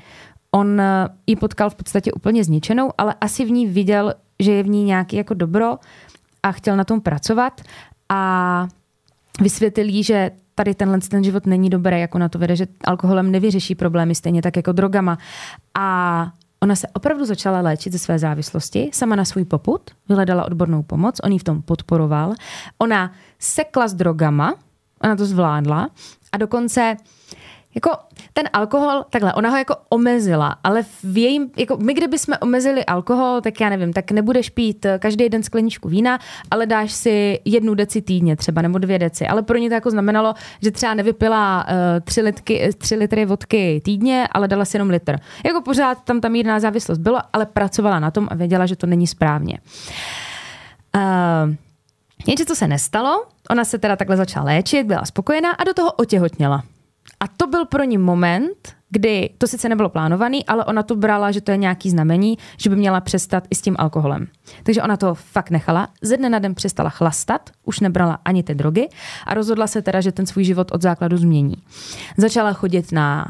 on 0.51 0.82
ji 1.28 1.36
potkal 1.36 1.70
v 1.70 1.76
podstatě 1.76 2.12
úplně 2.12 2.43
zničenou, 2.43 2.91
ale 2.97 3.16
asi 3.22 3.45
v 3.45 3.51
ní 3.51 3.68
viděl, 3.68 4.14
že 4.39 4.51
je 4.51 4.64
v 4.64 4.68
ní 4.68 4.84
nějaký 4.84 5.16
jako 5.16 5.34
dobro 5.34 5.78
a 6.43 6.51
chtěl 6.51 6.76
na 6.76 6.84
tom 6.84 7.01
pracovat 7.01 7.62
a 8.10 8.68
vysvětlil 9.41 9.88
jí, 9.88 10.03
že 10.03 10.32
tady 10.55 10.76
tenhle 10.76 10.99
ten 10.99 11.24
život 11.24 11.45
není 11.45 11.70
dobrý, 11.70 11.99
jako 11.99 12.18
na 12.18 12.30
to 12.30 12.39
vede, 12.39 12.55
že 12.55 12.68
alkoholem 12.84 13.32
nevyřeší 13.32 13.76
problémy, 13.76 14.16
stejně 14.16 14.41
tak 14.41 14.55
jako 14.55 14.72
drogama. 14.72 15.18
A 15.80 16.32
ona 16.62 16.76
se 16.76 16.88
opravdu 16.93 17.26
začala 17.26 17.62
léčit 17.62 17.93
ze 17.93 17.99
své 17.99 18.20
závislosti, 18.20 18.89
sama 18.93 19.16
na 19.16 19.26
svůj 19.26 19.45
poput, 19.45 19.82
vyhledala 20.10 20.45
odbornou 20.45 20.84
pomoc, 20.84 21.20
on 21.24 21.32
ji 21.32 21.39
v 21.39 21.43
tom 21.43 21.62
podporoval. 21.62 22.34
Ona 22.78 23.12
sekla 23.39 23.88
s 23.88 23.93
drogama, 23.93 24.55
ona 25.03 25.16
to 25.16 25.26
zvládla 25.26 25.89
a 26.32 26.38
dokonce 26.38 26.97
jako 27.78 27.91
ten 28.34 28.49
alkohol, 28.53 29.05
takhle, 29.09 29.34
ona 29.34 29.49
ho 29.49 29.57
jako 29.57 29.75
omezila, 29.89 30.55
ale 30.63 30.84
v 31.03 31.17
jejím, 31.17 31.51
jako 31.57 31.78
my 31.78 31.93
kdybychom 31.93 32.36
omezili 32.41 32.86
alkohol, 32.86 33.41
tak 33.41 33.61
já 33.61 33.69
nevím, 33.69 33.93
tak 33.93 34.11
nebudeš 34.11 34.49
pít 34.49 34.86
eh, 34.86 34.99
každý 34.99 35.30
den 35.30 35.43
skleničku 35.43 35.89
vína, 35.89 36.19
ale 36.51 36.65
dáš 36.65 36.91
si 36.91 37.39
jednu 37.45 37.73
deci 37.75 38.01
týdně 38.01 38.36
třeba, 38.36 38.61
nebo 38.61 38.78
dvě 38.78 38.99
deci. 38.99 39.28
Ale 39.28 39.41
pro 39.43 39.57
ně 39.57 39.69
to 39.69 39.73
jako 39.73 39.91
znamenalo, 39.91 40.34
že 40.61 40.71
třeba 40.71 40.93
nevypila 40.93 41.65
uh, 41.67 41.73
tři, 42.03 42.21
litky, 42.21 42.69
tři 42.78 42.95
litry 42.95 43.25
vodky 43.25 43.82
týdně, 43.86 44.28
ale 44.32 44.47
dala 44.47 44.65
si 44.65 44.75
jenom 44.75 44.89
litr. 44.89 45.17
Jako 45.45 45.61
pořád 45.61 46.03
tam 46.03 46.21
ta 46.21 46.30
mírná 46.30 46.59
závislost 46.59 46.97
byla, 46.97 47.23
ale 47.34 47.45
pracovala 47.45 47.99
na 47.99 48.11
tom 48.11 48.28
a 48.32 48.36
věděla, 48.36 48.65
že 48.65 48.75
to 48.75 48.88
není 48.88 49.07
správně. 49.07 49.59
Uh, 50.95 51.53
Jenže 52.28 52.45
co 52.45 52.55
se 52.55 52.67
nestalo, 52.67 53.25
ona 53.49 53.65
se 53.65 53.78
teda 53.78 53.95
takhle 53.95 54.17
začala 54.17 54.45
léčit, 54.45 54.88
byla 54.88 55.05
spokojená 55.05 55.51
a 55.51 55.63
do 55.63 55.73
toho 55.73 55.91
otěhotněla. 55.91 56.63
A 57.20 57.28
to 57.28 57.47
byl 57.47 57.65
pro 57.65 57.84
ní 57.84 57.97
moment, 57.97 58.78
kdy 58.89 59.30
to 59.38 59.47
sice 59.47 59.70
nebylo 59.70 59.89
plánovaný, 59.89 60.45
ale 60.45 60.65
ona 60.65 60.84
to 60.84 60.95
brala, 60.95 61.32
že 61.32 61.41
to 61.41 61.51
je 61.51 61.57
nějaký 61.57 61.89
znamení, 61.89 62.38
že 62.57 62.70
by 62.70 62.76
měla 62.76 63.01
přestat 63.01 63.43
i 63.49 63.55
s 63.55 63.61
tím 63.61 63.76
alkoholem. 63.80 64.28
Takže 64.63 64.82
ona 64.82 64.97
to 64.97 65.15
fakt 65.15 65.49
nechala. 65.49 65.88
Ze 66.01 66.18
dne 66.18 66.30
na 66.30 66.39
den 66.39 66.55
přestala 66.55 66.89
chlastat, 66.89 67.49
už 67.63 67.80
nebrala 67.80 68.20
ani 68.26 68.43
ty 68.43 68.55
drogy 68.55 68.89
a 69.26 69.34
rozhodla 69.34 69.68
se 69.68 69.82
teda, 69.82 70.01
že 70.01 70.11
ten 70.11 70.26
svůj 70.26 70.43
život 70.43 70.72
od 70.72 70.82
základu 70.82 71.18
změní. 71.18 71.55
Začala 72.18 72.53
chodit 72.53 72.91
na 72.91 73.28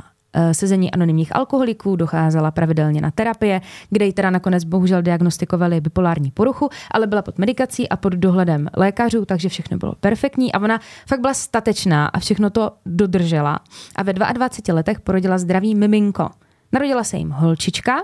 sezení 0.52 0.92
anonymních 0.92 1.36
alkoholiků, 1.36 1.96
docházela 1.96 2.52
pravidelně 2.52 3.02
na 3.02 3.12
terapie, 3.12 3.62
kde 3.90 4.06
ji 4.06 4.14
teda 4.14 4.30
nakonec 4.30 4.64
bohužel 4.64 5.02
diagnostikovali 5.02 5.82
bipolární 5.82 6.32
poruchu, 6.32 6.70
ale 6.92 7.08
byla 7.08 7.22
pod 7.22 7.38
medikací 7.38 7.90
a 7.90 7.98
pod 7.98 8.14
dohledem 8.14 8.70
lékařů, 8.78 9.26
takže 9.26 9.50
všechno 9.50 9.78
bylo 9.78 9.96
perfektní 10.00 10.54
a 10.54 10.60
ona 10.60 10.80
fakt 11.08 11.20
byla 11.20 11.34
statečná 11.34 12.08
a 12.08 12.20
všechno 12.20 12.50
to 12.50 12.72
dodržela. 12.86 13.60
A 13.96 14.04
ve 14.04 14.14
22 14.14 14.76
letech 14.76 15.00
porodila 15.00 15.38
zdravý 15.38 15.76
miminko. 15.76 16.30
Narodila 16.72 17.04
se 17.04 17.18
jim 17.18 17.30
holčička 17.30 18.04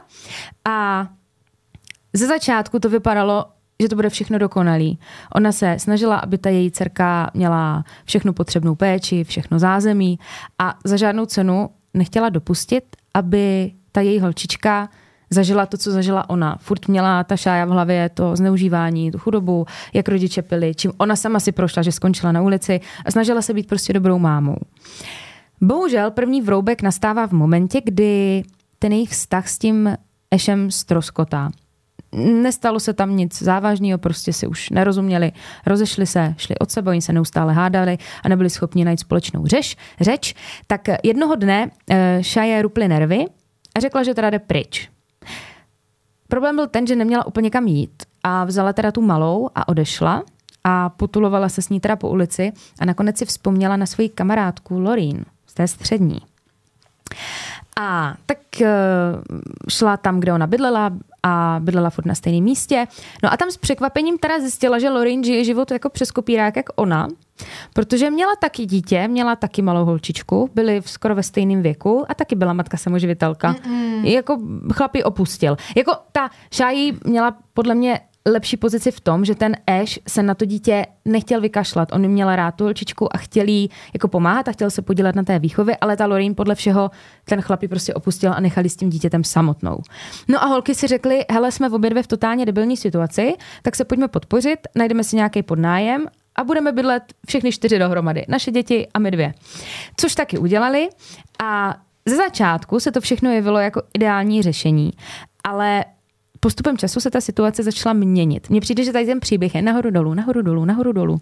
a 0.65 1.07
ze 2.13 2.27
začátku 2.27 2.79
to 2.79 2.89
vypadalo, 2.89 3.45
že 3.81 3.89
to 3.89 3.95
bude 3.95 4.09
všechno 4.09 4.39
dokonalý. 4.39 4.99
Ona 5.35 5.51
se 5.51 5.75
snažila, 5.79 6.17
aby 6.17 6.37
ta 6.37 6.49
její 6.49 6.71
dcerka 6.71 7.31
měla 7.33 7.83
všechnu 8.05 8.33
potřebnou 8.33 8.75
péči, 8.75 9.23
všechno 9.23 9.59
zázemí 9.59 10.19
a 10.59 10.75
za 10.85 10.97
žádnou 10.97 11.25
cenu 11.25 11.69
nechtěla 11.93 12.29
dopustit, 12.29 12.83
aby 13.13 13.71
ta 13.91 14.01
její 14.01 14.19
holčička 14.19 14.89
zažila 15.29 15.65
to, 15.65 15.77
co 15.77 15.91
zažila 15.91 16.29
ona. 16.29 16.57
Furt 16.61 16.87
měla 16.87 17.23
ta 17.23 17.37
šája 17.37 17.65
v 17.65 17.69
hlavě 17.69 18.09
to 18.09 18.35
zneužívání, 18.35 19.11
tu 19.11 19.17
chudobu, 19.17 19.65
jak 19.93 20.07
rodiče 20.07 20.41
pili, 20.41 20.75
čím 20.75 20.91
ona 20.97 21.15
sama 21.15 21.39
si 21.39 21.51
prošla, 21.51 21.83
že 21.83 21.91
skončila 21.91 22.31
na 22.31 22.41
ulici 22.41 22.79
a 23.05 23.11
snažila 23.11 23.41
se 23.41 23.53
být 23.53 23.67
prostě 23.67 23.93
dobrou 23.93 24.19
mámou. 24.19 24.57
Bohužel 25.61 26.11
první 26.11 26.41
vroubek 26.41 26.81
nastává 26.81 27.27
v 27.27 27.31
momentě, 27.31 27.81
kdy 27.83 28.43
ten 28.79 28.91
jejich 28.91 29.09
vztah 29.09 29.47
s 29.47 29.57
tím 29.57 29.97
Ešem 30.31 30.71
stroskotá. 30.71 31.51
Nestalo 32.15 32.79
se 32.79 32.93
tam 32.93 33.15
nic 33.15 33.41
závažného, 33.41 33.97
prostě 33.97 34.33
si 34.33 34.47
už 34.47 34.69
nerozuměli, 34.69 35.31
rozešli 35.65 36.05
se, 36.05 36.33
šli 36.37 36.57
od 36.57 36.71
sebe, 36.71 36.91
oni 36.91 37.01
se 37.01 37.13
neustále 37.13 37.53
hádali 37.53 37.97
a 38.23 38.29
nebyli 38.29 38.49
schopni 38.49 38.85
najít 38.85 38.99
společnou 38.99 39.45
řeč. 39.45 39.77
řeč. 40.01 40.35
Tak 40.67 40.87
jednoho 41.03 41.35
dne 41.35 41.65
uh, 41.65 41.95
Šaje 42.21 42.61
ruply 42.61 42.87
nervy 42.87 43.25
a 43.75 43.79
řekla, 43.79 44.03
že 44.03 44.13
teda 44.13 44.29
jde 44.29 44.39
pryč. 44.39 44.89
Problém 46.27 46.55
byl 46.55 46.67
ten, 46.67 46.87
že 46.87 46.95
neměla 46.95 47.27
úplně 47.27 47.49
kam 47.49 47.67
jít 47.67 48.03
a 48.23 48.43
vzala 48.43 48.73
teda 48.73 48.91
tu 48.91 49.01
malou 49.01 49.49
a 49.55 49.67
odešla 49.67 50.23
a 50.63 50.89
potulovala 50.89 51.49
se 51.49 51.61
s 51.61 51.69
ní 51.69 51.79
teda 51.79 51.95
po 51.95 52.09
ulici 52.09 52.51
a 52.79 52.85
nakonec 52.85 53.17
si 53.17 53.25
vzpomněla 53.25 53.77
na 53.77 53.85
svoji 53.85 54.09
kamarádku 54.09 54.79
Lorín 54.79 55.25
z 55.47 55.53
té 55.53 55.67
střední. 55.67 56.17
A 57.81 58.15
tak 58.25 58.37
uh, 58.61 58.67
šla 59.69 59.97
tam, 59.97 60.19
kde 60.19 60.33
ona 60.33 60.47
bydlela 60.47 60.91
a 61.23 61.59
bydlela 61.59 61.89
furt 61.89 62.05
na 62.05 62.15
stejném 62.15 62.43
místě. 62.43 62.87
No 63.23 63.33
a 63.33 63.37
tam 63.37 63.51
s 63.51 63.57
překvapením 63.57 64.17
teda 64.17 64.39
zjistila, 64.39 64.79
že 64.79 64.89
Lorin 64.89 65.23
žije 65.23 65.43
život 65.43 65.71
jako 65.71 65.89
přes 65.89 66.11
kopírák 66.11 66.55
jak 66.55 66.65
ona, 66.75 67.07
protože 67.73 68.11
měla 68.11 68.35
taky 68.35 68.65
dítě, 68.65 69.07
měla 69.07 69.35
taky 69.35 69.61
malou 69.61 69.85
holčičku, 69.85 70.49
byli 70.55 70.81
v 70.81 70.89
skoro 70.89 71.15
ve 71.15 71.23
stejném 71.23 71.61
věku 71.61 72.05
a 72.09 72.13
taky 72.13 72.35
byla 72.35 72.53
matka 72.53 72.77
samoživitelka. 72.77 73.53
Mm-mm. 73.53 74.05
Jako 74.05 74.39
chlapi 74.73 75.03
opustil. 75.03 75.57
Jako 75.75 75.93
ta 76.11 76.29
Šájí 76.51 76.99
měla 77.05 77.37
podle 77.53 77.75
mě 77.75 77.99
lepší 78.25 78.57
pozici 78.57 78.91
v 78.91 78.99
tom, 78.99 79.25
že 79.25 79.35
ten 79.35 79.55
Ash 79.67 79.99
se 80.07 80.23
na 80.23 80.35
to 80.35 80.45
dítě 80.45 80.85
nechtěl 81.05 81.41
vykašlat. 81.41 81.91
On 81.91 82.07
měl 82.07 82.35
rád 82.35 82.51
tu 82.51 82.63
holčičku 82.63 83.15
a 83.15 83.17
chtěl 83.17 83.47
jí 83.47 83.69
jako 83.93 84.07
pomáhat 84.07 84.47
a 84.47 84.51
chtěl 84.51 84.71
se 84.71 84.81
podílet 84.81 85.15
na 85.15 85.23
té 85.23 85.39
výchově, 85.39 85.77
ale 85.81 85.97
ta 85.97 86.05
Lorin 86.05 86.35
podle 86.35 86.55
všeho 86.55 86.91
ten 87.25 87.41
chlapí 87.41 87.67
prostě 87.67 87.93
opustil 87.93 88.33
a 88.33 88.39
nechali 88.39 88.69
s 88.69 88.75
tím 88.75 88.89
dítětem 88.89 89.23
samotnou. 89.23 89.79
No 90.27 90.43
a 90.43 90.45
holky 90.45 90.75
si 90.75 90.87
řekly, 90.87 91.25
hele, 91.31 91.51
jsme 91.51 91.69
v 91.69 91.73
obě 91.73 91.89
dvě 91.89 92.03
v 92.03 92.07
totálně 92.07 92.45
debilní 92.45 92.77
situaci, 92.77 93.33
tak 93.61 93.75
se 93.75 93.85
pojďme 93.85 94.07
podpořit, 94.07 94.59
najdeme 94.75 95.03
si 95.03 95.15
nějaký 95.15 95.43
podnájem 95.43 96.05
a 96.35 96.43
budeme 96.43 96.71
bydlet 96.71 97.03
všechny 97.27 97.51
čtyři 97.51 97.79
dohromady. 97.79 98.25
Naše 98.27 98.51
děti 98.51 98.87
a 98.93 98.99
my 98.99 99.11
dvě. 99.11 99.33
Což 99.97 100.15
taky 100.15 100.37
udělali 100.37 100.89
a 101.43 101.75
ze 102.05 102.15
začátku 102.15 102.79
se 102.79 102.91
to 102.91 103.01
všechno 103.01 103.31
jevilo 103.31 103.59
jako 103.59 103.81
ideální 103.93 104.41
řešení, 104.41 104.91
ale 105.43 105.85
postupem 106.43 106.77
času 106.77 106.99
se 106.99 107.11
ta 107.11 107.21
situace 107.21 107.63
začala 107.63 107.93
měnit. 107.93 108.49
Mně 108.49 108.61
přijde, 108.61 108.83
že 108.83 108.91
tady 108.91 109.05
ten 109.05 109.19
příběh 109.19 109.55
je 109.55 109.61
nahoru 109.61 109.91
dolů, 109.91 110.13
nahoru 110.13 110.41
dolů, 110.41 110.65
nahoru 110.65 110.91
dolů. 110.91 111.19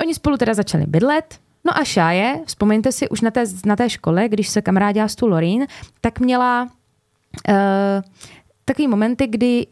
Oni 0.00 0.14
spolu 0.14 0.36
teda 0.36 0.54
začali 0.54 0.86
bydlet, 0.86 1.38
No 1.66 1.78
a 1.78 1.84
Šáje, 1.84 2.40
vzpomeňte 2.46 2.92
si, 2.92 3.08
už 3.08 3.20
na 3.20 3.30
té, 3.30 3.44
na 3.66 3.76
té 3.76 3.90
škole, 3.90 4.28
když 4.28 4.48
se 4.48 4.62
kamarádila 4.62 5.08
s 5.08 5.16
tu 5.16 5.26
Lorín, 5.26 5.66
tak 6.00 6.20
měla 6.20 6.62
uh, 6.62 7.56
takový 8.64 8.88
momenty, 8.88 9.26
kdy 9.26 9.66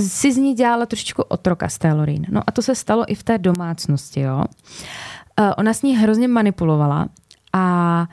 si 0.00 0.32
z 0.32 0.36
ní 0.36 0.54
dělala 0.54 0.86
trošičku 0.86 1.22
otroka 1.22 1.68
z 1.68 1.78
té 1.78 1.92
Lorin. 1.92 2.26
No 2.28 2.42
a 2.46 2.52
to 2.52 2.62
se 2.62 2.74
stalo 2.74 3.04
i 3.06 3.14
v 3.14 3.22
té 3.22 3.38
domácnosti, 3.38 4.20
jo. 4.20 4.44
Uh, 5.40 5.52
ona 5.56 5.74
s 5.74 5.82
ní 5.82 5.96
hrozně 5.96 6.28
manipulovala 6.28 7.08
a 7.52 8.06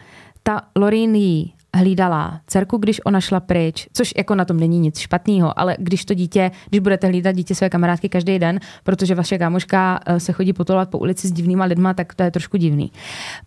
ta 0.43 0.61
Lorin 0.75 1.15
jí 1.15 1.56
hlídala 1.77 2.41
dcerku, 2.47 2.77
když 2.77 3.05
ona 3.05 3.21
šla 3.21 3.39
pryč, 3.39 3.87
což 3.93 4.13
jako 4.17 4.35
na 4.35 4.45
tom 4.45 4.59
není 4.59 4.79
nic 4.79 4.99
špatného, 4.99 5.59
ale 5.59 5.75
když 5.79 6.05
to 6.05 6.13
dítě, 6.13 6.51
když 6.69 6.79
budete 6.79 7.07
hlídat 7.07 7.35
dítě 7.35 7.55
své 7.55 7.69
kamarádky 7.69 8.09
každý 8.09 8.39
den, 8.39 8.59
protože 8.83 9.15
vaše 9.15 9.37
kámoška 9.37 9.99
eh, 10.05 10.19
se 10.19 10.33
chodí 10.33 10.53
potolovat 10.53 10.89
po 10.89 10.97
ulici 10.97 11.27
s 11.27 11.31
divnýma 11.31 11.65
lidma, 11.65 11.93
tak 11.93 12.13
to 12.13 12.23
je 12.23 12.31
trošku 12.31 12.57
divný. 12.57 12.91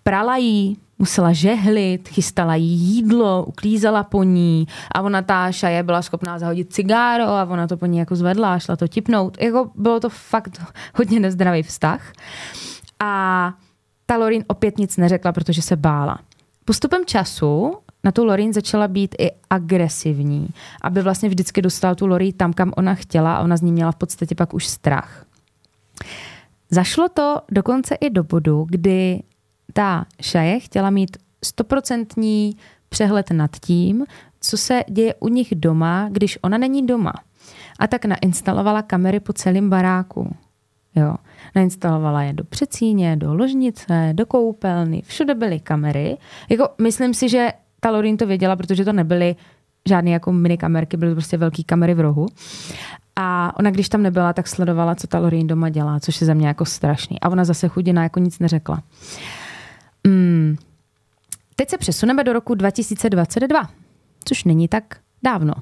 Prala 0.02 0.36
jí, 0.36 0.76
musela 0.98 1.32
žehlit, 1.32 2.08
chystala 2.08 2.54
jí 2.54 2.68
jídlo, 2.68 3.44
uklízela 3.44 4.02
po 4.02 4.22
ní 4.22 4.66
a 4.94 5.02
ona 5.02 5.22
ta 5.22 5.52
šaje 5.52 5.82
byla 5.82 6.02
schopná 6.02 6.38
zahodit 6.38 6.72
cigáro 6.72 7.24
a 7.24 7.44
ona 7.44 7.66
to 7.66 7.76
po 7.76 7.86
ní 7.86 7.98
jako 7.98 8.16
zvedla 8.16 8.54
a 8.54 8.58
šla 8.58 8.76
to 8.76 8.88
tipnout. 8.88 9.42
Jako 9.42 9.70
bylo 9.74 10.00
to 10.00 10.08
fakt 10.08 10.62
hodně 10.94 11.20
nezdravý 11.20 11.62
vztah. 11.62 12.12
A 13.00 13.52
ta 14.06 14.16
Lorin 14.16 14.44
opět 14.46 14.78
nic 14.78 14.96
neřekla, 14.96 15.32
protože 15.32 15.62
se 15.62 15.76
bála. 15.76 16.18
Postupem 16.64 17.06
času 17.06 17.76
na 18.04 18.12
tu 18.12 18.24
Lorin 18.24 18.52
začala 18.52 18.88
být 18.88 19.14
i 19.18 19.30
agresivní, 19.50 20.48
aby 20.82 21.02
vlastně 21.02 21.28
vždycky 21.28 21.62
dostala 21.62 21.94
tu 21.94 22.06
Lori 22.06 22.32
tam, 22.32 22.52
kam 22.52 22.72
ona 22.76 22.94
chtěla 22.94 23.36
a 23.36 23.40
ona 23.40 23.56
z 23.56 23.62
ní 23.62 23.72
měla 23.72 23.92
v 23.92 23.96
podstatě 23.96 24.34
pak 24.34 24.54
už 24.54 24.66
strach. 24.66 25.24
Zašlo 26.70 27.08
to 27.08 27.36
dokonce 27.50 27.94
i 27.94 28.10
do 28.10 28.24
bodu, 28.24 28.66
kdy 28.68 29.22
ta 29.72 30.06
Šaje 30.20 30.60
chtěla 30.60 30.90
mít 30.90 31.16
stoprocentní 31.44 32.56
přehled 32.88 33.30
nad 33.30 33.50
tím, 33.60 34.04
co 34.40 34.56
se 34.56 34.84
děje 34.90 35.14
u 35.14 35.28
nich 35.28 35.54
doma, 35.54 36.08
když 36.12 36.38
ona 36.42 36.58
není 36.58 36.86
doma. 36.86 37.12
A 37.78 37.86
tak 37.86 38.04
nainstalovala 38.04 38.82
kamery 38.82 39.20
po 39.20 39.32
celém 39.32 39.70
baráku. 39.70 40.36
Jo. 40.94 41.14
Nainstalovala 41.54 42.22
je 42.22 42.32
do 42.32 42.44
přecíně, 42.44 43.16
do 43.16 43.34
ložnice, 43.34 44.10
do 44.12 44.26
koupelny, 44.26 45.02
všude 45.06 45.34
byly 45.34 45.60
kamery. 45.60 46.16
Jako, 46.48 46.68
myslím 46.82 47.14
si, 47.14 47.28
že 47.28 47.52
ta 47.80 47.90
Lorin 47.90 48.16
to 48.16 48.26
věděla, 48.26 48.56
protože 48.56 48.84
to 48.84 48.92
nebyly 48.92 49.36
žádné 49.88 50.10
jako 50.10 50.32
mini 50.32 50.58
kamerky, 50.58 50.96
byly 50.96 51.12
prostě 51.14 51.36
velké 51.36 51.62
kamery 51.62 51.94
v 51.94 52.00
rohu. 52.00 52.26
A 53.16 53.52
ona, 53.58 53.70
když 53.70 53.88
tam 53.88 54.02
nebyla, 54.02 54.32
tak 54.32 54.48
sledovala, 54.48 54.94
co 54.94 55.06
ta 55.06 55.18
Lorin 55.18 55.46
doma 55.46 55.68
dělá, 55.68 56.00
což 56.00 56.20
je 56.20 56.26
za 56.26 56.34
mě 56.34 56.48
jako 56.48 56.64
strašný. 56.64 57.20
A 57.20 57.28
ona 57.28 57.44
zase 57.44 57.68
chudina 57.68 58.02
jako 58.02 58.20
nic 58.20 58.38
neřekla. 58.38 58.82
Mm. 60.06 60.56
Teď 61.56 61.70
se 61.70 61.78
přesuneme 61.78 62.24
do 62.24 62.32
roku 62.32 62.54
2022, 62.54 63.68
což 64.24 64.44
není 64.44 64.68
tak 64.68 64.96
dávno. 65.22 65.54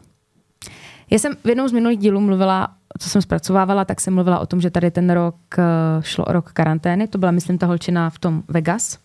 Já 1.11 1.19
jsem 1.19 1.33
v 1.45 1.49
jednom 1.49 1.69
z 1.69 1.73
minulých 1.73 1.99
dílů 1.99 2.21
mluvila, 2.21 2.69
co 2.99 3.09
jsem 3.09 3.23
zpracovávala, 3.23 3.85
tak 3.85 4.01
jsem 4.01 4.15
mluvila 4.15 4.39
o 4.39 4.47
tom, 4.47 4.61
že 4.61 4.71
tady 4.71 4.91
ten 4.91 5.11
rok 5.11 5.37
eh, 5.59 5.63
šlo 6.01 6.25
o 6.25 6.33
rok 6.33 6.53
karantény. 6.53 7.09
To 7.09 7.19
byla, 7.19 7.31
myslím, 7.31 7.59
ta 7.59 7.67
holčina 7.67 8.11
v 8.11 8.19
tom 8.19 8.43
Vegas. 8.49 8.99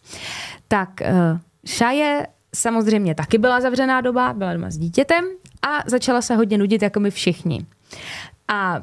Tak 0.67 0.89
uh, 1.81 1.91
je 1.91 2.27
samozřejmě 2.55 3.15
taky 3.15 3.37
byla 3.37 3.61
zavřená 3.61 4.01
doba, 4.01 4.33
byla 4.33 4.53
doma 4.53 4.69
s 4.69 4.77
dítětem 4.77 5.25
a 5.61 5.89
začala 5.89 6.21
se 6.21 6.35
hodně 6.35 6.57
nudit, 6.57 6.81
jako 6.81 6.99
my 6.99 7.11
všichni. 7.11 7.65
A 8.47 8.81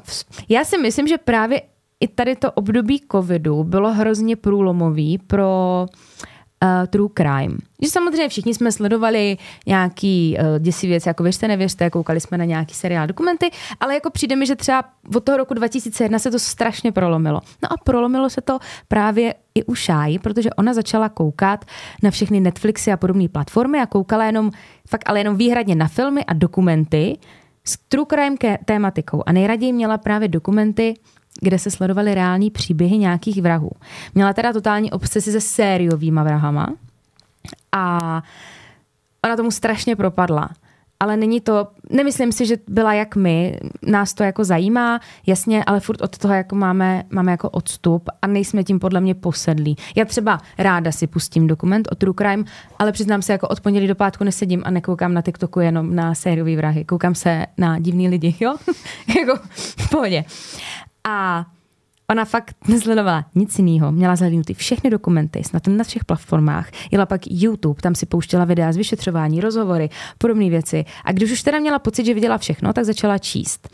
já 0.49 0.65
si 0.65 0.77
myslím, 0.77 1.07
že 1.07 1.17
právě 1.17 1.61
i 1.99 2.07
tady 2.07 2.35
to 2.35 2.51
období 2.51 3.01
covidu 3.11 3.63
bylo 3.63 3.93
hrozně 3.93 4.35
průlomový 4.35 5.17
pro 5.17 5.85
uh, 5.89 5.95
true 6.89 7.09
crime. 7.17 7.57
Že 7.81 7.89
samozřejmě 7.89 8.29
všichni 8.29 8.53
jsme 8.53 8.71
sledovali 8.71 9.37
nějaký 9.67 10.37
uh, 10.39 10.59
děsivý 10.59 10.89
věc, 10.89 11.05
jako 11.05 11.23
věřte, 11.23 11.47
nevěřte, 11.47 11.89
koukali 11.89 12.19
jsme 12.19 12.37
na 12.37 12.45
nějaký 12.45 12.75
seriál 12.75 13.07
dokumenty, 13.07 13.51
ale 13.79 13.93
jako 13.93 14.09
přijde 14.09 14.35
mi, 14.35 14.45
že 14.45 14.55
třeba 14.55 14.83
od 15.15 15.23
toho 15.23 15.37
roku 15.37 15.53
2001 15.53 16.19
se 16.19 16.31
to 16.31 16.39
strašně 16.39 16.91
prolomilo. 16.91 17.41
No 17.63 17.73
a 17.73 17.75
prolomilo 17.83 18.29
se 18.29 18.41
to 18.41 18.59
právě 18.87 19.33
i 19.55 19.63
u 19.63 19.75
Šáji, 19.75 20.19
protože 20.19 20.49
ona 20.49 20.73
začala 20.73 21.09
koukat 21.09 21.65
na 22.03 22.11
všechny 22.11 22.39
Netflixy 22.39 22.91
a 22.91 22.97
podobné 22.97 23.29
platformy 23.29 23.79
a 23.79 23.85
koukala 23.85 24.25
jenom, 24.25 24.51
fakt 24.87 25.03
ale 25.05 25.19
jenom 25.19 25.35
výhradně 25.35 25.75
na 25.75 25.87
filmy 25.87 26.25
a 26.25 26.33
dokumenty 26.33 27.17
s 27.63 27.77
true 27.77 28.05
crime 28.09 28.57
tématikou. 28.65 29.23
A 29.25 29.31
nejraději 29.31 29.73
měla 29.73 29.97
právě 29.97 30.27
dokumenty 30.27 30.93
kde 31.41 31.59
se 31.59 31.71
sledovaly 31.71 32.15
reální 32.15 32.51
příběhy 32.51 32.97
nějakých 32.97 33.41
vrahů. 33.41 33.71
Měla 34.15 34.33
teda 34.33 34.53
totální 34.53 34.91
obsesi 34.91 35.31
se 35.31 35.41
sériovýma 35.41 36.23
vrahama 36.23 36.67
a 37.71 38.23
ona 39.25 39.35
tomu 39.35 39.51
strašně 39.51 39.95
propadla. 39.95 40.49
Ale 40.99 41.17
není 41.17 41.41
to, 41.41 41.67
nemyslím 41.89 42.31
si, 42.31 42.45
že 42.45 42.57
byla 42.67 42.93
jak 42.93 43.15
my, 43.15 43.57
nás 43.87 44.13
to 44.13 44.23
jako 44.23 44.43
zajímá, 44.43 44.99
jasně, 45.27 45.63
ale 45.63 45.79
furt 45.79 46.01
od 46.01 46.17
toho 46.17 46.33
jako 46.33 46.55
máme, 46.55 47.03
máme 47.09 47.31
jako 47.31 47.49
odstup 47.49 48.09
a 48.21 48.27
nejsme 48.27 48.63
tím 48.63 48.79
podle 48.79 49.01
mě 49.01 49.15
posedlí. 49.15 49.75
Já 49.95 50.05
třeba 50.05 50.41
ráda 50.57 50.91
si 50.91 51.07
pustím 51.07 51.47
dokument 51.47 51.87
o 51.91 51.95
True 51.95 52.13
Crime, 52.17 52.43
ale 52.79 52.91
přiznám 52.91 53.21
se, 53.21 53.31
jako 53.31 53.47
od 53.47 53.61
pondělí 53.61 53.87
do 53.87 53.95
pátku 53.95 54.23
nesedím 54.23 54.61
a 54.65 54.71
nekoukám 54.71 55.13
na 55.13 55.21
TikToku 55.21 55.59
jenom 55.59 55.95
na 55.95 56.15
sériový 56.15 56.55
vrahy. 56.55 56.85
Koukám 56.85 57.15
se 57.15 57.45
na 57.57 57.79
divný 57.79 58.09
lidi, 58.09 58.35
jo? 58.39 58.55
jako 59.19 59.39
v 59.55 59.89
pohodě. 59.89 60.25
A 61.03 61.45
ona 62.11 62.25
fakt 62.25 62.55
nesledovala 62.67 63.25
nic 63.35 63.59
jiného. 63.59 63.91
Měla 63.91 64.15
zhlednutý 64.15 64.53
všechny 64.53 64.89
dokumenty, 64.89 65.43
snad 65.43 65.67
na 65.67 65.83
všech 65.83 66.05
platformách. 66.05 66.69
Jela 66.91 67.05
pak 67.05 67.21
YouTube, 67.25 67.81
tam 67.81 67.95
si 67.95 68.05
pouštěla 68.05 68.45
videa 68.45 68.71
z 68.71 68.77
vyšetřování, 68.77 69.41
rozhovory, 69.41 69.89
podobné 70.17 70.49
věci. 70.49 70.85
A 71.05 71.11
když 71.11 71.31
už 71.31 71.43
teda 71.43 71.59
měla 71.59 71.79
pocit, 71.79 72.05
že 72.05 72.13
viděla 72.13 72.37
všechno, 72.37 72.73
tak 72.73 72.85
začala 72.85 73.17
číst. 73.17 73.69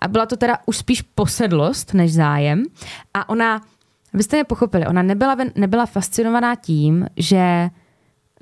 A 0.00 0.08
byla 0.08 0.26
to 0.26 0.36
teda 0.36 0.58
už 0.66 0.76
spíš 0.76 1.02
posedlost 1.02 1.94
než 1.94 2.12
zájem. 2.14 2.62
A 3.14 3.28
ona, 3.28 3.60
abyste 4.14 4.36
mě 4.36 4.44
pochopili, 4.44 4.86
ona 4.86 5.02
nebyla, 5.02 5.36
nebyla 5.54 5.86
fascinovaná 5.86 6.54
tím, 6.54 7.06
že 7.16 7.68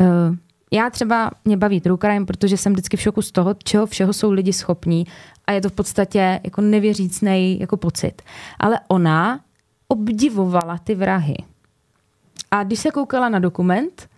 uh, 0.00 0.36
já 0.72 0.90
třeba 0.90 1.30
mě 1.44 1.56
baví 1.56 1.80
true 1.80 1.98
crime, 2.00 2.26
protože 2.26 2.56
jsem 2.56 2.72
vždycky 2.72 2.96
v 2.96 3.00
šoku 3.00 3.22
z 3.22 3.32
toho, 3.32 3.54
čeho 3.64 3.86
všeho 3.86 4.12
jsou 4.12 4.30
lidi 4.30 4.52
schopní 4.52 5.06
a 5.46 5.52
je 5.52 5.60
to 5.60 5.68
v 5.68 5.72
podstatě 5.72 6.40
jako 6.44 6.60
nevěřícný 6.60 7.60
jako 7.60 7.76
pocit. 7.76 8.22
Ale 8.58 8.80
ona 8.88 9.40
obdivovala 9.88 10.78
ty 10.78 10.94
vrahy. 10.94 11.36
A 12.50 12.64
když 12.64 12.78
se 12.80 12.90
koukala 12.90 13.28
na 13.28 13.38
dokument, 13.38 14.08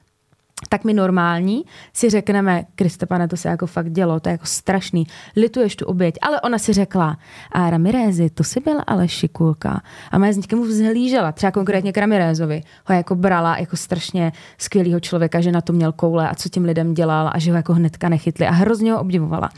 tak 0.69 0.85
my 0.85 0.95
normální 0.95 1.63
si 1.93 2.11
řekneme, 2.11 2.65
Kriste 2.75 3.07
pane, 3.07 3.29
to 3.29 3.37
se 3.37 3.49
jako 3.49 3.67
fakt 3.67 3.93
dělo, 3.93 4.21
to 4.21 4.29
je 4.29 4.33
jako 4.33 4.47
strašný, 4.47 5.07
lituješ 5.37 5.77
tu 5.77 5.87
oběť. 5.87 6.15
Ale 6.23 6.41
ona 6.41 6.59
si 6.59 6.73
řekla, 6.73 7.17
a 7.53 7.71
Ramirézi, 7.71 8.31
to 8.31 8.45
si 8.45 8.61
byla 8.61 8.83
ale 8.87 9.09
šikulka. 9.09 9.83
A 10.11 10.19
má 10.19 10.33
z 10.33 10.37
někomu 10.37 10.65
vzhlížela, 10.65 11.33
třeba 11.33 11.51
konkrétně 11.51 11.93
k 11.93 11.99
Ramirézovi. 11.99 12.63
Ho 12.87 12.95
jako 12.95 13.15
brala 13.15 13.59
jako 13.59 13.77
strašně 13.77 14.33
skvělého 14.59 15.01
člověka, 15.01 15.41
že 15.41 15.53
na 15.53 15.61
to 15.61 15.73
měl 15.73 15.93
koule 15.93 16.29
a 16.29 16.35
co 16.35 16.49
tím 16.49 16.65
lidem 16.65 16.95
dělal 16.95 17.31
a 17.33 17.39
že 17.39 17.51
ho 17.51 17.57
jako 17.57 17.75
hnedka 17.75 18.09
nechytli 18.09 18.47
a 18.47 18.51
hrozně 18.51 18.93
ho 18.93 19.01
obdivovala. 19.01 19.51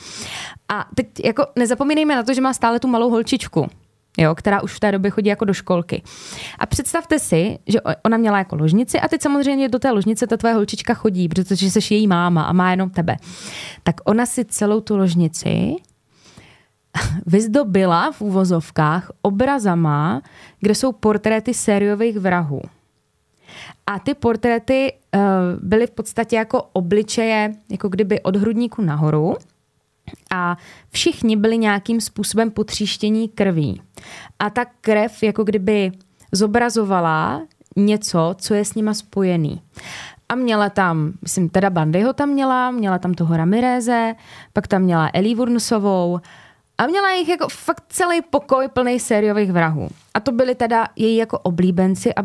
A 0.68 0.86
teď 0.94 1.06
jako 1.24 1.46
nezapomínejme 1.58 2.16
na 2.16 2.22
to, 2.22 2.34
že 2.34 2.40
má 2.40 2.52
stále 2.52 2.80
tu 2.80 2.88
malou 2.88 3.10
holčičku 3.10 3.66
jo, 4.18 4.34
která 4.34 4.62
už 4.62 4.74
v 4.74 4.80
té 4.80 4.92
době 4.92 5.10
chodí 5.10 5.28
jako 5.28 5.44
do 5.44 5.54
školky. 5.54 6.02
A 6.58 6.66
představte 6.66 7.18
si, 7.18 7.58
že 7.66 7.80
ona 8.04 8.16
měla 8.16 8.38
jako 8.38 8.56
ložnici 8.56 9.00
a 9.00 9.08
teď 9.08 9.22
samozřejmě 9.22 9.68
do 9.68 9.78
té 9.78 9.90
ložnice 9.90 10.26
ta 10.26 10.36
tvoje 10.36 10.54
holčička 10.54 10.94
chodí, 10.94 11.28
protože 11.28 11.70
jsi 11.70 11.94
její 11.94 12.06
máma 12.06 12.42
a 12.42 12.52
má 12.52 12.70
jenom 12.70 12.90
tebe. 12.90 13.16
Tak 13.82 13.94
ona 14.04 14.26
si 14.26 14.44
celou 14.44 14.80
tu 14.80 14.96
ložnici 14.96 15.76
vyzdobila 17.26 18.12
v 18.12 18.20
úvozovkách 18.20 19.10
obrazama, 19.22 20.22
kde 20.60 20.74
jsou 20.74 20.92
portréty 20.92 21.54
sériových 21.54 22.18
vrahů. 22.18 22.60
A 23.86 23.98
ty 23.98 24.14
portréty 24.14 24.92
uh, 25.14 25.20
byly 25.62 25.86
v 25.86 25.90
podstatě 25.90 26.36
jako 26.36 26.62
obličeje, 26.72 27.52
jako 27.70 27.88
kdyby 27.88 28.20
od 28.20 28.36
hrudníku 28.36 28.82
nahoru 28.82 29.36
a 30.30 30.56
všichni 30.90 31.36
byli 31.36 31.58
nějakým 31.58 32.00
způsobem 32.00 32.50
potříštění 32.50 33.28
krví. 33.28 33.82
A 34.38 34.50
ta 34.50 34.64
krev 34.80 35.22
jako 35.22 35.44
kdyby 35.44 35.92
zobrazovala 36.32 37.42
něco, 37.76 38.34
co 38.38 38.54
je 38.54 38.64
s 38.64 38.74
nima 38.74 38.94
spojený. 38.94 39.62
A 40.28 40.34
měla 40.34 40.70
tam, 40.70 41.12
myslím, 41.22 41.48
teda 41.48 41.70
Bandyho 41.70 42.12
tam 42.12 42.28
měla, 42.28 42.70
měla 42.70 42.98
tam 42.98 43.14
toho 43.14 43.36
Ramireze, 43.36 44.14
pak 44.52 44.66
tam 44.66 44.82
měla 44.82 45.10
Ellie 45.14 45.36
Wurnsovou 45.36 46.20
a 46.82 46.86
měla 46.86 47.12
jich 47.12 47.28
jako 47.28 47.48
fakt 47.48 47.84
celý 47.88 48.20
pokoj 48.30 48.68
plný 48.68 49.00
sériových 49.00 49.52
vrahů. 49.52 49.88
A 50.14 50.20
to 50.20 50.32
byli 50.32 50.54
teda 50.54 50.86
její 50.96 51.16
jako 51.16 51.38
oblíbenci 51.38 52.14
a 52.14 52.22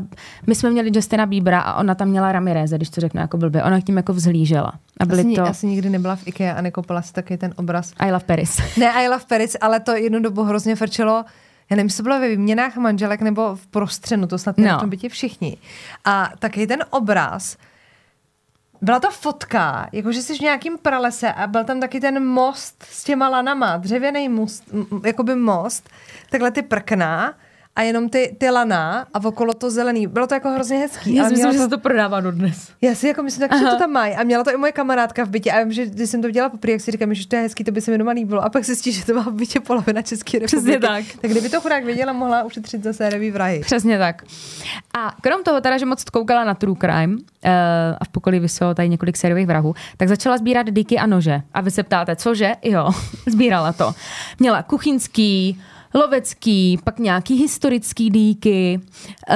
my 0.47 0.55
jsme 0.55 0.69
měli 0.69 0.91
Justina 0.93 1.25
Bíbra 1.25 1.59
a 1.59 1.79
ona 1.79 1.95
tam 1.95 2.07
měla 2.07 2.31
Ramireze, 2.31 2.75
když 2.75 2.89
to 2.89 3.01
řeknu 3.01 3.21
jako 3.21 3.37
blbě. 3.37 3.63
Ona 3.63 3.81
k 3.81 3.83
tím 3.83 3.97
jako 3.97 4.13
vzhlížela. 4.13 4.73
A 4.99 5.05
byly 5.05 5.21
asi, 5.21 5.35
to... 5.35 5.43
asi 5.43 5.67
nikdy 5.67 5.89
nebyla 5.89 6.15
v 6.15 6.27
IKEA 6.27 6.53
a 6.53 6.61
nekoupila 6.61 7.01
si 7.01 7.13
taky 7.13 7.37
ten 7.37 7.53
obraz. 7.57 7.93
I 7.99 8.11
love 8.11 8.25
Paris. 8.25 8.61
ne, 8.77 8.91
I 8.91 9.07
love 9.07 9.25
Paris, 9.27 9.57
ale 9.61 9.79
to 9.79 9.91
jednu 9.91 10.19
dobu 10.19 10.43
hrozně 10.43 10.75
frčelo 10.75 11.25
já 11.69 11.75
nevím, 11.75 11.87
jestli 11.87 11.97
to 11.97 12.03
bylo 12.03 12.19
ve 12.19 12.29
výměnách 12.29 12.77
manželek 12.77 13.21
nebo 13.21 13.55
v 13.55 13.67
prostřenu, 13.67 14.27
to 14.27 14.37
snad 14.37 14.57
no. 14.57 14.79
v 14.83 14.87
bytě 14.87 15.09
všichni. 15.09 15.57
A 16.05 16.31
taky 16.39 16.67
ten 16.67 16.79
obraz, 16.89 17.57
byla 18.81 18.99
to 18.99 19.11
fotka, 19.11 19.89
jakože 19.91 20.21
jsi 20.21 20.37
v 20.37 20.41
nějakým 20.41 20.77
pralese 20.77 21.33
a 21.33 21.47
byl 21.47 21.63
tam 21.63 21.79
taky 21.79 21.99
ten 21.99 22.25
most 22.25 22.83
s 22.91 23.03
těma 23.03 23.29
lanama, 23.29 23.77
dřevěný 23.77 24.29
most, 24.29 24.63
jakoby 25.05 25.35
most, 25.35 25.89
takhle 26.29 26.51
ty 26.51 26.61
prkna 26.61 27.33
a 27.77 27.81
jenom 27.81 28.09
ty, 28.09 28.35
ty 28.37 28.49
lana 28.49 29.07
a 29.13 29.25
okolo 29.25 29.53
to 29.53 29.71
zelený. 29.71 30.07
Bylo 30.07 30.27
to 30.27 30.33
jako 30.33 30.49
hrozně 30.49 30.77
hezký. 30.77 31.15
Já 31.15 31.23
si 31.23 31.29
myslím, 31.29 31.37
mělo 31.37 31.51
že 31.53 31.57
to, 31.57 31.63
se 31.63 31.69
to 31.69 31.77
prodává 31.77 32.19
do 32.21 32.31
dnes. 32.31 32.71
já 32.81 32.95
si 32.95 33.07
jako 33.07 33.23
myslím, 33.23 33.47
tak, 33.49 33.59
že 33.59 33.65
to 33.65 33.77
tam 33.77 33.91
mají. 33.91 34.15
A 34.15 34.23
měla 34.23 34.43
to 34.43 34.53
i 34.53 34.57
moje 34.57 34.71
kamarádka 34.71 35.25
v 35.25 35.29
bytě. 35.29 35.51
A 35.51 35.63
vím, 35.63 35.71
že 35.71 35.85
když 35.85 36.09
jsem 36.09 36.21
to 36.21 36.31
dělala 36.31 36.49
poprvé, 36.49 36.71
jak 36.71 36.81
si 36.81 36.91
říkám, 36.91 37.13
že 37.13 37.27
to 37.27 37.35
je 37.35 37.41
hezký, 37.41 37.63
to 37.63 37.71
by 37.71 37.81
se 37.81 37.91
mi 37.91 37.97
doma 37.97 38.11
líbilo. 38.11 38.43
A 38.43 38.49
pak 38.49 38.65
zjistí, 38.65 38.91
že 38.91 39.05
to 39.05 39.13
má 39.13 39.21
v 39.21 39.33
bytě 39.33 39.59
polovina 39.59 40.01
České 40.01 40.39
Přesně 40.39 40.73
republiky. 40.73 41.11
tak. 41.11 41.21
Tak 41.21 41.31
kdyby 41.31 41.49
to 41.49 41.61
chudák 41.61 41.85
věděla, 41.85 42.13
mohla 42.13 42.43
ušetřit 42.43 42.83
za 42.83 42.93
sérový 42.93 43.31
vrahy. 43.31 43.59
Přesně 43.59 43.97
tak. 43.97 44.23
A 44.97 45.11
krom 45.21 45.43
toho 45.43 45.61
teda, 45.61 45.77
že 45.77 45.85
moc 45.85 46.03
koukala 46.03 46.43
na 46.43 46.53
True 46.53 46.75
Crime 46.79 47.13
uh, 47.13 47.19
a 47.99 48.05
v 48.05 48.09
pokolí 48.09 48.39
vyselo 48.39 48.73
tady 48.73 48.89
několik 48.89 49.17
sériových 49.17 49.47
vrahů, 49.47 49.73
tak 49.97 50.07
začala 50.07 50.37
sbírat 50.37 50.69
díky 50.71 50.97
a 50.97 51.05
nože. 51.05 51.41
A 51.53 51.61
vy 51.61 51.71
se 51.71 51.83
ptáte, 51.83 52.15
cože? 52.15 52.51
Jo, 52.63 52.89
sbírala 53.27 53.73
to. 53.73 53.93
Měla 54.39 54.63
kuchyňský, 54.63 55.61
lovecký, 55.93 56.79
pak 56.83 56.99
nějaký 56.99 57.35
historický 57.35 58.09
díky, 58.09 58.79
uh, 59.29 59.35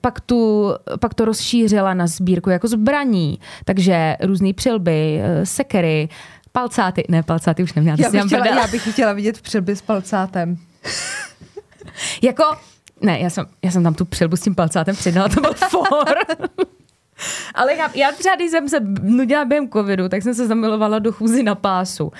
pak, 0.00 0.20
tu, 0.20 0.70
pak 1.00 1.14
to 1.14 1.24
rozšířila 1.24 1.94
na 1.94 2.06
sbírku 2.06 2.50
jako 2.50 2.68
zbraní, 2.68 3.40
takže 3.64 4.16
různé 4.22 4.52
přilby, 4.52 5.20
uh, 5.38 5.44
sekery, 5.44 6.08
palcáty, 6.52 7.04
ne, 7.08 7.22
palcáty 7.22 7.62
už 7.62 7.74
neměla, 7.74 7.96
Já 8.00 8.10
bych, 8.10 8.24
chtěla, 8.24 8.46
já 8.46 8.66
bych 8.66 8.92
chtěla 8.92 9.12
vidět 9.12 9.40
přilby 9.40 9.76
s 9.76 9.82
palcátem. 9.82 10.56
Jako, 12.22 12.44
ne, 13.00 13.20
já 13.20 13.30
jsem, 13.30 13.46
já 13.64 13.70
jsem 13.70 13.82
tam 13.82 13.94
tu 13.94 14.04
přilbu 14.04 14.36
s 14.36 14.40
tím 14.40 14.54
palcátem 14.54 14.96
přidala, 14.96 15.28
to 15.28 15.40
byl 15.40 15.54
for. 15.70 16.14
Ale 17.54 17.74
já, 17.74 17.90
já 17.94 18.12
třeba, 18.12 18.36
když 18.36 18.50
jsem 18.50 18.68
se 18.68 18.80
nudila 19.02 19.44
během 19.44 19.68
covidu, 19.68 20.08
tak 20.08 20.22
jsem 20.22 20.34
se 20.34 20.46
zamilovala 20.46 20.98
do 20.98 21.12
chůzy 21.12 21.42
na 21.42 21.54
pásu. 21.54 22.12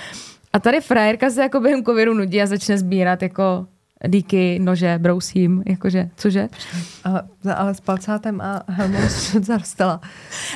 A 0.53 0.59
tady 0.59 0.81
frajerka 0.81 1.31
se 1.31 1.43
jako 1.43 1.61
během 1.61 1.85
covidu 1.85 2.15
nudí 2.15 2.43
a 2.43 2.47
začne 2.47 2.79
sbírat 2.79 3.23
jako 3.23 3.67
díky, 4.09 4.59
nože, 4.59 4.99
brousím, 4.99 5.63
jakože, 5.67 6.11
cože? 6.17 6.49
Ale, 7.05 7.23
ale 7.55 7.75
s 7.75 7.81
palcátem 7.81 8.41
a 8.41 8.63
helmou 8.69 8.99
zarostala. 9.43 10.01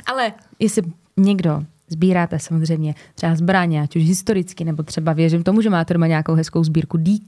Ale 0.06 0.32
jestli 0.58 0.82
někdo 1.16 1.64
sbíráte 1.88 2.38
samozřejmě 2.38 2.94
třeba 3.14 3.34
zbraně, 3.34 3.82
ať 3.82 3.96
už 3.96 4.02
historicky, 4.02 4.64
nebo 4.64 4.82
třeba 4.82 5.12
věřím 5.12 5.42
tomu, 5.42 5.60
že 5.60 5.70
máte 5.70 5.94
doma 5.94 6.06
nějakou 6.06 6.34
hezkou 6.34 6.64
sbírku 6.64 6.98
dík, 6.98 7.24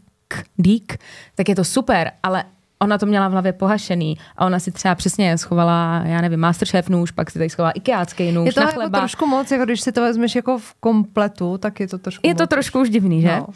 dík, 0.56 0.96
tak 1.34 1.48
je 1.48 1.54
to 1.54 1.64
super, 1.64 2.12
ale 2.22 2.44
ona 2.83 2.99
to 2.99 3.07
měla 3.07 3.28
v 3.28 3.33
hlavě 3.33 3.53
pohašený 3.53 4.18
a 4.37 4.47
ona 4.47 4.59
si 4.59 4.70
třeba 4.72 4.95
přesně 4.95 5.39
schovala, 5.39 6.03
já 6.05 6.20
nevím, 6.20 6.41
Masterchef 6.41 6.89
nůž, 6.89 7.11
pak 7.11 7.30
si 7.30 7.39
tady 7.39 7.51
schovala 7.51 7.70
ikeácký 7.72 8.33
nůž 8.33 8.47
Je 8.47 8.53
to 8.53 8.61
na 8.61 8.66
jako 8.66 8.80
chleba. 8.80 8.99
trošku 8.99 9.26
moc, 9.26 9.51
jako 9.51 9.64
když 9.64 9.80
si 9.80 9.93
to 9.93 10.01
vezmeš 10.01 10.35
jako 10.35 10.59
v 10.59 10.74
kompletu, 10.74 11.59
tak 11.59 11.80
je 11.80 11.89
to 11.89 11.99
trošku 11.99 12.28
Je 12.28 12.35
to 12.35 12.43
moc. 12.43 12.49
trošku 12.51 12.80
už 12.80 12.91
divný, 12.91 13.20
že? 13.22 13.37
No. 13.37 13.47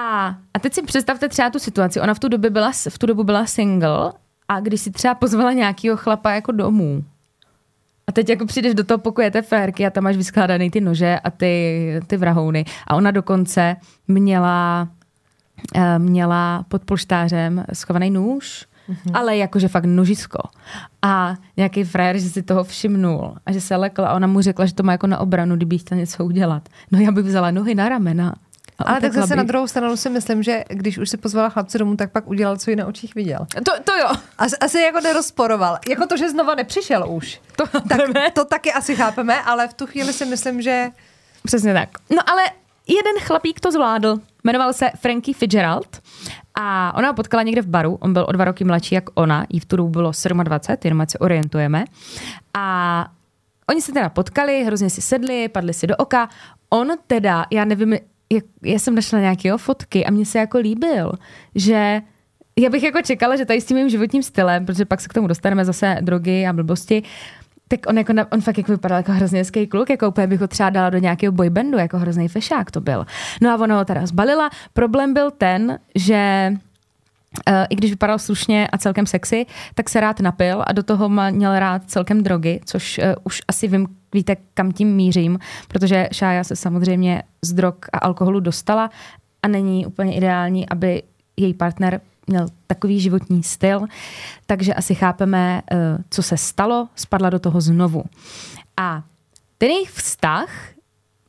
A, 0.00 0.26
a 0.54 0.58
teď 0.60 0.74
si 0.74 0.82
představte 0.82 1.28
třeba 1.28 1.50
tu 1.50 1.58
situaci. 1.58 2.00
Ona 2.00 2.14
v 2.14 2.18
tu, 2.18 2.28
době 2.28 2.50
byla, 2.50 2.72
v 2.88 2.98
tu 2.98 3.06
dobu 3.06 3.24
byla 3.24 3.46
single 3.46 4.12
a 4.48 4.60
když 4.60 4.80
si 4.80 4.90
třeba 4.90 5.14
pozvala 5.14 5.52
nějakého 5.52 5.96
chlapa 5.96 6.30
jako 6.30 6.52
domů. 6.52 7.04
A 8.06 8.12
teď 8.12 8.28
jako 8.28 8.46
přijdeš 8.46 8.74
do 8.74 8.84
toho 8.84 8.98
pokoje 8.98 9.30
té 9.30 9.42
férky 9.42 9.86
a 9.86 9.90
tam 9.90 10.04
máš 10.04 10.16
vyskládaný 10.16 10.70
ty 10.70 10.80
nože 10.80 11.18
a 11.24 11.30
ty, 11.30 12.00
ty 12.06 12.16
vrahouny. 12.16 12.64
A 12.86 12.94
ona 12.94 13.10
dokonce 13.10 13.76
měla, 14.08 14.88
měla 15.98 16.64
pod 16.68 16.84
polštářem 16.84 17.64
schovaný 17.72 18.10
nůž, 18.10 18.66
mm-hmm. 18.88 19.10
ale 19.14 19.36
jakože 19.36 19.68
fakt 19.68 19.84
nožisko. 19.84 20.38
A 21.02 21.34
nějaký 21.56 21.84
frajer, 21.84 22.18
že 22.18 22.28
si 22.28 22.42
toho 22.42 22.64
všimnul 22.64 23.34
a 23.46 23.52
že 23.52 23.60
se 23.60 23.76
lekl 23.76 24.04
a 24.04 24.12
ona 24.12 24.26
mu 24.26 24.40
řekla, 24.40 24.66
že 24.66 24.74
to 24.74 24.82
má 24.82 24.92
jako 24.92 25.06
na 25.06 25.18
obranu, 25.18 25.56
kdyby 25.56 25.78
chtěla 25.78 25.98
něco 25.98 26.24
udělat. 26.24 26.68
No 26.92 27.00
já 27.00 27.12
bych 27.12 27.24
vzala 27.24 27.50
nohy 27.50 27.74
na 27.74 27.88
ramena. 27.88 28.34
A 28.78 28.84
Ale 28.84 29.00
tak 29.00 29.12
zase 29.12 29.36
na 29.36 29.42
bych. 29.42 29.48
druhou 29.48 29.66
stranu 29.66 29.96
si 29.96 30.10
myslím, 30.10 30.42
že 30.42 30.64
když 30.68 30.98
už 30.98 31.10
si 31.10 31.16
pozvala 31.16 31.48
chlapce 31.48 31.78
domů, 31.78 31.96
tak 31.96 32.12
pak 32.12 32.28
udělal, 32.28 32.56
co 32.56 32.70
jí 32.70 32.76
na 32.76 32.86
očích 32.86 33.14
viděl. 33.14 33.46
To, 33.54 33.72
to 33.84 33.96
jo. 33.96 34.08
Asi, 34.38 34.56
asi 34.56 34.80
jako 34.80 35.00
nerozporoval. 35.00 35.78
Jako 35.88 36.06
to, 36.06 36.16
že 36.16 36.30
znova 36.30 36.54
nepřišel 36.54 37.10
už. 37.10 37.40
To 37.56 37.66
Tak 37.66 38.00
to 38.32 38.44
taky 38.44 38.72
asi 38.72 38.96
chápeme, 38.96 39.42
ale 39.42 39.68
v 39.68 39.74
tu 39.74 39.86
chvíli 39.86 40.12
si 40.12 40.24
myslím, 40.24 40.62
že 40.62 40.90
Přesně 41.44 41.74
tak. 41.74 41.88
No 42.10 42.30
ale 42.30 42.42
jeden 42.88 43.14
chlapík 43.20 43.60
to 43.60 43.72
zvládl. 43.72 44.18
Jmenoval 44.44 44.72
se 44.72 44.90
Frankie 44.96 45.34
Fitzgerald 45.34 46.00
a 46.54 46.94
ona 46.96 47.08
ho 47.08 47.14
potkala 47.14 47.42
někde 47.42 47.62
v 47.62 47.66
baru. 47.66 47.98
On 48.00 48.12
byl 48.12 48.26
o 48.28 48.32
dva 48.32 48.44
roky 48.44 48.64
mladší 48.64 48.94
jak 48.94 49.04
ona. 49.14 49.46
Jí 49.50 49.60
v 49.60 49.64
tu 49.64 49.76
dobu 49.76 49.88
bylo 49.88 50.12
27, 50.42 50.78
jenom 50.84 51.00
ať 51.00 51.10
se 51.10 51.18
orientujeme. 51.18 51.84
A 52.54 53.06
oni 53.70 53.82
se 53.82 53.92
teda 53.92 54.08
potkali, 54.08 54.64
hrozně 54.64 54.90
si 54.90 55.00
sedli, 55.00 55.48
padli 55.48 55.74
si 55.74 55.86
do 55.86 55.96
oka. 55.96 56.28
On 56.70 56.88
teda, 57.06 57.46
já 57.50 57.64
nevím, 57.64 57.92
jak, 58.32 58.44
já 58.62 58.78
jsem 58.78 58.94
našla 58.94 59.18
nějaké 59.18 59.56
fotky 59.56 60.06
a 60.06 60.10
mně 60.10 60.26
se 60.26 60.38
jako 60.38 60.58
líbil, 60.58 61.12
že 61.54 62.00
já 62.58 62.70
bych 62.70 62.82
jako 62.82 63.02
čekala, 63.02 63.36
že 63.36 63.44
tady 63.44 63.60
s 63.60 63.64
tím 63.64 63.76
mým 63.76 63.88
životním 63.88 64.22
stylem, 64.22 64.66
protože 64.66 64.84
pak 64.84 65.00
se 65.00 65.08
k 65.08 65.14
tomu 65.14 65.26
dostaneme 65.26 65.64
zase 65.64 65.96
drogy 66.00 66.46
a 66.46 66.52
blbosti, 66.52 67.02
tak 67.68 67.80
on, 67.86 67.98
jako, 67.98 68.12
on 68.32 68.40
fakt 68.40 68.58
jako 68.58 68.72
vypadal 68.72 68.98
jako 68.98 69.12
hrozně 69.12 69.38
hezký 69.38 69.66
kluk, 69.66 69.90
jako 69.90 70.08
úplně 70.08 70.26
bych 70.26 70.40
ho 70.40 70.48
třeba 70.48 70.70
dala 70.70 70.90
do 70.90 70.98
nějakého 70.98 71.32
boybandu, 71.32 71.78
jako 71.78 71.98
hrozný 71.98 72.28
fešák 72.28 72.70
to 72.70 72.80
byl. 72.80 73.06
No 73.42 73.50
a 73.50 73.56
ona 73.56 73.78
ho 73.78 73.84
teda 73.84 74.06
zbalila. 74.06 74.50
Problém 74.72 75.14
byl 75.14 75.30
ten, 75.30 75.78
že 75.94 76.52
Uh, 77.48 77.54
i 77.70 77.76
když 77.76 77.90
vypadal 77.90 78.18
slušně 78.18 78.68
a 78.68 78.78
celkem 78.78 79.06
sexy, 79.06 79.46
tak 79.74 79.88
se 79.88 80.00
rád 80.00 80.20
napil 80.20 80.64
a 80.66 80.72
do 80.72 80.82
toho 80.82 81.08
měl 81.08 81.58
rád 81.58 81.82
celkem 81.86 82.22
drogy, 82.22 82.60
což 82.64 82.98
uh, 82.98 83.04
už 83.24 83.42
asi 83.48 83.68
vím, 83.68 83.86
víte, 84.14 84.36
kam 84.54 84.72
tím 84.72 84.96
mířím, 84.96 85.38
protože 85.68 86.08
Šája 86.12 86.44
se 86.44 86.56
samozřejmě 86.56 87.22
z 87.42 87.52
drog 87.52 87.74
a 87.92 87.98
alkoholu 87.98 88.40
dostala 88.40 88.90
a 89.42 89.48
není 89.48 89.86
úplně 89.86 90.16
ideální, 90.16 90.68
aby 90.68 91.02
její 91.36 91.54
partner 91.54 92.00
měl 92.28 92.46
takový 92.66 93.00
životní 93.00 93.42
styl, 93.42 93.86
takže 94.46 94.74
asi 94.74 94.94
chápeme, 94.94 95.62
uh, 95.72 95.78
co 96.10 96.22
se 96.22 96.36
stalo, 96.36 96.88
spadla 96.94 97.30
do 97.30 97.38
toho 97.38 97.60
znovu. 97.60 98.04
A 98.76 99.02
ten 99.58 99.70
jejich 99.70 99.90
vztah 99.90 100.48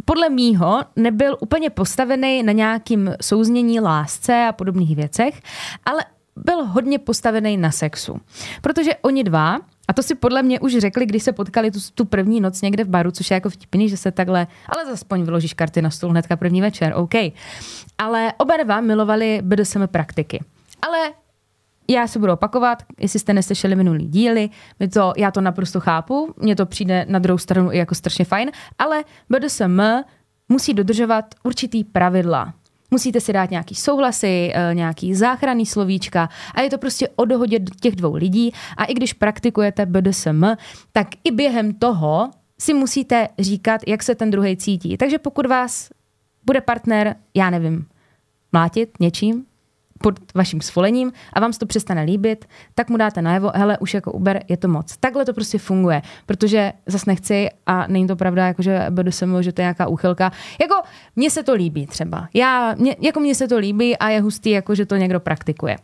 podle 0.06 0.30
mýho 0.30 0.82
nebyl 0.96 1.38
úplně 1.40 1.70
postavený 1.70 2.44
na 2.44 2.52
nějakým 2.52 3.14
souznění, 3.22 3.80
lásce 3.80 4.46
a 4.50 4.52
podobných 4.52 4.96
věcech, 4.96 5.42
ale 5.86 6.06
byl 6.36 6.66
hodně 6.66 7.00
postavený 7.00 7.58
na 7.58 7.72
sexu. 7.72 8.22
Protože 8.62 8.96
oni 8.96 9.24
dva, 9.24 9.60
a 9.88 9.94
to 9.94 10.04
si 10.04 10.16
podle 10.16 10.44
mě 10.44 10.60
už 10.60 10.78
řekli, 10.78 11.06
když 11.06 11.24
se 11.24 11.32
potkali 11.32 11.72
tu, 11.72 11.80
tu 11.96 12.06
první 12.06 12.42
noc 12.42 12.62
někde 12.62 12.84
v 12.84 12.90
baru, 12.90 13.12
což 13.12 13.32
je 13.32 13.36
jako 13.36 13.50
vtipný, 13.50 13.90
že 13.90 13.98
se 13.98 14.12
takhle, 14.12 14.48
ale 14.70 14.86
zaspoň 14.86 15.24
vyložíš 15.24 15.54
karty 15.54 15.82
na 15.82 15.90
stůl 15.90 16.10
hnedka 16.10 16.36
první 16.36 16.62
večer, 16.62 16.94
OK. 16.96 17.14
Ale 17.98 18.34
oba 18.38 18.58
dva 18.64 18.82
milovali 18.82 19.40
BDSM 19.42 19.88
praktiky. 19.88 20.40
Ale 20.82 21.14
já 21.90 22.08
se 22.08 22.20
budu 22.20 22.34
opakovat, 22.34 22.84
jestli 23.00 23.20
jste 23.20 23.34
neslyšeli 23.34 23.76
minulý 23.76 24.08
díly, 24.08 24.50
my 24.80 24.88
to, 24.88 25.14
já 25.18 25.32
to 25.32 25.42
naprosto 25.42 25.80
chápu, 25.80 26.34
mně 26.38 26.56
to 26.56 26.66
přijde 26.66 27.06
na 27.10 27.20
druhou 27.20 27.38
stranu 27.38 27.72
i 27.72 27.78
jako 27.78 27.96
strašně 27.96 28.26
fajn, 28.26 28.52
ale 28.80 29.04
BDSM 29.30 29.82
musí 30.50 30.74
dodržovat 30.74 31.26
určitý 31.44 31.84
pravidla. 31.84 32.54
Musíte 32.92 33.22
si 33.22 33.34
dát 33.34 33.52
nějaký 33.52 33.76
souhlasy, 33.76 34.52
eh, 34.56 34.74
nějaký 34.74 35.16
záchranný 35.16 35.66
slovíčka 35.66 36.30
a 36.56 36.62
je 36.62 36.70
to 36.70 36.78
prostě 36.78 37.10
o 37.16 37.26
dohodě 37.26 37.60
těch 37.82 37.96
dvou 37.96 38.16
lidí 38.16 38.52
a 38.78 38.84
i 38.84 38.94
když 38.94 39.14
praktikujete 39.14 39.86
BDSM, 39.86 40.46
tak 40.92 41.08
i 41.24 41.32
během 41.32 41.74
toho 41.74 42.30
si 42.60 42.74
musíte 42.74 43.28
říkat, 43.40 43.82
jak 43.88 44.04
se 44.04 44.16
ten 44.16 44.32
druhý 44.32 44.58
cítí. 44.58 44.98
Takže 44.98 45.18
pokud 45.18 45.46
vás 45.46 45.90
bude 46.46 46.62
partner, 46.62 47.16
já 47.34 47.50
nevím, 47.50 47.86
mlátit 48.52 48.90
něčím, 49.00 49.46
pod 50.02 50.20
vaším 50.36 50.62
svolením 50.62 51.12
a 51.34 51.40
vám 51.40 51.54
se 51.54 51.60
to 51.60 51.66
přestane 51.66 52.04
líbit, 52.04 52.46
tak 52.76 52.90
mu 52.90 52.98
dáte 52.98 53.22
najevo, 53.22 53.52
hele, 53.56 53.78
už 53.78 53.94
jako 53.94 54.12
Uber 54.12 54.44
je 54.48 54.58
to 54.58 54.68
moc. 54.68 54.98
Takhle 54.98 55.26
to 55.26 55.34
prostě 55.34 55.58
funguje, 55.58 56.02
protože 56.26 56.74
zas 56.86 57.06
nechci 57.06 57.50
a 57.66 57.88
není 57.88 58.08
to 58.08 58.16
pravda, 58.16 58.48
jako 58.48 58.62
že 58.62 58.86
BDSM, 58.90 59.42
že 59.42 59.52
to 59.52 59.62
je 59.62 59.64
nějaká 59.64 59.88
úchylka. 59.88 60.32
Jako 60.62 60.76
mně 61.16 61.30
se 61.30 61.44
to 61.44 61.54
líbí 61.54 61.88
třeba. 61.88 62.28
Já, 62.34 62.76
mě, 62.78 62.96
jako 63.02 63.20
mně 63.20 63.36
se 63.36 63.48
to 63.48 63.58
líbí 63.58 63.98
a 63.98 64.10
je 64.10 64.22
hustý, 64.22 64.50
jako 64.50 64.76
že 64.76 64.86
to 64.86 64.96
někdo 64.96 65.20
praktikuje. 65.20 65.78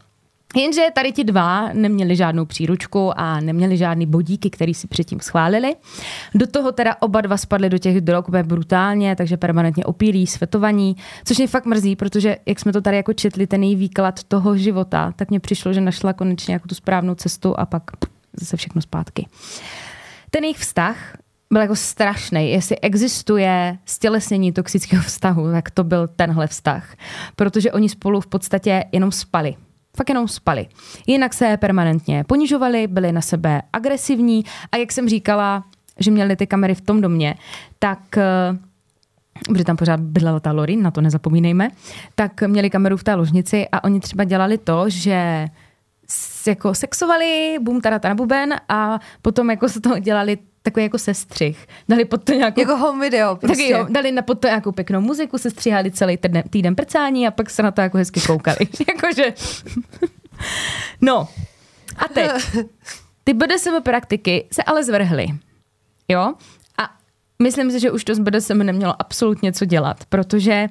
Jenže 0.56 0.82
tady 0.94 1.12
ti 1.12 1.24
dva 1.24 1.70
neměli 1.74 2.16
žádnou 2.16 2.46
příručku 2.46 3.20
a 3.20 3.40
neměli 3.40 3.78
žádný 3.78 4.06
bodíky, 4.06 4.50
který 4.50 4.74
si 4.74 4.88
předtím 4.88 5.20
schválili. 5.20 5.76
Do 6.36 6.48
toho 6.48 6.72
teda 6.72 6.96
oba 7.00 7.22
dva 7.22 7.38
spadli 7.38 7.70
do 7.70 7.78
těch 7.78 8.02
drog 8.02 8.26
brutálně, 8.44 9.16
takže 9.16 9.38
permanentně 9.38 9.86
opílí, 9.86 10.28
svetovaní, 10.28 10.96
což 11.26 11.38
mě 11.38 11.48
fakt 11.48 11.66
mrzí, 11.66 11.96
protože 11.96 12.38
jak 12.46 12.60
jsme 12.60 12.74
to 12.74 12.82
tady 12.82 12.98
jako 12.98 13.14
četli, 13.14 13.48
ten 13.48 13.64
její 13.64 13.76
výklad 13.76 14.24
toho 14.24 14.58
života, 14.58 15.14
tak 15.16 15.30
mně 15.30 15.40
přišlo, 15.40 15.74
že 15.74 15.82
našla 15.82 16.14
konečně 16.14 16.54
jako 16.54 16.68
tu 16.68 16.76
správnou 16.76 17.16
cestu 17.16 17.60
a 17.60 17.66
pak 17.66 17.84
zase 18.40 18.58
všechno 18.58 18.82
zpátky. 18.82 19.28
Ten 20.30 20.44
jejich 20.44 20.58
vztah 20.58 21.18
byl 21.52 21.62
jako 21.62 21.76
strašný. 21.76 22.52
Jestli 22.52 22.80
existuje 22.80 23.78
stělesnění 23.86 24.52
toxického 24.52 25.04
vztahu, 25.04 25.52
tak 25.52 25.70
to 25.70 25.84
byl 25.84 26.08
tenhle 26.08 26.48
vztah. 26.48 26.96
Protože 27.36 27.72
oni 27.72 27.90
spolu 27.90 28.22
v 28.22 28.28
podstatě 28.28 28.84
jenom 28.92 29.12
spali. 29.12 29.56
Fakt 29.98 30.10
jenom 30.10 30.28
spali. 30.28 30.68
Jinak 31.08 31.34
se 31.34 31.58
permanentně 31.58 32.24
ponižovali, 32.24 32.88
byli 32.88 33.12
na 33.12 33.22
sebe 33.22 33.62
agresivní 33.74 34.46
a 34.72 34.78
jak 34.78 34.92
jsem 34.92 35.10
říkala, 35.10 35.64
že 36.00 36.12
měli 36.12 36.36
ty 36.36 36.48
kamery 36.48 36.76
v 36.76 36.82
tom 36.82 37.02
domě, 37.02 37.36
tak 37.80 38.18
eh, 38.18 38.58
protože 39.48 39.64
tam 39.64 39.78
pořád 39.78 40.00
bydlela 40.00 40.40
ta 40.40 40.52
Lorin, 40.52 40.82
na 40.82 40.92
to 40.92 41.02
nezapomínejme, 41.02 41.70
tak 42.16 42.42
měli 42.42 42.70
kameru 42.70 42.98
v 42.98 43.04
té 43.04 43.16
ložnici 43.16 43.68
a 43.72 43.84
oni 43.84 44.00
třeba 44.00 44.24
dělali 44.24 44.58
to, 44.58 44.86
že 44.88 45.48
jako 46.48 46.74
sexovali, 46.74 47.58
bum, 47.62 47.82
tada, 47.82 48.16
buben 48.16 48.54
a 48.70 49.00
potom 49.22 49.50
jako 49.50 49.70
se 49.70 49.82
to 49.82 50.00
dělali 50.00 50.38
takový 50.66 50.84
jako 50.84 50.98
sestřih. 50.98 51.68
Dali 51.90 52.06
pod 52.06 52.24
to 52.24 52.34
nějakou 52.34 52.62
Jako 52.62 52.78
home 52.78 53.00
video 53.00 53.36
prostě. 53.36 53.58
Taky 53.58 53.72
jo, 53.72 53.88
dali 53.90 54.12
na 54.12 54.22
pod 54.22 54.40
to 54.40 54.48
nějakou 54.48 54.72
pěknou 54.72 55.02
muziku, 55.02 55.38
se 55.38 55.50
stříhali 55.52 55.92
celý 55.92 56.18
týden, 56.18 56.44
týden 56.50 56.76
prcání 56.76 57.28
a 57.28 57.32
pak 57.32 57.50
se 57.50 57.64
na 57.64 57.72
to 57.72 57.82
jako 57.82 57.98
hezky 57.98 58.22
koukali. 58.22 58.58
Jakože... 58.88 59.34
no. 61.02 61.28
A 61.98 62.08
teď. 62.08 62.32
Ty 63.24 63.34
BDSM 63.34 63.82
praktiky 63.84 64.48
se 64.52 64.64
ale 64.64 64.84
zvrhly. 64.84 65.28
Jo? 66.08 66.34
A 66.78 66.92
myslím 67.42 67.72
si, 67.72 67.80
že 67.80 67.92
už 67.92 68.04
to 68.04 68.16
s 68.16 68.20
BDSM 68.20 68.58
nemělo 68.58 68.96
absolutně 69.00 69.54
co 69.54 69.66
dělat, 69.66 70.06
protože 70.10 70.68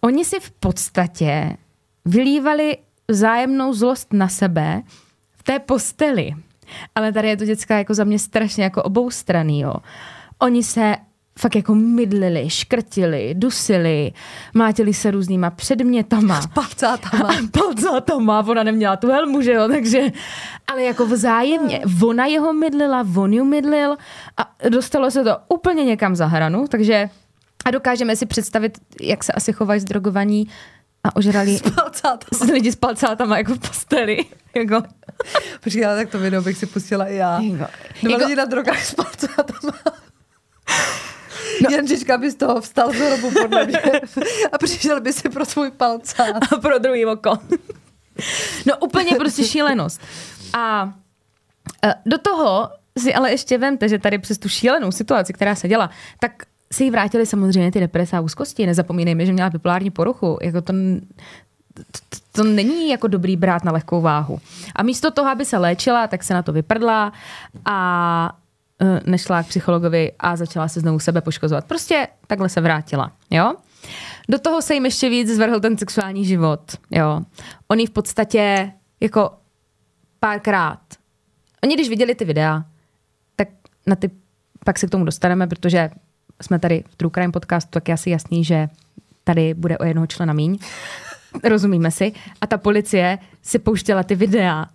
oni 0.00 0.24
si 0.24 0.40
v 0.40 0.50
podstatě 0.50 1.56
vylívali 2.04 2.78
vzájemnou 3.08 3.72
zlost 3.72 4.12
na 4.12 4.28
sebe 4.28 4.82
v 5.36 5.42
té 5.42 5.58
posteli. 5.58 6.34
Ale 6.94 7.12
tady 7.12 7.28
je 7.28 7.36
to 7.36 7.44
dětská 7.44 7.78
jako 7.78 7.94
za 7.94 8.04
mě 8.04 8.18
strašně 8.18 8.64
jako 8.64 8.82
oboustraný, 8.82 9.60
jo. 9.60 9.74
Oni 10.38 10.62
se 10.62 10.96
fakt 11.38 11.56
jako 11.56 11.74
mydlili, 11.74 12.50
škrtili, 12.50 13.34
dusili, 13.34 14.12
mlátili 14.54 14.94
se 14.94 15.10
různýma 15.10 15.50
předmětama. 15.50 16.40
Palcátama. 16.54 17.28
Palcátama, 17.52 18.44
ona 18.48 18.62
neměla 18.62 18.96
tu 18.96 19.08
helmu, 19.08 19.42
že 19.42 19.52
jo, 19.52 19.68
takže, 19.68 20.02
ale 20.66 20.82
jako 20.82 21.06
vzájemně, 21.06 21.82
ona 22.06 22.26
jeho 22.26 22.52
mydlila, 22.52 23.06
on 23.16 23.32
ju 23.32 23.44
mydlil 23.44 23.96
a 24.36 24.50
dostalo 24.68 25.10
se 25.10 25.24
to 25.24 25.36
úplně 25.48 25.84
někam 25.84 26.16
za 26.16 26.26
hranu, 26.26 26.68
takže 26.68 27.10
a 27.64 27.70
dokážeme 27.70 28.16
si 28.16 28.26
představit, 28.26 28.78
jak 29.00 29.24
se 29.24 29.32
asi 29.32 29.52
chovají 29.52 29.80
zdrogovaní 29.80 30.48
a 31.06 31.16
ožrali 31.16 31.58
Palcátama. 31.74 32.52
lidi 32.52 32.72
s 32.72 32.76
palcátama 32.76 33.38
jako 33.38 33.54
v 33.54 33.58
posteli. 33.58 34.24
Jako. 34.56 34.82
Počkej, 35.60 35.86
ale 35.86 35.96
tak 35.96 36.10
to 36.10 36.18
video 36.18 36.42
bych 36.42 36.58
si 36.58 36.66
pustila 36.66 37.06
i 37.06 37.14
já. 37.16 37.40
Jako- 37.40 37.56
Dva 38.02 38.10
jako- 38.12 38.24
lidi 38.24 38.36
na 38.36 38.44
drogách 38.44 38.84
s 38.84 38.94
palcátama. 38.94 39.72
No. 41.62 41.70
Jančička 41.70 42.18
by 42.18 42.30
z 42.30 42.34
toho 42.34 42.60
vstal 42.60 42.92
z 42.92 42.96
hrobu 42.96 43.30
podle 43.42 43.66
mě 43.66 43.80
a 44.52 44.58
přišel 44.58 45.00
by 45.00 45.12
si 45.12 45.28
pro 45.28 45.44
svůj 45.44 45.70
palcát. 45.70 46.52
a 46.52 46.56
pro 46.56 46.78
druhý 46.78 47.06
oko. 47.06 47.38
No 48.66 48.76
úplně 48.80 49.14
prostě 49.18 49.44
šílenost. 49.44 50.00
A 50.58 50.92
e, 51.84 51.94
do 52.06 52.18
toho 52.18 52.70
si 52.98 53.14
ale 53.14 53.30
ještě 53.30 53.58
vemte, 53.58 53.88
že 53.88 53.98
tady 53.98 54.18
přes 54.18 54.38
tu 54.38 54.48
šílenou 54.48 54.92
situaci, 54.92 55.32
která 55.32 55.54
se 55.54 55.68
děla, 55.68 55.90
tak 56.20 56.32
si 56.76 56.84
jí 56.84 56.90
vrátili 56.90 57.26
samozřejmě 57.26 57.72
ty 57.72 57.80
deprese 57.80 58.16
a 58.16 58.20
úzkosti. 58.20 58.66
Nezapomínejme, 58.66 59.26
že 59.26 59.32
měla 59.32 59.50
bipolární 59.50 59.90
poruchu. 59.90 60.38
Jako 60.42 60.62
to, 60.62 60.72
to, 61.74 62.18
to 62.32 62.44
není 62.44 62.90
jako 62.90 63.06
dobrý 63.06 63.36
brát 63.36 63.64
na 63.64 63.72
lehkou 63.72 64.00
váhu. 64.00 64.40
A 64.74 64.82
místo 64.82 65.10
toho, 65.10 65.28
aby 65.28 65.44
se 65.44 65.58
léčila, 65.58 66.06
tak 66.06 66.24
se 66.24 66.34
na 66.34 66.42
to 66.42 66.52
vyprdla 66.52 67.12
a 67.64 68.38
e, 68.80 69.10
nešla 69.10 69.42
k 69.42 69.46
psychologovi 69.46 70.12
a 70.18 70.36
začala 70.36 70.68
se 70.68 70.80
znovu 70.80 70.98
sebe 70.98 71.20
poškozovat. 71.20 71.64
Prostě 71.64 72.08
takhle 72.26 72.48
se 72.48 72.60
vrátila. 72.60 73.12
Jo? 73.30 73.54
Do 74.28 74.38
toho 74.38 74.62
se 74.62 74.74
jim 74.74 74.84
ještě 74.84 75.08
víc 75.08 75.28
zvrhl 75.28 75.60
ten 75.60 75.78
sexuální 75.78 76.24
život. 76.24 76.60
Jo? 76.90 77.20
Oni 77.68 77.86
v 77.86 77.90
podstatě 77.90 78.72
jako 79.00 79.30
párkrát. 80.20 80.80
Oni 81.64 81.74
když 81.74 81.88
viděli 81.88 82.14
ty 82.14 82.24
videa, 82.24 82.64
tak 83.36 83.48
na 83.86 83.96
ty 83.96 84.10
pak 84.64 84.78
se 84.78 84.86
k 84.86 84.90
tomu 84.90 85.04
dostaneme, 85.04 85.46
protože 85.46 85.90
jsme 86.42 86.58
tady 86.58 86.84
v 86.88 86.96
True 86.96 87.10
Crime 87.14 87.32
podcastu, 87.32 87.70
tak 87.70 87.88
je 87.88 87.94
asi 87.94 88.10
jasný, 88.10 88.44
že 88.44 88.68
tady 89.24 89.54
bude 89.54 89.78
o 89.78 89.84
jednoho 89.84 90.06
člena 90.06 90.32
míň. 90.32 90.58
Rozumíme 91.44 91.90
si. 91.90 92.12
A 92.40 92.46
ta 92.46 92.58
policie 92.58 93.18
si 93.42 93.58
pouštěla 93.58 94.02
ty 94.02 94.14
videa. 94.14 94.66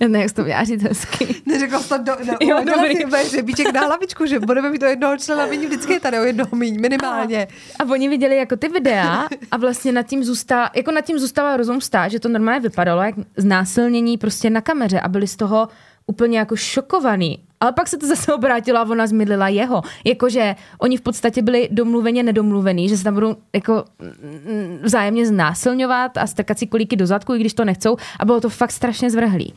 Já 0.00 0.08
nevím, 0.08 0.22
jak 0.22 0.32
to 0.32 0.44
měla 0.44 0.64
říct 0.64 0.82
hezky. 0.82 1.34
Neřekla 1.46 1.80
jsi 1.80 1.88
to 1.88 1.98
do, 1.98 2.12
do, 2.26 2.32
Jo, 2.40 2.64
dobrý. 2.64 2.96
si 3.24 3.36
řebíček 3.36 3.72
na 3.72 3.80
hlavičku, 3.80 4.26
že 4.26 4.40
budeme 4.40 4.70
mít 4.70 4.82
o 4.82 4.86
jednoho 4.86 5.16
člena 5.18 5.46
míň, 5.46 5.66
vždycky 5.66 5.92
je 5.92 6.00
tady 6.00 6.18
o 6.18 6.22
jednoho 6.22 6.50
míň, 6.56 6.80
minimálně. 6.80 7.48
A 7.80 7.84
oni 7.84 8.08
viděli 8.08 8.36
jako 8.36 8.56
ty 8.56 8.68
videa 8.68 9.28
a 9.50 9.56
vlastně 9.56 9.92
nad 9.92 10.02
tím 10.02 10.24
zůstala, 10.24 10.70
jako 10.76 10.90
nad 10.90 11.00
tím 11.00 11.18
zůstala 11.18 11.56
rozum 11.56 11.80
stát, 11.80 12.08
že 12.08 12.20
to 12.20 12.28
normálně 12.28 12.60
vypadalo 12.60 13.02
jak 13.02 13.14
znásilnění 13.36 14.18
prostě 14.18 14.50
na 14.50 14.60
kameře 14.60 15.00
a 15.00 15.08
byli 15.08 15.26
z 15.26 15.36
toho 15.36 15.68
úplně 16.06 16.38
jako 16.38 16.56
šokovaný. 16.56 17.44
Ale 17.64 17.72
pak 17.72 17.88
se 17.88 17.98
to 17.98 18.06
zase 18.06 18.34
obrátilo 18.34 18.78
a 18.78 18.82
ona 18.82 19.06
zmydlila 19.06 19.48
jeho. 19.48 19.82
Jakože 20.04 20.56
oni 20.78 20.96
v 20.96 21.00
podstatě 21.00 21.42
byli 21.42 21.68
domluveně 21.72 22.22
nedomluvený, 22.22 22.88
že 22.88 22.96
se 22.96 23.04
tam 23.04 23.14
budou 23.14 23.36
jako 23.52 23.84
mm, 23.98 24.78
vzájemně 24.82 25.26
znásilňovat 25.26 26.16
a 26.16 26.26
strkat 26.26 26.58
si 26.58 26.66
kolíky 26.66 26.96
do 26.96 27.06
zadku, 27.06 27.34
i 27.34 27.38
když 27.38 27.54
to 27.54 27.64
nechcou. 27.64 27.96
A 28.20 28.24
bylo 28.24 28.40
to 28.40 28.48
fakt 28.48 28.70
strašně 28.70 29.10
zvrhlý. 29.10 29.54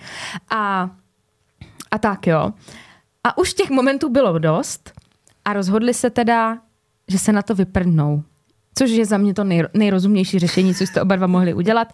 A, 0.49 0.89
a 1.91 1.97
tak 1.97 2.28
jo. 2.28 2.53
A 3.24 3.38
už 3.38 3.53
těch 3.53 3.70
momentů 3.70 4.10
bylo 4.10 4.39
dost 4.39 4.91
a 5.45 5.53
rozhodli 5.53 5.93
se 5.93 6.10
teda, 6.10 6.58
že 7.08 7.20
se 7.20 7.32
na 7.32 7.41
to 7.41 7.55
vyprdnou. 7.55 8.24
Což 8.78 8.91
je 8.91 9.05
za 9.05 9.17
mě 9.17 9.34
to 9.34 9.43
nej, 9.43 9.63
nejrozumnější 9.73 10.39
řešení, 10.39 10.75
co 10.75 10.84
jste 10.84 11.01
oba 11.01 11.15
dva 11.15 11.28
mohli 11.28 11.53
udělat. 11.53 11.88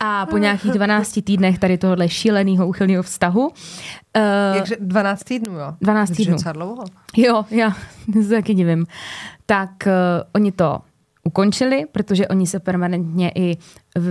A 0.00 0.26
po 0.26 0.38
nějakých 0.38 0.70
12 0.74 1.18
týdnech 1.24 1.58
tady 1.58 1.78
tohohle 1.78 2.08
šíleného 2.08 2.68
úchylného 2.68 3.02
vztahu. 3.02 3.40
Uh, 3.48 4.56
Jakže 4.56 4.76
12 4.80 5.24
týdnů, 5.24 5.52
jo? 5.58 5.74
12 5.80 6.08
Takže 6.08 6.16
týdnů. 6.22 6.34
docela 6.34 6.52
dlouho. 6.52 6.84
Jo, 7.16 7.44
já 7.50 7.72
se 8.22 8.28
taky 8.28 8.54
divím. 8.54 8.86
Tak 9.46 9.70
uh, 9.86 9.92
oni 10.32 10.52
to 10.52 10.78
ukončili, 11.24 11.84
protože 11.92 12.28
oni 12.28 12.46
se 12.46 12.60
permanentně 12.60 13.32
i, 13.34 13.56
v, 13.98 14.10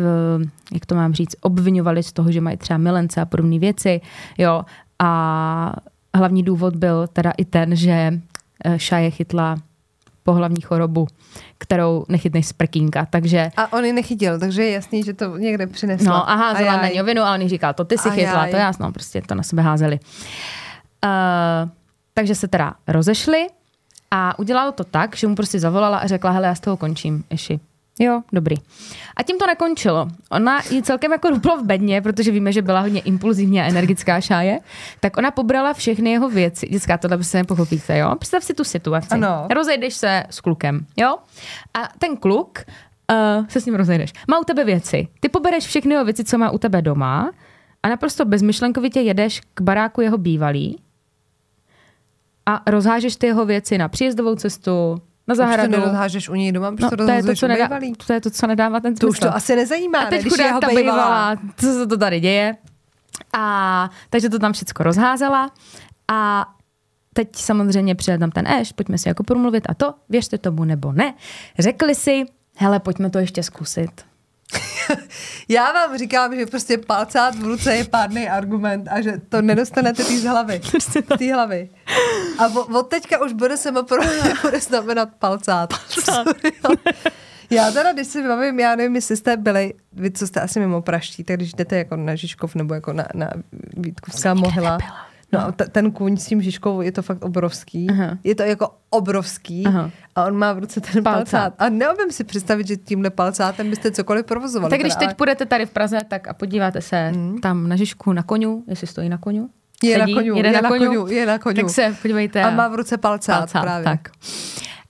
jak 0.74 0.86
to 0.86 0.95
mám 0.95 1.14
říct, 1.14 1.36
obvinovali 1.41 2.04
z 2.04 2.14
toho, 2.14 2.32
že 2.32 2.41
mají 2.41 2.58
třeba 2.58 2.78
milence 2.78 3.22
a 3.22 3.26
podobné 3.26 3.60
věci. 3.60 4.02
Jo. 4.38 4.66
A 4.99 5.74
hlavní 6.16 6.43
důvod 6.43 6.76
byl 6.76 7.08
teda 7.08 7.32
i 7.38 7.45
ten, 7.45 7.76
že 7.76 8.20
eh, 8.66 8.80
Šaje 8.80 9.12
chytla 9.12 9.58
pohlavní 10.24 10.62
chorobu, 10.62 11.08
kterou 11.58 12.06
nechytneš 12.10 12.48
z 12.48 12.54
prkínka. 12.54 13.08
Takže 13.10 13.52
A 13.58 13.74
on 13.74 13.86
ji 13.86 13.94
nechytil, 13.94 14.40
takže 14.40 14.64
je 14.64 14.72
jasný, 14.72 15.04
že 15.04 15.14
to 15.14 15.38
někde 15.38 15.68
přinesla. 15.68 16.14
No 16.14 16.30
a 16.30 16.36
házela 16.36 16.78
na 16.78 16.84
jaj. 16.84 16.94
něj 16.94 17.04
vinu 17.04 17.22
a 17.22 17.34
on 17.34 17.42
jí 17.42 17.50
říkal, 17.50 17.74
to 17.74 17.86
ty 17.86 17.98
si 17.98 18.10
A 18.10 18.12
chytla, 18.12 18.48
to 18.48 18.56
jasno, 18.56 18.92
prostě 18.92 19.22
to 19.22 19.36
na 19.36 19.44
sebe 19.44 19.62
házeli. 19.62 20.00
Uh, 21.06 21.70
takže 22.14 22.36
se 22.36 22.48
teda 22.48 22.74
rozešli 22.88 23.48
a 24.12 24.40
udělalo 24.40 24.72
to 24.72 24.84
tak, 24.84 25.16
že 25.16 25.28
mu 25.28 25.36
prostě 25.36 25.60
zavolala 25.60 25.98
a 25.98 26.08
řekla, 26.08 26.32
hele, 26.32 26.48
já 26.48 26.56
z 26.56 26.60
toho 26.60 26.78
končím, 26.78 27.24
Eši. 27.30 27.60
Jo, 28.00 28.22
dobrý. 28.34 28.56
A 29.18 29.24
tím 29.24 29.38
to 29.38 29.48
nekončilo. 29.48 30.08
Ona 30.32 30.60
ji 30.70 30.82
celkem 30.82 31.12
jako 31.12 31.30
ruplo 31.30 31.58
v 31.58 31.64
bedně, 31.64 32.02
protože 32.02 32.32
víme, 32.32 32.52
že 32.52 32.62
byla 32.62 32.80
hodně 32.80 33.02
impulzivní 33.02 33.62
a 33.62 33.68
energická 33.68 34.22
šáje, 34.22 34.60
tak 35.00 35.18
ona 35.18 35.32
pobrala 35.32 35.74
všechny 35.74 36.12
jeho 36.12 36.30
věci. 36.30 36.68
Dětská, 36.68 36.98
tohle 36.98 37.18
prostě 37.18 37.38
nepochopíte, 37.38 37.98
jo? 37.98 38.16
Představ 38.20 38.44
si 38.44 38.54
tu 38.54 38.64
situaci. 38.64 39.08
Ano. 39.12 39.48
Rozejdeš 39.54 39.94
se 39.94 40.24
s 40.30 40.39
klukem, 40.42 40.86
jo? 40.98 41.18
A 41.74 41.89
ten 42.00 42.18
kluk 42.18 42.60
uh, 43.12 43.48
se 43.48 43.62
s 43.62 43.66
ním 43.66 43.76
rozejdeš. 43.76 44.14
Má 44.28 44.39
u 44.39 44.44
tebe 44.44 44.64
věci. 44.64 45.08
Ty 45.20 45.30
pobereš 45.30 45.68
všechny 45.68 45.94
jeho 45.94 46.06
věci, 46.06 46.24
co 46.24 46.38
má 46.38 46.52
u 46.52 46.58
tebe 46.58 46.82
doma 46.82 47.32
a 47.84 47.89
naprosto 47.89 48.26
bezmyšlenkovitě 48.26 49.00
jedeš 49.00 49.42
k 49.54 49.62
baráku 49.62 50.02
jeho 50.02 50.18
bývalý 50.18 50.80
a 52.46 52.62
rozhážeš 52.68 53.16
ty 53.16 53.28
jeho 53.28 53.46
věci 53.46 53.78
na 53.78 53.88
příjezdovou 53.88 54.36
cestu, 54.36 55.02
na 55.28 55.34
Už 55.34 55.38
to 55.38 55.44
zahradu. 55.44 55.72
nerozhážeš 55.72 56.30
u 56.30 56.36
něj 56.36 56.52
doma, 56.52 56.72
protože 56.72 56.84
No, 56.86 56.90
to 56.90 57.06
to, 57.06 57.12
je 57.12 57.24
to, 57.24 57.36
co 57.36 57.48
nedá, 57.48 57.70
to 58.08 58.14
je 58.14 58.22
to, 58.22 58.30
co 58.30 58.48
nedává 58.48 58.80
ten 58.80 58.96
To 58.96 59.08
už 59.08 59.18
smysl. 59.18 59.32
to 59.32 59.36
asi 59.36 59.56
nezajímá, 59.56 60.00
A 60.00 60.04
ne, 60.04 60.10
teď 60.10 60.22
když 60.22 60.38
je 60.38 60.52
ta 60.62 60.68
bývalá. 60.68 60.76
bývalá, 60.82 61.36
co 61.58 61.66
se 61.74 61.88
to 61.88 61.98
tady 61.98 62.20
děje. 62.20 62.56
A 63.34 63.90
takže 64.10 64.30
to 64.30 64.40
tam 64.40 64.54
všechno 64.54 64.84
rozházela 64.84 65.52
a 66.12 66.50
teď 67.14 67.36
samozřejmě 67.36 67.96
přijel 67.96 68.20
tam 68.20 68.32
ten 68.32 68.48
Eš, 68.48 68.72
pojďme 68.72 68.98
si 68.98 69.08
jako 69.08 69.24
promluvit 69.24 69.64
a 69.70 69.74
to, 69.74 69.94
věřte 70.10 70.38
tomu 70.38 70.64
nebo 70.66 70.92
ne. 70.92 71.14
Řekli 71.60 71.96
si, 71.96 72.24
hele, 72.58 72.80
pojďme 72.80 73.10
to 73.10 73.20
ještě 73.20 73.44
zkusit. 73.44 73.92
Já 75.49 75.72
vám 75.72 75.97
říkám, 75.97 76.36
že 76.36 76.45
prostě 76.45 76.78
palcát 76.78 77.36
v 77.36 77.43
ruce 77.43 77.76
je 77.76 77.84
pádný 77.84 78.30
argument 78.30 78.88
a 78.91 79.02
že 79.02 79.14
to 79.30 79.41
nedostanete 79.41 80.04
tý 80.04 80.18
z 80.20 80.24
hlavy. 80.24 80.62
Z 80.80 80.97
té 81.18 81.34
hlavy. 81.34 81.70
A 82.39 82.45
od 82.74 82.84
teďka 82.89 83.22
už 83.26 83.34
bude 83.34 83.58
se 83.58 83.72
pro 83.72 84.02
mě 84.04 84.34
bude 84.41 84.60
znamenat 84.60 85.10
palcát. 85.20 85.74
Ale- 86.64 86.76
Já 87.49 87.72
teda, 87.72 87.93
když 87.93 88.08
si 88.08 88.22
vybavím, 88.22 88.60
já 88.60 88.76
nevím, 88.76 88.95
jestli 88.95 89.18
jste 89.18 89.38
byli, 89.38 89.74
vy 89.93 90.12
co 90.12 90.28
jste 90.28 90.41
asi 90.41 90.60
mimo 90.60 90.82
praští, 90.82 91.24
tak 91.24 91.36
když 91.36 91.54
jdete 91.54 91.78
jako 91.78 91.95
na 91.95 92.16
Žižkov 92.16 92.56
nebo 92.56 92.74
jako 92.74 92.93
na, 92.93 93.08
na 93.14 93.30
Vítkovská 93.78 94.34
mohyla, 94.34 94.78
no 95.34 95.40
a 95.40 95.52
t- 95.52 95.66
ten 95.68 95.92
kůň 95.92 96.18
s 96.18 96.26
tím 96.26 96.42
Žižkou 96.42 96.82
je 96.82 96.92
to 96.92 97.02
fakt 97.02 97.26
obrovský. 97.26 97.88
Aha. 97.90 98.18
Je 98.24 98.36
to 98.36 98.44
jako 98.44 98.70
obrovský 98.90 99.66
Aha. 99.66 99.92
a 100.16 100.26
on 100.26 100.38
má 100.38 100.54
v 100.54 100.60
ruce 100.60 100.82
ten 100.82 101.04
Palcát. 101.04 101.32
palcát. 101.32 101.54
A 101.60 101.70
neumím 101.70 102.12
si 102.12 102.24
představit, 102.24 102.68
že 102.68 102.78
tímhle 102.78 103.10
palcátem 103.10 103.70
byste 103.70 103.92
cokoliv 103.92 104.26
provozovali. 104.26 104.70
tak 104.70 104.80
když 104.80 104.94
teda, 104.94 105.00
teď 105.00 105.08
ale- 105.08 105.16
půjdete 105.16 105.46
tady 105.46 105.66
v 105.66 105.72
Praze, 105.72 106.00
tak 106.08 106.28
a 106.28 106.34
podíváte 106.34 106.82
se 106.82 107.12
Hmm. 107.14 107.38
tam 107.40 107.70
na 107.70 107.76
Žižku 107.76 108.14
na 108.14 108.24
koniu, 108.24 108.64
jestli 108.68 108.88
stojí 108.88 109.10
na 109.10 109.18
koniu. 109.18 109.50
Je 109.84 109.98
na 109.98 110.04
sedí, 110.06 110.14
koňu, 110.16 110.36
jede 110.36 110.50
je 110.50 110.54
na 110.54 110.62
na 110.62 110.70
koňu, 110.70 110.86
koňu, 110.88 111.08
je 111.08 111.26
na 111.26 111.38
koňu. 111.40 111.56
Tak 111.56 111.70
se 111.70 111.96
podívejte. 112.02 112.42
A 112.44 112.50
má 112.50 112.68
v 112.68 112.76
ruce 112.76 112.98
palcát, 112.98 113.38
palcát, 113.40 113.62
právě. 113.62 113.84
Tak. 113.84 114.10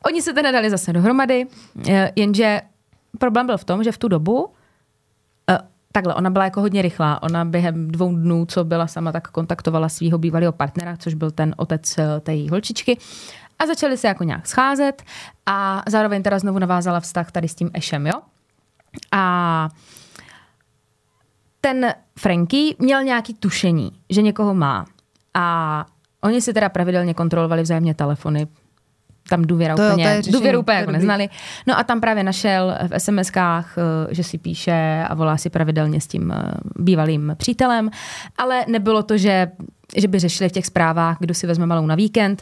Oni 0.06 0.22
se 0.22 0.34
teda 0.34 0.52
dali 0.52 0.70
zase 0.70 0.94
dohromady, 0.94 1.46
eh, 1.89 2.12
jenže 2.16 2.62
problém 3.18 3.46
byl 3.46 3.58
v 3.58 3.64
tom, 3.64 3.84
že 3.84 3.92
v 3.92 3.98
tu 3.98 4.08
dobu 4.08 4.50
Takhle, 5.92 6.16
ona 6.16 6.30
byla 6.30 6.46
jako 6.46 6.62
hodně 6.62 6.82
rychlá. 6.82 7.24
Ona 7.24 7.46
během 7.46 7.88
dvou 7.88 8.16
dnů, 8.16 8.46
co 8.46 8.64
byla 8.64 8.88
sama, 8.88 9.12
tak 9.12 9.28
kontaktovala 9.28 9.89
svého 9.89 10.18
bývalého 10.18 10.52
partnera, 10.52 10.98
což 10.98 11.14
byl 11.14 11.32
ten 11.32 11.56
otec 11.58 11.98
eh, 11.98 12.20
té 12.20 12.34
její 12.34 12.50
holčičky. 12.50 12.98
A 13.60 13.66
začali 13.66 13.98
se 13.98 14.08
jako 14.08 14.24
nějak 14.24 14.48
scházet 14.48 15.04
a 15.46 15.84
zároveň 15.88 16.24
teda 16.24 16.39
znovu 16.39 16.60
navázala 16.60 17.00
vztah 17.00 17.32
tady 17.32 17.48
s 17.48 17.56
tím 17.56 17.70
Ešem, 17.74 18.08
jo? 18.08 18.22
A 19.12 19.70
ten 21.62 21.94
Franky 22.20 22.76
měl 22.80 23.04
nějaký 23.04 23.34
tušení, 23.34 23.92
že 24.10 24.22
někoho 24.22 24.54
má. 24.54 24.86
A 25.34 25.86
oni 26.22 26.42
si 26.42 26.54
teda 26.54 26.70
pravidelně 26.70 27.14
kontrolovali 27.14 27.62
vzájemně 27.62 27.94
telefony. 27.94 28.48
Tam 29.30 29.41
důvěra 29.41 29.76
To 29.76 29.82
jo, 29.82 29.89
to 29.89 29.93
úplně, 29.93 30.07
je 30.07 30.15
řešení, 30.15 30.34
důvěru 30.34 30.57
to 30.57 30.61
úplně 30.61 30.78
jako 30.78 30.91
neznali. 30.91 31.30
No 31.67 31.80
a 31.80 31.84
tam 31.84 32.01
právě 32.01 32.24
našel 32.24 32.76
v 32.88 32.91
SMS-kách, 32.91 33.65
eh, 33.78 34.13
že 34.15 34.24
si 34.24 34.38
píše 34.38 35.05
a 35.09 35.13
volá 35.13 35.38
si 35.38 35.49
pravidelně 35.49 36.01
s 36.01 36.07
tím 36.07 36.32
eh, 36.32 36.51
bývalým 36.76 37.36
přítelem, 37.38 37.89
ale 38.38 38.65
nebylo 38.67 39.03
to, 39.03 39.17
že 39.17 39.51
že 39.95 40.07
by 40.07 40.19
řešili 40.19 40.49
v 40.49 40.51
těch 40.51 40.65
zprávách, 40.65 41.17
kdo 41.19 41.34
si 41.34 41.47
vezme 41.47 41.65
malou 41.65 41.86
na 41.86 41.95
víkend, 41.95 42.41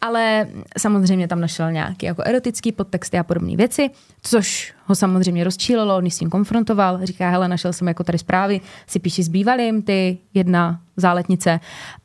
ale 0.00 0.46
samozřejmě 0.78 1.28
tam 1.28 1.40
našel 1.40 1.72
nějaký 1.72 2.06
jako 2.06 2.22
erotický 2.22 2.72
podtexty 2.72 3.18
a 3.18 3.22
podobné 3.24 3.56
věci, 3.56 3.90
což 4.22 4.74
ho 4.84 4.94
samozřejmě 4.94 5.44
rozčílilo, 5.44 5.96
on 5.96 6.10
s 6.10 6.18
tím 6.18 6.30
konfrontoval, 6.30 7.00
říká, 7.02 7.30
hele, 7.30 7.48
našel 7.48 7.72
jsem 7.72 7.88
jako 7.88 8.04
tady 8.04 8.18
zprávy, 8.18 8.60
si 8.86 8.98
píši 8.98 9.22
s 9.22 9.28
bývalým, 9.28 9.82
ty 9.82 10.18
jedna 10.34 10.80
záletnice 10.96 11.60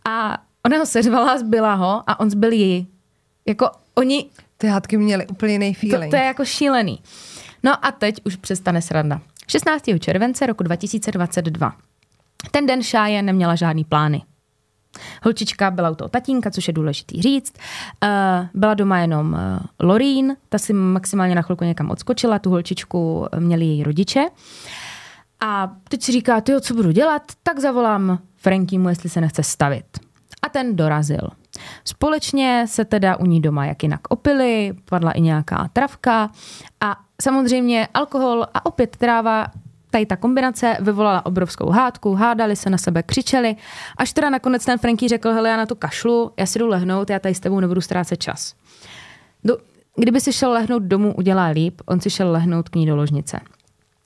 a 0.09 0.37
ona 0.65 0.77
ho 0.77 0.85
seřvala, 0.85 1.37
zbyla 1.37 1.73
ho 1.73 2.03
a 2.07 2.19
on 2.19 2.29
zbyl 2.29 2.51
ji. 2.51 2.85
Jako 3.45 3.69
oni 3.95 4.25
Ty 4.57 4.67
hádky 4.67 4.97
měly 4.97 5.27
úplně 5.27 5.53
jiný 5.53 5.73
to, 5.73 5.79
feeling. 5.79 6.11
to 6.11 6.15
je 6.15 6.23
jako 6.23 6.45
šílený. 6.45 6.99
No 7.63 7.85
a 7.85 7.91
teď 7.91 8.15
už 8.23 8.35
přestane 8.35 8.81
sranda. 8.81 9.21
16. 9.47 9.83
července 9.99 10.45
roku 10.45 10.63
2022. 10.63 11.75
Ten 12.51 12.65
den 12.65 12.83
Šáje 12.83 13.21
neměla 13.21 13.55
žádný 13.55 13.83
plány. 13.83 14.21
Holčička 15.23 15.71
byla 15.71 15.89
u 15.89 15.95
toho 15.95 16.09
tatínka, 16.09 16.51
což 16.51 16.67
je 16.67 16.73
důležitý 16.73 17.21
říct. 17.21 17.53
Uh, 18.03 18.47
byla 18.53 18.73
doma 18.73 18.99
jenom 18.99 19.33
uh, 19.33 19.87
Lorín, 19.87 20.35
ta 20.49 20.57
si 20.57 20.73
maximálně 20.73 21.35
na 21.35 21.41
chvilku 21.41 21.63
někam 21.63 21.91
odskočila, 21.91 22.39
tu 22.39 22.49
holčičku 22.49 23.27
měli 23.39 23.65
její 23.65 23.83
rodiče. 23.83 24.25
A 25.39 25.71
teď 25.89 26.03
si 26.03 26.11
říká, 26.11 26.41
tyjo, 26.41 26.59
co 26.59 26.73
budu 26.73 26.91
dělat? 26.91 27.21
Tak 27.43 27.59
zavolám 27.59 28.19
Frankiemu, 28.35 28.89
jestli 28.89 29.09
se 29.09 29.21
nechce 29.21 29.43
stavit. 29.43 29.85
A 30.41 30.49
ten 30.49 30.75
dorazil. 30.75 31.29
Společně 31.85 32.65
se 32.67 32.85
teda 32.85 33.15
u 33.15 33.25
ní 33.25 33.41
doma 33.41 33.65
jak 33.65 33.83
jinak 33.83 33.99
opili, 34.09 34.73
padla 34.89 35.11
i 35.11 35.21
nějaká 35.21 35.69
travka 35.73 36.29
a 36.81 36.97
samozřejmě 37.21 37.87
alkohol 37.93 38.45
a 38.53 38.65
opět 38.65 38.97
tráva 38.97 39.47
tady 39.95 40.05
ta 40.05 40.15
kombinace 40.15 40.77
vyvolala 40.79 41.25
obrovskou 41.25 41.69
hádku, 41.69 42.15
hádali 42.15 42.55
se 42.55 42.69
na 42.69 42.77
sebe, 42.77 43.03
křičeli, 43.03 43.55
až 43.97 44.13
teda 44.13 44.29
nakonec 44.29 44.65
ten 44.65 44.79
Franky 44.79 45.07
řekl, 45.07 45.31
hele, 45.31 45.49
já 45.49 45.57
na 45.57 45.65
to 45.65 45.75
kašlu, 45.75 46.31
já 46.37 46.45
si 46.45 46.59
jdu 46.59 46.67
lehnout, 46.67 47.09
já 47.09 47.19
tady 47.19 47.35
s 47.35 47.39
tebou 47.39 47.59
nebudu 47.59 47.81
ztrácet 47.81 48.19
čas. 48.19 48.55
Do, 49.43 49.57
kdyby 49.95 50.21
si 50.21 50.33
šel 50.33 50.51
lehnout 50.51 50.83
domů, 50.83 51.15
udělá 51.15 51.45
líp, 51.45 51.81
on 51.85 52.01
si 52.01 52.09
šel 52.09 52.31
lehnout 52.31 52.69
k 52.69 52.75
ní 52.75 52.85
do 52.85 52.95
ložnice. 52.95 53.39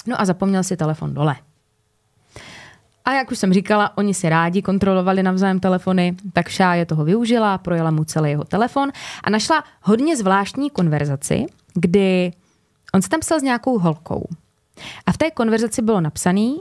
No 0.07 0.21
a 0.21 0.25
zapomněl 0.25 0.63
si 0.63 0.77
telefon 0.77 1.13
dole. 1.13 1.35
A 3.09 3.13
jak 3.13 3.31
už 3.31 3.39
jsem 3.39 3.53
říkala, 3.53 3.97
oni 3.97 4.13
si 4.13 4.29
rádi 4.29 4.61
kontrolovali 4.61 5.23
navzájem 5.23 5.59
telefony, 5.59 6.15
tak 6.33 6.49
Šáje 6.49 6.85
toho 6.85 7.05
využila, 7.05 7.57
projela 7.57 7.91
mu 7.91 8.03
celý 8.03 8.29
jeho 8.29 8.43
telefon 8.43 8.91
a 9.23 9.29
našla 9.29 9.63
hodně 9.81 10.17
zvláštní 10.17 10.69
konverzaci, 10.69 11.45
kdy 11.73 12.31
on 12.93 13.01
se 13.01 13.09
tam 13.09 13.19
psal 13.19 13.39
s 13.39 13.43
nějakou 13.43 13.79
holkou. 13.79 14.27
A 15.05 15.11
v 15.11 15.17
té 15.17 15.31
konverzaci 15.31 15.81
bylo 15.81 16.01
napsané, 16.01 16.51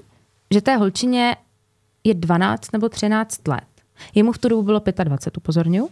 že 0.50 0.60
té 0.60 0.76
holčině 0.76 1.36
je 2.04 2.14
12 2.14 2.72
nebo 2.72 2.88
13 2.88 3.48
let. 3.48 3.68
Jemu 4.14 4.32
v 4.32 4.38
tu 4.38 4.48
dobu 4.48 4.62
bylo 4.62 4.82
25, 5.04 5.36
upozorňuji. 5.36 5.88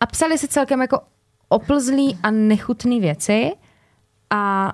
A 0.00 0.06
psali 0.06 0.38
si 0.38 0.48
celkem 0.48 0.80
jako 0.80 1.00
oplzlý 1.48 2.18
a 2.22 2.30
nechutný 2.30 3.00
věci 3.00 3.52
a 4.30 4.72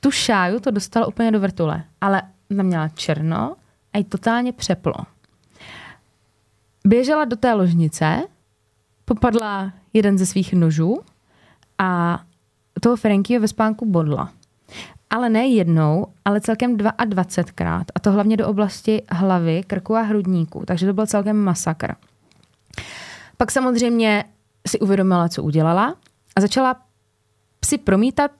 tu 0.00 0.10
šáju 0.10 0.60
to 0.60 0.70
dostalo 0.70 1.06
úplně 1.08 1.30
do 1.30 1.40
vrtule. 1.40 1.84
Ale 2.00 2.22
ona 2.50 2.62
měla 2.62 2.88
černo 2.88 3.56
a 3.96 3.98
jí 3.98 4.04
totálně 4.04 4.52
přeplo. 4.52 4.94
Běžela 6.84 7.24
do 7.24 7.36
té 7.36 7.52
ložnice, 7.52 8.22
popadla 9.04 9.72
jeden 9.92 10.18
ze 10.18 10.26
svých 10.26 10.52
nožů 10.52 10.98
a 11.78 12.20
toho 12.80 12.96
Frankyho 12.96 13.40
ve 13.40 13.48
spánku 13.48 13.86
bodla. 13.86 14.32
Ale 15.10 15.28
ne 15.28 15.46
jednou, 15.46 16.06
ale 16.24 16.40
celkem 16.40 16.76
22krát. 16.76 17.84
A 17.94 18.00
to 18.00 18.12
hlavně 18.12 18.36
do 18.36 18.48
oblasti 18.48 19.02
hlavy, 19.10 19.62
krku 19.66 19.96
a 19.96 20.02
hrudníku. 20.02 20.64
Takže 20.66 20.86
to 20.86 20.92
byl 20.92 21.06
celkem 21.06 21.36
masakr. 21.36 21.94
Pak 23.36 23.50
samozřejmě 23.50 24.24
si 24.68 24.80
uvědomila, 24.80 25.28
co 25.28 25.42
udělala 25.42 25.94
a 26.36 26.40
začala 26.40 26.76
si 27.64 27.78
promítat 27.78 28.30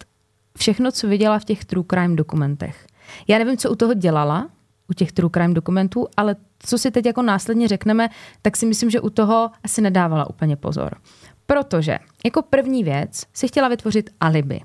všechno, 0.59 0.93
co 0.93 1.09
viděla 1.09 1.39
v 1.39 1.45
těch 1.45 1.65
true 1.65 1.87
crime 1.91 2.17
dokumentech. 2.17 2.87
Já 3.29 3.39
nevím, 3.39 3.57
co 3.57 3.71
u 3.71 3.75
toho 3.75 3.95
dělala, 3.95 4.49
u 4.91 4.95
těch 4.95 5.13
true 5.13 5.31
crime 5.35 5.55
dokumentů, 5.55 6.07
ale 6.17 6.37
co 6.59 6.79
si 6.79 6.91
teď 6.91 7.07
jako 7.07 7.23
následně 7.23 7.69
řekneme, 7.69 8.09
tak 8.43 8.57
si 8.57 8.67
myslím, 8.67 8.91
že 8.91 9.01
u 9.01 9.11
toho 9.11 9.51
asi 9.65 9.81
nedávala 9.81 10.31
úplně 10.31 10.57
pozor. 10.57 10.97
Protože 11.47 11.99
jako 12.25 12.43
první 12.43 12.85
věc 12.85 13.23
si 13.33 13.49
chtěla 13.49 13.69
vytvořit 13.69 14.11
alibi. 14.21 14.61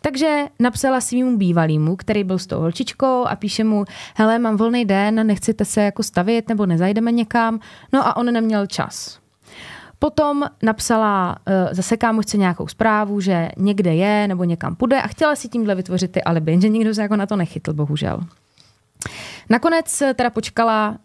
Takže 0.00 0.44
napsala 0.58 1.00
svýmu 1.00 1.36
bývalýmu, 1.36 1.96
který 1.96 2.24
byl 2.24 2.38
s 2.38 2.46
tou 2.46 2.60
holčičkou 2.60 3.24
a 3.24 3.36
píše 3.36 3.64
mu, 3.64 3.84
hele, 4.16 4.38
mám 4.38 4.56
volný 4.56 4.84
den, 4.84 5.26
nechcete 5.26 5.64
se 5.64 5.82
jako 5.82 6.02
stavit 6.02 6.48
nebo 6.48 6.66
nezajdeme 6.66 7.12
někam. 7.12 7.60
No 7.92 8.08
a 8.08 8.16
on 8.16 8.26
neměl 8.32 8.66
čas. 8.66 9.18
Potom 9.98 10.44
napsala 10.62 11.36
uh, 11.36 11.54
zase 11.72 11.96
kámošce 11.96 12.36
nějakou 12.36 12.68
zprávu, 12.68 13.20
že 13.20 13.48
někde 13.56 13.94
je 13.94 14.28
nebo 14.28 14.44
někam 14.44 14.76
půjde 14.76 15.02
a 15.02 15.06
chtěla 15.06 15.36
si 15.36 15.48
tímhle 15.48 15.74
vytvořit 15.74 16.12
ty 16.12 16.22
alibi, 16.22 16.52
jenže 16.52 16.68
nikdo 16.68 16.94
se 16.94 17.02
jako 17.02 17.16
na 17.16 17.26
to 17.26 17.36
nechytl, 17.36 17.72
bohužel. 17.72 18.20
Nakonec 19.50 20.02
teda 20.14 20.30
počkala, 20.30 20.88
uh, 20.90 20.96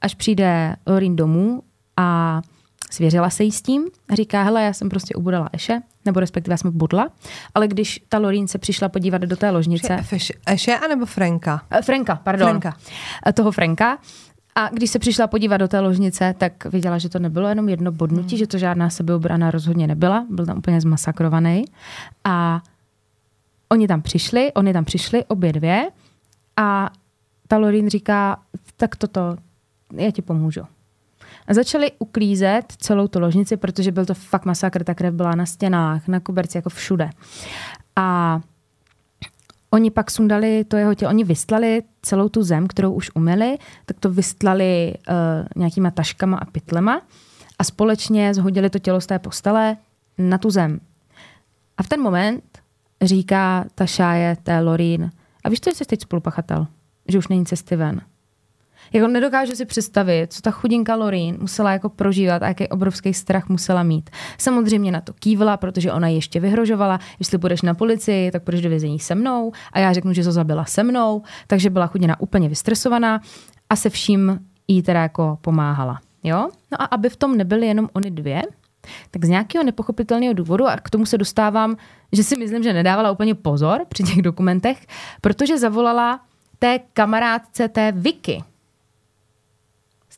až 0.00 0.14
přijde 0.14 0.76
Lorin 0.86 1.16
domů 1.16 1.62
a 1.96 2.40
svěřila 2.90 3.30
se 3.30 3.44
jí 3.44 3.52
s 3.52 3.62
tím 3.62 3.84
říká, 4.12 4.42
hele, 4.42 4.62
já 4.62 4.72
jsem 4.72 4.88
prostě 4.88 5.14
ubudala 5.14 5.48
Eše, 5.52 5.80
nebo 6.04 6.20
respektive 6.20 6.52
já 6.52 6.56
jsem 6.56 6.78
budla, 6.78 7.08
ale 7.54 7.68
když 7.68 8.00
ta 8.08 8.18
Lorin 8.18 8.48
se 8.48 8.58
přišla 8.58 8.88
podívat 8.88 9.22
do 9.22 9.36
té 9.36 9.50
ložnice, 9.50 9.96
Feš- 9.96 10.38
Eše 10.46 10.76
anebo 10.78 11.06
Franka? 11.06 11.62
Eh, 11.70 11.82
Franka, 11.82 12.16
pardon. 12.24 12.48
Franka. 12.48 12.76
Eh, 13.26 13.32
Toho 13.32 13.52
Franka. 13.52 13.98
A 14.54 14.68
když 14.68 14.90
se 14.90 14.98
přišla 14.98 15.26
podívat 15.26 15.56
do 15.56 15.68
té 15.68 15.80
ložnice, 15.80 16.34
tak 16.38 16.64
viděla, 16.64 16.98
že 16.98 17.08
to 17.08 17.18
nebylo 17.18 17.48
jenom 17.48 17.68
jedno 17.68 17.92
bodnutí, 17.92 18.28
Hmm. 18.34 18.38
že 18.38 18.46
to 18.46 18.58
žádná 18.58 18.90
sebeobrana 18.90 19.50
rozhodně 19.50 19.86
nebyla. 19.86 20.26
Byl 20.30 20.46
tam 20.46 20.58
úplně 20.58 20.80
zmasakrovaný. 20.80 21.64
A 22.24 22.60
oni 23.68 23.88
tam 23.88 24.02
přišli, 24.02 24.52
oni 24.52 24.72
tam 24.72 24.84
přišli, 24.84 25.24
obě 25.24 25.52
dvě. 25.52 25.88
A 26.56 26.90
ta 27.48 27.58
Lorin 27.58 27.88
říká, 27.88 28.40
tak 28.76 28.96
toto, 28.96 29.36
já 29.92 30.10
ti 30.10 30.22
pomůžu. 30.22 30.60
A 31.46 31.54
začali 31.54 31.92
uklízet 31.98 32.72
celou 32.78 33.08
tu 33.08 33.20
ložnici, 33.20 33.56
protože 33.56 33.92
byl 33.92 34.06
to 34.06 34.14
fakt 34.14 34.44
masakr, 34.44 34.84
ta 34.84 34.94
krev 34.94 35.14
byla 35.14 35.34
na 35.34 35.46
stěnách, 35.46 36.08
na 36.08 36.20
koberci, 36.20 36.58
jako 36.58 36.70
všude. 36.70 37.10
A 37.96 38.40
Oni 39.70 39.90
pak 39.90 40.10
sundali 40.10 40.64
to 40.64 40.76
jeho 40.76 40.94
tělo, 40.94 41.10
oni 41.10 41.24
vystlali 41.24 41.82
celou 42.02 42.28
tu 42.28 42.42
zem, 42.42 42.66
kterou 42.66 42.92
už 42.92 43.10
umyli, 43.14 43.58
tak 43.86 44.00
to 44.00 44.10
vystlali 44.10 44.94
uh, 45.08 45.14
nějakýma 45.56 45.90
taškama 45.90 46.36
a 46.36 46.44
pytlema 46.44 47.02
a 47.58 47.64
společně 47.64 48.34
zhodili 48.34 48.70
to 48.70 48.78
tělo 48.78 49.00
z 49.00 49.06
té 49.06 49.18
postele 49.18 49.76
na 50.18 50.38
tu 50.38 50.50
zem. 50.50 50.80
A 51.76 51.82
v 51.82 51.88
ten 51.88 52.00
moment 52.00 52.58
říká 53.02 53.64
ta 53.74 53.86
šáje, 53.86 54.36
té 54.42 54.60
Lorín, 54.60 55.10
a 55.44 55.48
víš, 55.48 55.60
co 55.60 55.70
jsi 55.70 55.84
teď 55.84 56.02
spolupachatel? 56.02 56.66
Že 57.08 57.18
už 57.18 57.28
není 57.28 57.46
cesty 57.46 57.76
ven. 57.76 58.00
Jako 58.92 59.08
nedokážu 59.08 59.54
si 59.54 59.64
představit, 59.64 60.32
co 60.32 60.42
ta 60.42 60.50
chudinka 60.50 60.96
Lorín 60.96 61.36
musela 61.40 61.72
jako 61.72 61.88
prožívat 61.88 62.42
a 62.42 62.48
jaký 62.48 62.68
obrovský 62.68 63.14
strach 63.14 63.48
musela 63.48 63.82
mít. 63.82 64.10
Samozřejmě 64.38 64.92
na 64.92 65.00
to 65.00 65.12
kývla, 65.12 65.56
protože 65.56 65.92
ona 65.92 66.08
ještě 66.08 66.40
vyhrožovala, 66.40 67.00
jestli 67.18 67.38
budeš 67.38 67.62
na 67.62 67.74
policii, 67.74 68.30
tak 68.30 68.44
budeš 68.44 68.60
do 68.62 68.68
vězení 68.68 68.98
se 68.98 69.14
mnou 69.14 69.52
a 69.72 69.78
já 69.78 69.92
řeknu, 69.92 70.12
že 70.12 70.24
to 70.24 70.32
zabila 70.32 70.64
se 70.64 70.82
mnou, 70.82 71.22
takže 71.46 71.70
byla 71.70 71.86
chudina 71.86 72.20
úplně 72.20 72.48
vystresovaná 72.48 73.20
a 73.70 73.76
se 73.76 73.90
vším 73.90 74.38
jí 74.68 74.82
teda 74.82 75.02
jako 75.02 75.38
pomáhala. 75.40 76.00
Jo? 76.22 76.48
No 76.72 76.82
a 76.82 76.84
aby 76.84 77.08
v 77.08 77.16
tom 77.16 77.36
nebyly 77.36 77.66
jenom 77.66 77.88
oni 77.92 78.10
dvě, 78.10 78.42
tak 79.10 79.24
z 79.24 79.28
nějakého 79.28 79.64
nepochopitelného 79.64 80.34
důvodu, 80.34 80.66
a 80.66 80.76
k 80.76 80.90
tomu 80.90 81.06
se 81.06 81.18
dostávám, 81.18 81.76
že 82.12 82.24
si 82.24 82.36
myslím, 82.36 82.62
že 82.62 82.72
nedávala 82.72 83.10
úplně 83.10 83.34
pozor 83.34 83.80
při 83.88 84.02
těch 84.02 84.22
dokumentech, 84.22 84.86
protože 85.20 85.58
zavolala 85.58 86.20
té 86.58 86.80
kamarádce 86.92 87.68
té 87.68 87.92
Vicky, 87.92 88.44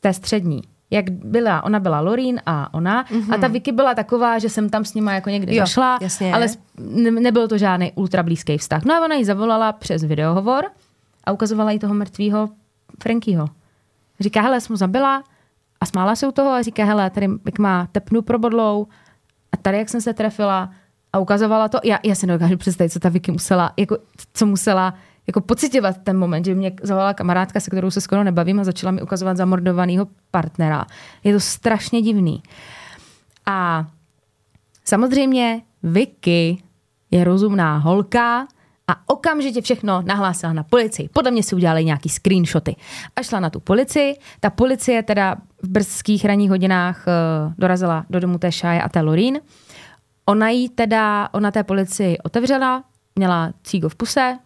té 0.01 0.13
střední, 0.13 0.61
jak 0.91 1.09
byla, 1.09 1.63
ona 1.63 1.79
byla 1.79 1.99
Lorín 1.99 2.41
a 2.45 2.73
ona 2.73 3.05
mm-hmm. 3.05 3.33
a 3.33 3.37
ta 3.37 3.47
Vicky 3.47 3.71
byla 3.71 3.95
taková, 3.95 4.39
že 4.39 4.49
jsem 4.49 4.69
tam 4.69 4.85
s 4.85 4.93
nima 4.93 5.13
jako 5.13 5.29
někdy 5.29 5.55
Jo, 5.55 5.61
zašla, 5.61 5.97
jasně. 6.01 6.33
ale 6.33 6.47
ne, 6.77 7.11
nebyl 7.11 7.47
to 7.47 7.57
žádný 7.57 7.91
ultra 7.95 8.23
blízký 8.23 8.57
vztah. 8.57 8.83
No 8.83 8.95
a 8.95 9.05
ona 9.05 9.15
ji 9.15 9.25
zavolala 9.25 9.71
přes 9.71 10.03
videohovor 10.03 10.65
a 11.23 11.31
ukazovala 11.31 11.71
jí 11.71 11.79
toho 11.79 11.93
mrtvého 11.93 12.49
Frankyho. 13.03 13.49
Říká, 14.19 14.41
hele, 14.41 14.61
jsem 14.61 14.73
ho 14.73 14.77
zabila 14.77 15.23
a 15.81 15.85
smála 15.85 16.15
se 16.15 16.27
u 16.27 16.31
toho 16.31 16.49
a 16.49 16.61
říká, 16.61 16.85
hele, 16.85 17.09
tady 17.09 17.27
jak 17.45 17.59
má 17.59 17.87
tepnu 17.91 18.21
probodlou 18.21 18.87
a 19.51 19.57
tady 19.57 19.77
jak 19.77 19.89
jsem 19.89 20.01
se 20.01 20.13
trefila 20.13 20.69
a 21.13 21.19
ukazovala 21.19 21.67
to. 21.67 21.79
Já, 21.83 21.99
já 22.03 22.15
si 22.15 22.27
nedokážu 22.27 22.57
představit, 22.57 22.89
co 22.89 22.99
ta 22.99 23.09
Vicky 23.09 23.31
musela, 23.31 23.73
jako, 23.77 23.97
co 24.33 24.45
musela 24.45 24.93
jako 25.27 25.41
pocitovat 25.41 25.97
ten 26.03 26.17
moment, 26.17 26.45
že 26.45 26.55
mě 26.55 26.71
zavolala 26.81 27.13
kamarádka, 27.13 27.59
se 27.59 27.71
kterou 27.71 27.91
se 27.91 28.01
skoro 28.01 28.23
nebavím 28.23 28.59
a 28.59 28.63
začala 28.63 28.91
mi 28.91 29.01
ukazovat 29.01 29.37
zamordovaného 29.37 30.07
partnera. 30.31 30.85
Je 31.23 31.33
to 31.33 31.39
strašně 31.39 32.01
divný. 32.01 32.43
A 33.45 33.87
samozřejmě 34.85 35.61
Vicky 35.83 36.63
je 37.11 37.23
rozumná 37.23 37.77
holka 37.77 38.47
a 38.87 39.09
okamžitě 39.09 39.61
všechno 39.61 40.01
nahlásila 40.05 40.53
na 40.53 40.63
policii. 40.63 41.09
Podle 41.13 41.31
mě 41.31 41.43
si 41.43 41.55
udělali 41.55 41.85
nějaký 41.85 42.09
screenshoty. 42.09 42.75
A 43.15 43.23
šla 43.23 43.39
na 43.39 43.49
tu 43.49 43.59
policii. 43.59 44.15
Ta 44.39 44.49
policie 44.49 45.03
teda 45.03 45.35
v 45.63 45.67
brzkých 45.69 46.25
ranních 46.25 46.49
hodinách 46.49 47.05
uh, 47.07 47.53
dorazila 47.57 48.05
do 48.09 48.19
domu 48.19 48.37
té 48.37 48.51
Šáje 48.51 48.81
a 48.81 48.89
té 48.89 49.01
Lorín. 49.01 49.39
Ona 50.25 50.49
jí 50.49 50.69
teda, 50.69 51.29
ona 51.31 51.51
té 51.51 51.63
policii 51.63 52.17
otevřela, 52.17 52.83
měla 53.15 53.53
cígo 53.63 53.89
v 53.89 53.95
puse, 53.95 54.37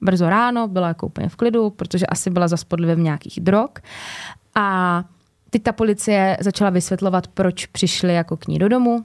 brzo 0.00 0.28
ráno, 0.30 0.68
byla 0.68 0.88
jako 0.88 1.06
úplně 1.06 1.28
v 1.28 1.36
klidu, 1.36 1.70
protože 1.70 2.06
asi 2.06 2.30
byla 2.30 2.48
za 2.48 2.56
spodlivem 2.56 3.02
nějakých 3.02 3.40
drog. 3.40 3.70
A 4.54 5.04
teď 5.50 5.62
ta 5.62 5.72
policie 5.72 6.36
začala 6.40 6.70
vysvětlovat, 6.70 7.28
proč 7.28 7.66
přišli 7.66 8.14
jako 8.14 8.36
k 8.36 8.48
ní 8.48 8.58
do 8.58 8.68
domu. 8.68 9.04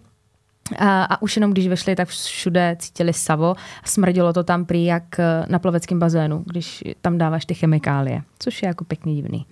A, 0.80 1.04
a 1.04 1.22
už 1.22 1.38
jenom 1.38 1.52
když 1.52 1.68
vešli, 1.68 1.96
tak 1.96 2.08
všude 2.08 2.76
cítili 2.80 3.14
savo 3.14 3.56
a 3.84 3.88
smrdilo 3.88 4.34
to 4.34 4.44
tam 4.44 4.66
prý 4.66 4.86
jak 4.86 5.20
eh, 5.20 5.46
na 5.50 5.60
plaveckém 5.60 6.00
bazénu, 6.00 6.44
když 6.46 6.84
tam 7.02 7.18
dáváš 7.18 7.46
ty 7.46 7.54
chemikálie, 7.54 8.22
což 8.40 8.64
je 8.64 8.68
jako 8.68 8.86
pěkně 8.86 9.16
divný. 9.16 9.46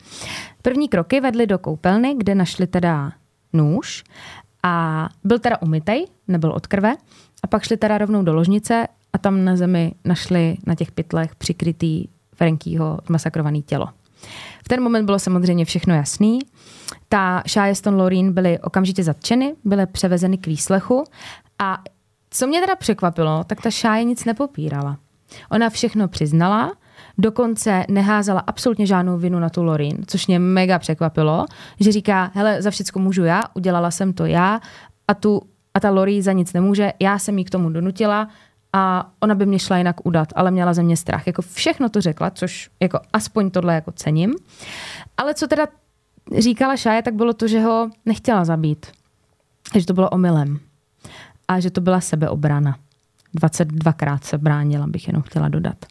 První 0.62 0.90
kroky 0.90 1.22
vedly 1.22 1.48
do 1.48 1.58
koupelny, 1.60 2.16
kde 2.18 2.36
našli 2.36 2.68
teda 2.68 3.12
nůž 3.54 4.04
a 4.64 5.08
byl 5.24 5.40
teda 5.40 5.62
umytej, 5.62 6.06
nebyl 6.28 6.52
od 6.52 6.68
krve 6.68 6.96
a 7.44 7.48
pak 7.48 7.64
šli 7.64 7.78
teda 7.78 7.98
rovnou 7.98 8.24
do 8.24 8.34
ložnice 8.34 8.88
a 9.14 9.18
tam 9.18 9.46
na 9.46 9.56
zemi 9.56 9.92
našli 10.06 10.58
na 10.66 10.76
těch 10.76 10.92
pytlech 10.92 11.36
přikrytý 11.36 12.06
Frankýho 12.36 13.00
zmasakrovaný 13.08 13.62
tělo. 13.62 13.88
V 14.66 14.68
ten 14.68 14.84
moment 14.84 15.06
bylo 15.06 15.20
samozřejmě 15.20 15.66
všechno 15.66 15.96
jasný. 15.96 16.40
Ta 17.10 17.44
Shia 17.48 17.74
Lorin 17.92 18.34
byly 18.34 18.60
okamžitě 18.60 19.04
zatčeny, 19.04 19.56
byly 19.64 19.86
převezeny 19.86 20.38
k 20.38 20.48
výslechu 20.48 21.04
a 21.60 21.84
co 22.30 22.48
mě 22.48 22.60
teda 22.60 22.76
překvapilo, 22.76 23.44
tak 23.44 23.62
ta 23.62 23.70
Shia 23.70 24.02
nic 24.02 24.26
nepopírala. 24.26 24.98
Ona 25.52 25.70
všechno 25.70 26.08
přiznala, 26.08 26.74
dokonce 27.18 27.86
neházela 27.90 28.40
absolutně 28.40 28.86
žádnou 28.86 29.18
vinu 29.18 29.40
na 29.40 29.50
tu 29.50 29.64
Lorin, 29.64 29.98
což 30.08 30.28
mě 30.28 30.40
mega 30.40 30.80
překvapilo, 30.80 31.46
že 31.80 31.92
říká, 31.92 32.32
hele, 32.34 32.62
za 32.62 32.72
všecko 32.72 33.00
můžu 33.00 33.24
já, 33.24 33.44
udělala 33.54 33.92
jsem 33.92 34.14
to 34.14 34.26
já 34.26 34.62
a, 35.08 35.14
tu, 35.14 35.42
a 35.74 35.80
ta 35.80 35.90
Lori 35.90 36.22
za 36.22 36.32
nic 36.32 36.54
nemůže, 36.54 36.94
já 37.00 37.20
jsem 37.20 37.38
jí 37.38 37.46
k 37.46 37.50
tomu 37.50 37.70
donutila 37.70 38.28
a 38.74 39.12
ona 39.20 39.36
by 39.36 39.46
mě 39.46 39.60
šla 39.60 39.78
jinak 39.78 40.06
udat, 40.06 40.28
ale 40.36 40.52
měla 40.52 40.74
ze 40.74 40.84
mě 40.84 40.98
strach. 40.98 41.28
Jako 41.28 41.42
všechno 41.42 41.90
to 41.90 42.02
řekla, 42.02 42.30
což 42.30 42.70
jako 42.80 43.00
aspoň 43.14 43.52
tohle 43.52 43.76
jako 43.76 43.92
cením. 43.92 44.36
Ale 45.18 45.34
co 45.34 45.48
teda 45.48 45.68
říkala 46.38 46.78
Šáje, 46.78 47.02
tak 47.02 47.14
bylo 47.14 47.34
to, 47.34 47.48
že 47.48 47.60
ho 47.60 47.90
nechtěla 48.06 48.46
zabít. 48.46 48.86
Že 49.76 49.86
to 49.86 49.94
bylo 49.94 50.10
omylem. 50.10 50.60
A 51.48 51.60
že 51.60 51.70
to 51.72 51.82
byla 51.82 52.02
sebeobrana. 52.02 52.78
22krát 53.36 54.20
se 54.22 54.38
bránila, 54.38 54.88
bych 54.88 55.08
jenom 55.08 55.24
chtěla 55.24 55.50
dodat. 55.50 55.86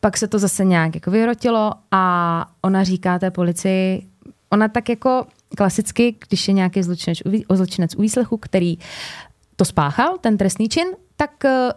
Pak 0.00 0.16
se 0.16 0.28
to 0.28 0.38
zase 0.38 0.64
nějak 0.64 0.94
jako 0.94 1.10
vyhrotilo 1.10 1.72
a 1.90 2.46
ona 2.62 2.84
říká 2.84 3.18
té 3.18 3.30
policii, 3.30 4.06
ona 4.50 4.68
tak 4.68 4.88
jako 4.88 5.26
klasicky, 5.56 6.16
když 6.28 6.48
je 6.48 6.54
nějaký 6.54 6.82
zločinec, 6.82 7.18
zločinec 7.52 7.94
u 7.96 8.02
výslechu, 8.02 8.36
který 8.36 8.78
to 9.56 9.64
spáchal, 9.64 10.18
ten 10.20 10.36
trestný 10.36 10.68
čin, 10.68 10.86
tak 11.20 11.44
eh, 11.44 11.72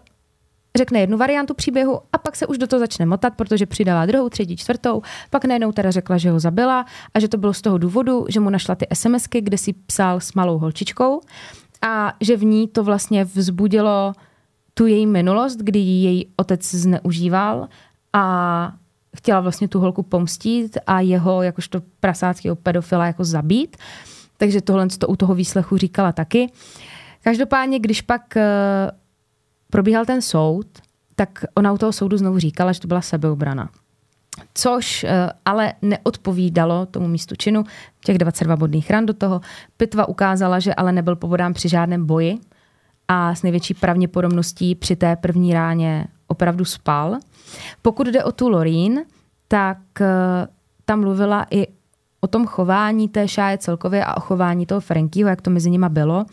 řekne 0.77 0.99
jednu 0.99 1.17
variantu 1.17 1.53
příběhu 1.53 1.99
a 2.13 2.17
pak 2.17 2.35
se 2.35 2.47
už 2.47 2.57
do 2.57 2.67
toho 2.67 2.79
začne 2.79 3.05
motat, 3.05 3.33
protože 3.35 3.65
přidala 3.65 4.05
druhou, 4.05 4.29
třetí, 4.29 4.57
čtvrtou. 4.57 5.01
Pak 5.29 5.45
najednou 5.45 5.71
teda 5.71 5.91
řekla, 5.91 6.17
že 6.17 6.31
ho 6.31 6.39
zabila 6.39 6.85
a 7.13 7.19
že 7.19 7.27
to 7.27 7.37
bylo 7.37 7.53
z 7.53 7.61
toho 7.61 7.77
důvodu, 7.77 8.25
že 8.29 8.39
mu 8.39 8.49
našla 8.49 8.75
ty 8.75 8.87
SMSky, 8.93 9.41
kde 9.41 9.57
si 9.57 9.73
psal 9.73 10.19
s 10.19 10.33
malou 10.33 10.57
holčičkou 10.57 11.21
a 11.81 12.13
že 12.21 12.37
v 12.37 12.43
ní 12.43 12.67
to 12.67 12.83
vlastně 12.83 13.25
vzbudilo 13.25 14.13
tu 14.73 14.87
její 14.87 15.05
minulost, 15.05 15.57
kdy 15.57 15.79
ji 15.79 16.05
její 16.05 16.27
otec 16.35 16.71
zneužíval 16.71 17.67
a 18.13 18.73
chtěla 19.17 19.39
vlastně 19.39 19.67
tu 19.67 19.79
holku 19.79 20.03
pomstít 20.03 20.77
a 20.87 20.99
jeho 20.99 21.41
jakožto 21.41 21.81
prasáckého 21.99 22.55
pedofila 22.55 23.05
jako 23.05 23.23
zabít. 23.23 23.77
Takže 24.37 24.61
tohle 24.61 24.87
to 24.87 25.07
u 25.07 25.15
toho 25.15 25.35
výslechu 25.35 25.77
říkala 25.77 26.11
taky. 26.11 26.51
Každopádně, 27.23 27.79
když 27.79 28.01
pak 28.01 28.37
eh, 28.37 28.91
probíhal 29.73 30.05
ten 30.05 30.21
soud, 30.21 30.67
tak 31.15 31.45
ona 31.57 31.73
u 31.73 31.77
toho 31.77 31.93
soudu 31.93 32.17
znovu 32.17 32.39
říkala, 32.39 32.71
že 32.71 32.79
to 32.79 32.87
byla 32.87 33.01
sebeobrana. 33.01 33.69
Což 34.53 35.03
eh, 35.03 35.29
ale 35.45 35.73
neodpovídalo 35.81 36.85
tomu 36.85 37.07
místu 37.07 37.35
činu, 37.35 37.63
těch 38.05 38.17
22 38.17 38.55
bodných 38.55 38.91
ran 38.91 39.05
do 39.05 39.13
toho. 39.13 39.41
Pitva 39.77 40.07
ukázala, 40.07 40.59
že 40.59 40.75
ale 40.75 40.91
nebyl 40.91 41.15
povodám 41.15 41.53
při 41.53 41.69
žádném 41.69 42.05
boji 42.05 42.37
a 43.07 43.35
s 43.35 43.43
největší 43.43 43.73
pravděpodobností 43.73 44.75
při 44.75 44.95
té 44.95 45.15
první 45.15 45.53
ráně 45.53 46.07
opravdu 46.27 46.65
spal. 46.65 47.17
Pokud 47.81 48.07
jde 48.07 48.23
o 48.23 48.31
tu 48.31 48.49
Lorín, 48.49 49.01
tak 49.47 49.77
eh, 50.01 50.47
tam 50.85 50.99
mluvila 50.99 51.45
i 51.51 51.67
o 52.21 52.27
tom 52.27 52.45
chování 52.45 53.09
té 53.09 53.27
šáje 53.27 53.57
celkově 53.57 54.05
a 54.05 54.17
o 54.17 54.19
chování 54.19 54.65
toho 54.65 54.81
Frankyho, 54.81 55.29
jak 55.29 55.41
to 55.41 55.49
mezi 55.49 55.69
nima 55.69 55.89
bylo. 55.89 56.25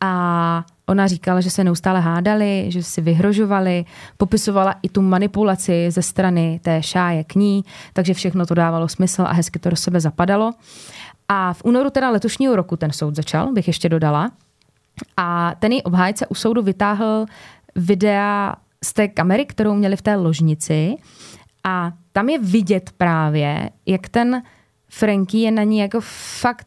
A 0.00 0.64
ona 0.86 1.06
říkala, 1.06 1.40
že 1.40 1.50
se 1.50 1.64
neustále 1.64 2.00
hádali, 2.00 2.64
že 2.68 2.82
si 2.82 3.00
vyhrožovali, 3.00 3.84
popisovala 4.16 4.74
i 4.82 4.88
tu 4.88 5.02
manipulaci 5.02 5.90
ze 5.90 6.02
strany 6.02 6.60
té 6.62 6.82
šáje 6.82 7.24
k 7.24 7.34
ní, 7.34 7.64
takže 7.92 8.14
všechno 8.14 8.46
to 8.46 8.54
dávalo 8.54 8.88
smysl 8.88 9.22
a 9.22 9.32
hezky 9.32 9.58
to 9.58 9.70
do 9.70 9.76
sebe 9.76 10.00
zapadalo. 10.00 10.52
A 11.28 11.52
v 11.52 11.64
únoru 11.64 11.90
teda 11.90 12.10
letošního 12.10 12.56
roku 12.56 12.76
ten 12.76 12.92
soud 12.92 13.16
začal, 13.16 13.52
bych 13.52 13.66
ještě 13.66 13.88
dodala. 13.88 14.30
A 15.16 15.54
ten 15.58 15.72
její 15.72 15.82
obhájce 15.82 16.26
u 16.26 16.34
soudu 16.34 16.62
vytáhl 16.62 17.26
videa 17.76 18.54
z 18.84 18.92
té 18.92 19.08
kamery, 19.08 19.46
kterou 19.46 19.74
měli 19.74 19.96
v 19.96 20.02
té 20.02 20.16
ložnici. 20.16 20.96
A 21.64 21.92
tam 22.12 22.28
je 22.28 22.38
vidět 22.38 22.90
právě, 22.96 23.70
jak 23.86 24.08
ten 24.08 24.42
Franky 24.88 25.38
je 25.38 25.50
na 25.50 25.62
ní 25.62 25.78
jako 25.78 25.98
fakt 26.40 26.66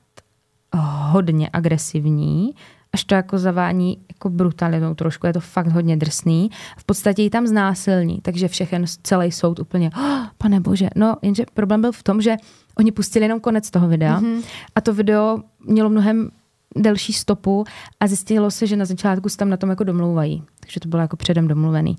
hodně 1.11 1.49
agresivní, 1.53 2.53
až 2.93 3.03
to 3.03 3.15
jako 3.15 3.37
zavání 3.37 3.97
jako 4.09 4.29
brutalitou 4.29 4.93
trošku, 4.93 5.27
je 5.27 5.33
to 5.33 5.39
fakt 5.39 5.67
hodně 5.67 5.97
drsný. 5.97 6.49
V 6.77 6.83
podstatě 6.83 7.21
ji 7.21 7.29
tam 7.29 7.47
znásilní, 7.47 8.19
takže 8.21 8.47
všechen 8.47 8.85
celý 9.03 9.31
soud 9.31 9.59
úplně, 9.59 9.89
oh, 9.97 10.25
pane 10.37 10.59
bože, 10.59 10.87
no 10.95 11.15
jenže 11.21 11.43
problém 11.53 11.81
byl 11.81 11.91
v 11.91 12.03
tom, 12.03 12.21
že 12.21 12.35
oni 12.77 12.91
pustili 12.91 13.25
jenom 13.25 13.39
konec 13.39 13.69
toho 13.69 13.87
videa 13.87 14.19
mm-hmm. 14.19 14.43
a 14.75 14.81
to 14.81 14.93
video 14.93 15.37
mělo 15.65 15.89
mnohem 15.89 16.29
delší 16.75 17.13
stopu 17.13 17.65
a 17.99 18.07
zjistilo 18.07 18.51
se, 18.51 18.67
že 18.67 18.75
na 18.75 18.85
začátku 18.85 19.29
se 19.29 19.37
tam 19.37 19.49
na 19.49 19.57
tom 19.57 19.69
jako 19.69 19.83
domlouvají. 19.83 20.43
Takže 20.59 20.79
to 20.79 20.89
bylo 20.89 21.01
jako 21.01 21.17
předem 21.17 21.47
domluvený. 21.47 21.95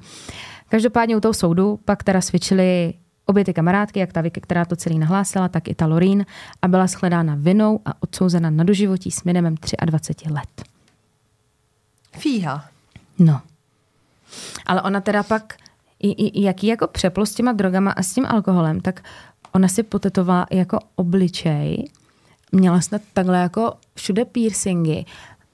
Každopádně 0.69 1.17
u 1.17 1.21
toho 1.21 1.35
soudu 1.35 1.81
pak 1.85 2.05
teda 2.05 2.21
svědčili 2.21 2.95
obě 3.27 3.45
ty 3.45 3.55
kamarádky, 3.55 4.01
jak 4.01 4.13
ta 4.13 4.21
Vicky, 4.21 4.41
která 4.41 4.65
to 4.65 4.77
celý 4.77 4.99
nahlásila, 4.99 5.49
tak 5.49 5.69
i 5.69 5.75
ta 5.75 5.87
Lorín 5.87 6.27
a 6.63 6.69
byla 6.69 6.87
shledána 6.87 7.37
vinou 7.39 7.81
a 7.85 8.03
odsouzena 8.03 8.51
na 8.51 8.65
doživotí 8.65 9.11
s 9.11 9.25
minimem 9.25 9.55
23 9.87 10.31
let. 10.31 10.78
Fíha. 12.19 12.65
No. 13.19 13.41
Ale 14.67 14.83
ona 14.83 15.01
teda 15.01 15.23
pak, 15.23 15.55
jaký 16.35 16.67
jako 16.67 16.87
přeplo 16.87 17.27
s 17.27 17.35
těma 17.35 17.53
drogama 17.53 17.91
a 17.91 18.03
s 18.03 18.15
tím 18.15 18.27
alkoholem, 18.27 18.81
tak 18.81 19.03
ona 19.53 19.69
si 19.69 19.83
potetovala 19.83 20.47
jako 20.51 20.79
obličej, 20.97 21.91
měla 22.53 22.81
snad 22.81 23.03
takhle 23.13 23.39
jako 23.39 23.73
všude 23.95 24.25
piercingy 24.25 25.05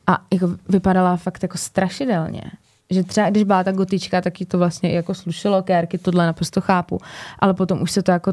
a 0.07 0.25
jako 0.33 0.49
vypadala 0.69 1.17
fakt 1.17 1.43
jako 1.43 1.59
strašidelně. 1.59 2.43
Že 2.91 3.03
třeba 3.03 3.31
když 3.31 3.45
byla 3.45 3.65
ta 3.65 3.73
gotička, 3.73 4.21
tak 4.21 4.41
jí 4.41 4.47
to 4.47 4.59
vlastně 4.59 4.93
jako 4.93 5.15
slušelo, 5.15 5.63
kérky, 5.63 5.99
tohle 5.99 6.27
naprosto 6.27 6.61
chápu. 6.61 7.01
Ale 7.39 7.55
potom 7.55 7.83
už 7.83 7.91
se 7.91 8.03
to 8.03 8.11
jako 8.11 8.33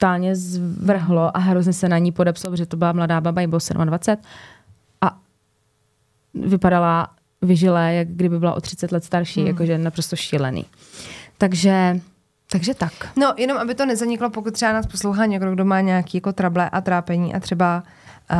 totálně 0.00 0.36
zvrhlo 0.36 1.36
a 1.36 1.40
hrozně 1.40 1.72
se 1.72 1.88
na 1.88 1.98
ní 1.98 2.12
podepsalo, 2.12 2.56
že 2.56 2.66
to 2.66 2.76
byla 2.76 2.92
mladá 2.92 3.20
baba, 3.20 3.40
jí 3.40 3.46
bylo 3.46 3.60
27 3.84 4.24
a 5.00 5.18
vypadala 6.34 7.08
vyžilé, 7.42 7.94
jak 7.94 8.08
kdyby 8.08 8.38
byla 8.38 8.54
o 8.54 8.60
30 8.60 8.92
let 8.92 9.04
starší, 9.04 9.40
hmm. 9.40 9.48
jakože 9.48 9.78
naprosto 9.78 10.16
šílený. 10.16 10.64
Takže 11.38 12.00
Takže 12.52 12.74
tak. 12.74 12.92
No, 13.16 13.34
jenom 13.36 13.58
aby 13.58 13.74
to 13.74 13.86
nezaniklo, 13.86 14.30
pokud 14.30 14.54
třeba 14.54 14.72
nás 14.72 14.86
poslouchá 14.86 15.26
někdo, 15.26 15.52
kdo 15.52 15.64
má 15.64 15.80
nějaký 15.80 16.16
jako 16.16 16.32
trable 16.32 16.70
a 16.70 16.80
trápení 16.80 17.34
a 17.34 17.40
třeba 17.40 17.82
uh, 18.30 18.36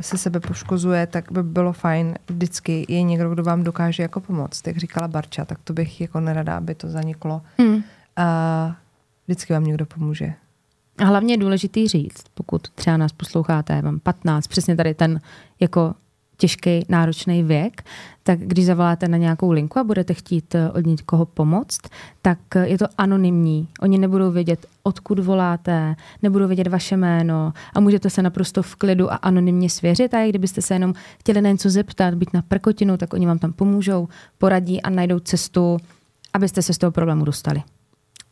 se 0.00 0.18
sebe 0.18 0.40
poškozuje, 0.40 1.06
tak 1.06 1.32
by 1.32 1.42
bylo 1.42 1.72
fajn 1.72 2.14
vždycky 2.28 2.86
je 2.88 3.02
někdo, 3.02 3.30
kdo 3.30 3.42
vám 3.42 3.62
dokáže 3.62 4.02
jako 4.02 4.20
pomoct. 4.20 4.66
Jak 4.66 4.76
říkala 4.76 5.08
Barča, 5.08 5.44
tak 5.44 5.58
to 5.64 5.72
bych 5.72 6.00
jako 6.00 6.20
nerada, 6.20 6.56
aby 6.56 6.74
to 6.74 6.88
zaniklo. 6.88 7.42
Hmm. 7.58 7.74
Uh, 7.74 7.82
vždycky 9.26 9.52
vám 9.52 9.64
někdo 9.64 9.86
pomůže. 9.86 10.32
A 10.98 11.04
hlavně 11.04 11.34
je 11.34 11.38
důležitý 11.38 11.88
říct, 11.88 12.24
pokud 12.34 12.68
třeba 12.68 12.96
nás 12.96 13.12
posloucháte, 13.12 13.82
mám 13.82 14.00
15, 14.00 14.46
přesně 14.46 14.76
tady 14.76 14.94
ten 14.94 15.20
jako 15.60 15.94
těžký, 16.42 16.86
náročný 16.88 17.42
věk, 17.42 17.82
tak 18.22 18.38
když 18.38 18.66
zavoláte 18.66 19.08
na 19.08 19.16
nějakou 19.16 19.50
linku 19.50 19.78
a 19.78 19.84
budete 19.84 20.14
chtít 20.14 20.54
eh, 20.54 20.70
od 20.70 20.86
někoho 20.86 21.26
pomoct, 21.26 21.80
tak 22.22 22.38
eh, 22.56 22.68
je 22.68 22.78
to 22.78 22.86
anonymní. 22.98 23.68
Oni 23.80 23.98
nebudou 23.98 24.30
vědět, 24.30 24.66
odkud 24.82 25.18
voláte, 25.18 25.94
nebudou 26.22 26.46
vědět 26.46 26.66
vaše 26.66 26.96
jméno 26.96 27.52
a 27.74 27.80
můžete 27.80 28.10
se 28.10 28.22
naprosto 28.22 28.62
v 28.62 28.76
klidu 28.76 29.12
a 29.12 29.16
anonymně 29.16 29.70
svěřit. 29.70 30.14
A 30.14 30.22
i 30.22 30.28
kdybyste 30.28 30.62
se 30.62 30.74
jenom 30.74 30.94
chtěli 31.20 31.40
na 31.40 31.50
něco 31.50 31.70
zeptat, 31.70 32.14
být 32.14 32.34
na 32.34 32.42
prkotinu, 32.42 32.96
tak 32.96 33.14
oni 33.14 33.26
vám 33.26 33.38
tam 33.38 33.52
pomůžou, 33.52 34.08
poradí 34.38 34.82
a 34.82 34.90
najdou 34.90 35.18
cestu, 35.18 35.76
abyste 36.32 36.62
se 36.62 36.74
z 36.74 36.78
toho 36.78 36.90
problému 36.90 37.24
dostali. 37.24 37.62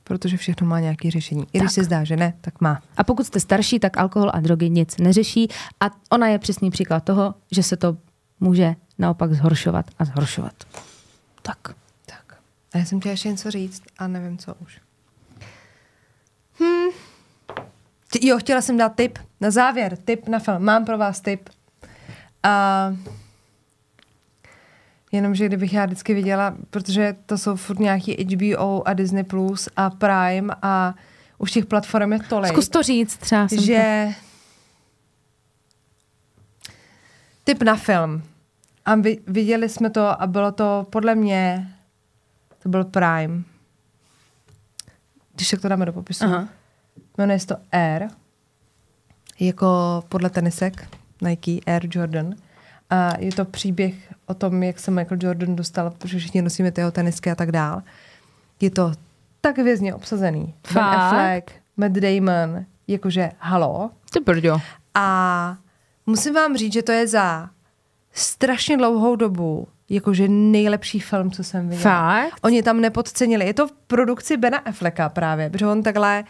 Protože 0.05 0.37
všechno 0.37 0.67
má 0.67 0.81
nějaké 0.81 1.11
řešení. 1.11 1.47
I 1.53 1.59
když 1.59 1.63
Tak. 1.71 1.75
se 1.75 1.85
zdá, 1.85 2.05
že 2.05 2.17
ne, 2.17 2.35
tak 2.41 2.61
má. 2.61 2.83
A 2.97 3.05
pokud 3.05 3.27
jste 3.27 3.41
starší, 3.41 3.79
tak 3.81 3.97
alkohol 3.99 4.31
a 4.35 4.41
drogy 4.41 4.71
nic 4.71 4.97
neřeší. 4.97 5.49
A 5.81 5.85
ona 6.11 6.27
je 6.27 6.39
přesný 6.39 6.71
příklad 6.71 7.05
toho, 7.05 7.35
že 7.53 7.63
se 7.63 7.77
to 7.77 7.97
může 8.41 8.75
naopak 8.99 9.33
zhoršovat 9.35 9.87
a 9.99 10.05
zhoršovat. 10.05 10.53
Tak. 11.43 11.59
Tak. 12.07 12.37
A 12.75 12.79
já 12.79 12.85
jsem 12.85 13.01
chtěla 13.01 13.11
ještě 13.11 13.29
něco 13.29 13.51
říct 13.51 13.83
a 13.99 14.07
nevím, 14.09 14.39
co 14.39 14.55
už. 14.55 14.81
Ty- 18.13 18.27
Jo, 18.27 18.39
chtěla 18.39 18.61
jsem 18.61 18.77
dát 18.77 18.95
tip. 18.95 19.19
Na 19.41 19.51
závěr, 19.51 19.97
tip 19.97 20.29
na 20.29 20.39
film. 20.39 20.63
Mám 20.65 20.85
pro 20.85 20.99
vás 20.99 21.21
tip. 21.21 21.49
A 22.43 22.95
Jenomže 25.13 25.47
kdybych 25.47 25.73
já 25.73 25.87
vždycky 25.87 26.15
viděla, 26.15 26.57
protože 26.71 27.17
to 27.27 27.39
jsou 27.39 27.57
furt 27.57 27.79
nějaký 27.79 28.25
HBO 28.25 28.89
a 28.89 28.93
Disney 28.93 29.25
Plus 29.25 29.69
a 29.77 29.91
Prime 29.91 30.55
a 30.63 30.95
už 31.39 31.51
těch 31.51 31.67
platform 31.67 32.13
je 32.13 32.19
tolik, 32.19 32.53
Zkus 32.53 32.69
to 32.69 32.83
říct 32.83 33.17
třeba. 33.17 33.49
Že 33.61 34.09
tip 37.45 37.63
na 37.63 37.77
film. 37.77 38.23
A 38.85 38.95
viděli 39.27 39.69
jsme 39.69 39.91
to 39.91 40.23
a 40.23 40.27
bylo 40.27 40.53
to 40.53 40.87
podle 40.91 41.15
mě, 41.15 41.75
to 42.63 42.69
byl 42.69 42.85
Prime. 42.85 43.43
Když 45.35 45.51
tak 45.51 45.61
to 45.61 45.69
dáme 45.69 45.87
do 45.87 45.93
popisu. 45.93 46.25
To... 46.25 46.35
Aha. 46.35 46.49
Jmenuje 47.19 47.39
se 47.39 47.47
to 47.47 47.57
Air, 47.73 48.09
jako 49.41 50.03
podle 50.09 50.31
tenisek 50.31 50.89
Nike 51.23 51.61
Air 51.67 51.89
Jordan. 51.91 52.35
A 52.91 53.19
je 53.19 53.33
to 53.33 53.45
příběh 53.45 53.95
o 54.27 54.35
tom, 54.35 54.63
jak 54.63 54.79
se 54.79 54.91
Michael 54.91 55.19
Jordan 55.23 55.57
dostal, 55.57 55.91
protože 55.91 56.19
všichni 56.19 56.43
nosíme 56.43 56.73
ty 56.73 56.81
jeho 56.81 56.91
tenisky 56.91 57.31
a 57.31 57.35
tak 57.35 57.53
dál. 57.53 57.83
Je 58.61 58.71
to 58.71 58.93
tak 59.41 59.59
vězně 59.59 59.95
obsazený. 59.95 60.41
Ben 60.43 60.73
Fakt? 60.73 60.95
Affleck, 60.95 61.53
Matt 61.77 61.93
Damon, 61.93 62.65
jakože 62.89 63.31
halo. 63.39 63.91
Ty 64.13 64.21
brďo. 64.21 64.61
A 64.95 65.57
musím 66.07 66.35
vám 66.35 66.57
říct, 66.57 66.73
že 66.73 66.83
to 66.83 66.93
je 66.93 67.09
za 67.09 67.51
strašně 68.13 68.77
dlouhou 68.77 69.17
dobu 69.17 69.69
jakože 69.89 70.29
nejlepší 70.29 71.01
film, 71.01 71.31
co 71.31 71.45
jsem 71.45 71.69
viděla. 71.69 71.83
Fakt? 71.83 72.41
Oni 72.43 72.63
tam 72.63 72.81
nepodcenili. 72.81 73.47
Je 73.47 73.55
to 73.55 73.69
v 73.69 73.73
produkci 73.73 74.37
Bena 74.37 74.59
Afflecka 74.59 75.09
právě, 75.09 75.51
protože 75.51 75.67
on 75.67 75.83
takhle, 75.83 76.25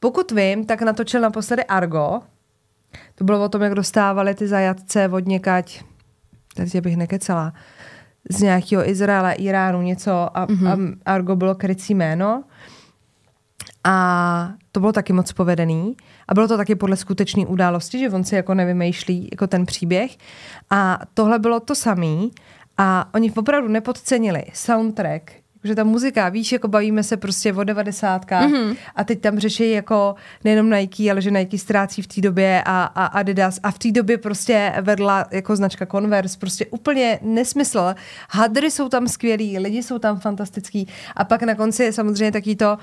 pokud 0.00 0.32
vím, 0.32 0.66
tak 0.66 0.82
natočil 0.82 1.20
naposledy 1.20 1.64
Argo. 1.64 2.20
To 3.14 3.24
bylo 3.24 3.44
o 3.44 3.48
tom, 3.48 3.62
jak 3.62 3.74
dostávali 3.74 4.34
ty 4.34 4.48
zajatce 4.48 5.08
od 5.08 5.26
někať, 5.26 5.84
teď 6.56 6.80
bych 6.80 6.96
nekecala, 6.96 7.52
z 8.30 8.40
nějakého 8.40 8.88
Izraele, 8.88 9.34
Iránu, 9.34 9.82
něco 9.82 10.38
a, 10.38 10.46
mm-hmm. 10.46 10.96
a 11.06 11.12
Argo 11.12 11.36
bylo 11.36 11.54
krycí 11.54 11.94
jméno. 11.94 12.44
A 13.84 14.52
to 14.72 14.80
bylo 14.80 14.92
taky 14.92 15.12
moc 15.12 15.32
povedený. 15.32 15.96
A 16.28 16.34
bylo 16.34 16.48
to 16.48 16.56
taky 16.56 16.74
podle 16.74 16.96
skutečné 16.96 17.46
události, 17.46 17.98
že 17.98 18.10
on 18.10 18.24
si 18.24 18.34
jako 18.34 18.54
nevymýšlí 18.54 19.28
jako 19.32 19.46
ten 19.46 19.66
příběh. 19.66 20.16
A 20.70 20.98
tohle 21.14 21.38
bylo 21.38 21.60
to 21.60 21.74
samý. 21.74 22.30
A 22.78 23.10
oni 23.14 23.32
opravdu 23.32 23.68
nepodcenili 23.68 24.44
soundtrack, 24.52 25.32
že 25.66 25.74
ta 25.74 25.84
muzika, 25.84 26.28
víš, 26.28 26.52
jako 26.52 26.68
bavíme 26.68 27.02
se 27.02 27.16
prostě 27.16 27.52
o 27.52 27.64
devadesátkách 27.64 28.50
mm-hmm. 28.50 28.76
a 28.96 29.04
teď 29.04 29.20
tam 29.20 29.38
řeší 29.38 29.70
jako 29.70 30.14
nejenom 30.44 30.70
Nike, 30.70 31.10
ale 31.10 31.22
že 31.22 31.30
Nike 31.30 31.58
ztrácí 31.58 32.02
v 32.02 32.06
té 32.06 32.20
době 32.20 32.62
a, 32.66 32.84
a 32.84 33.06
Adidas 33.06 33.60
a 33.62 33.70
v 33.70 33.78
té 33.78 33.92
době 33.92 34.18
prostě 34.18 34.72
vedla 34.80 35.26
jako 35.30 35.56
značka 35.56 35.86
Converse, 35.86 36.38
prostě 36.38 36.66
úplně 36.66 37.18
nesmysl. 37.22 37.94
Hadry 38.30 38.70
jsou 38.70 38.88
tam 38.88 39.08
skvělí, 39.08 39.58
lidi 39.58 39.82
jsou 39.82 39.98
tam 39.98 40.20
fantastický 40.20 40.88
a 41.16 41.24
pak 41.24 41.42
na 41.42 41.54
konci 41.54 41.82
je 41.82 41.92
samozřejmě 41.92 42.32
taky 42.32 42.56
to, 42.56 42.78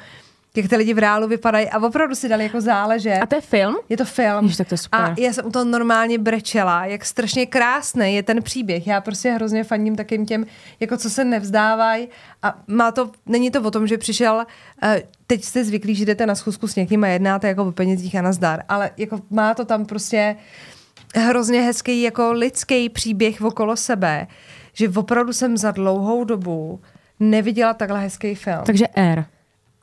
jak 0.57 0.67
ty 0.67 0.75
lidi 0.75 0.93
v 0.93 0.97
reálu 0.97 1.27
vypadají 1.27 1.69
a 1.69 1.79
opravdu 1.79 2.15
si 2.15 2.29
dali 2.29 2.43
jako 2.43 2.61
záležet. 2.61 3.19
A 3.21 3.25
to 3.25 3.35
je 3.35 3.41
film? 3.41 3.75
Je 3.89 3.97
to 3.97 4.05
film. 4.05 4.43
Ježiš, 4.43 4.57
tak 4.57 4.67
to 4.67 4.73
je 4.73 4.77
super. 4.77 4.99
A 4.99 5.15
já 5.19 5.33
jsem 5.33 5.45
u 5.45 5.51
toho 5.51 5.65
normálně 5.65 6.17
brečela, 6.17 6.85
jak 6.85 7.05
strašně 7.05 7.45
krásný 7.45 8.15
je 8.15 8.23
ten 8.23 8.43
příběh. 8.43 8.87
Já 8.87 9.01
prostě 9.01 9.31
hrozně 9.31 9.63
fandím 9.63 9.95
takým 9.95 10.25
těm, 10.25 10.45
jako 10.79 10.97
co 10.97 11.09
se 11.09 11.25
nevzdávají. 11.25 12.07
A 12.43 12.59
má 12.67 12.91
to, 12.91 13.11
není 13.25 13.51
to 13.51 13.61
o 13.61 13.71
tom, 13.71 13.87
že 13.87 13.97
přišel, 13.97 14.35
uh, 14.35 14.89
teď 15.27 15.43
jste 15.43 15.63
zvyklí, 15.63 15.95
že 15.95 16.05
jdete 16.05 16.25
na 16.25 16.35
schůzku 16.35 16.67
s 16.67 16.75
někým 16.75 17.03
a 17.03 17.07
jednáte 17.07 17.47
jako 17.47 17.65
o 17.65 17.71
penězích 17.71 18.15
a 18.15 18.21
nazdar, 18.21 18.63
ale 18.69 18.91
jako 18.97 19.19
má 19.29 19.53
to 19.53 19.65
tam 19.65 19.85
prostě 19.85 20.35
hrozně 21.15 21.61
hezký 21.61 22.01
jako 22.01 22.31
lidský 22.31 22.89
příběh 22.89 23.41
okolo 23.41 23.75
sebe, 23.75 24.27
že 24.73 24.89
opravdu 24.89 25.33
jsem 25.33 25.57
za 25.57 25.71
dlouhou 25.71 26.23
dobu 26.23 26.81
neviděla 27.19 27.73
takhle 27.73 27.99
hezký 27.99 28.35
film. 28.35 28.61
Takže 28.65 28.85
R. 28.95 29.25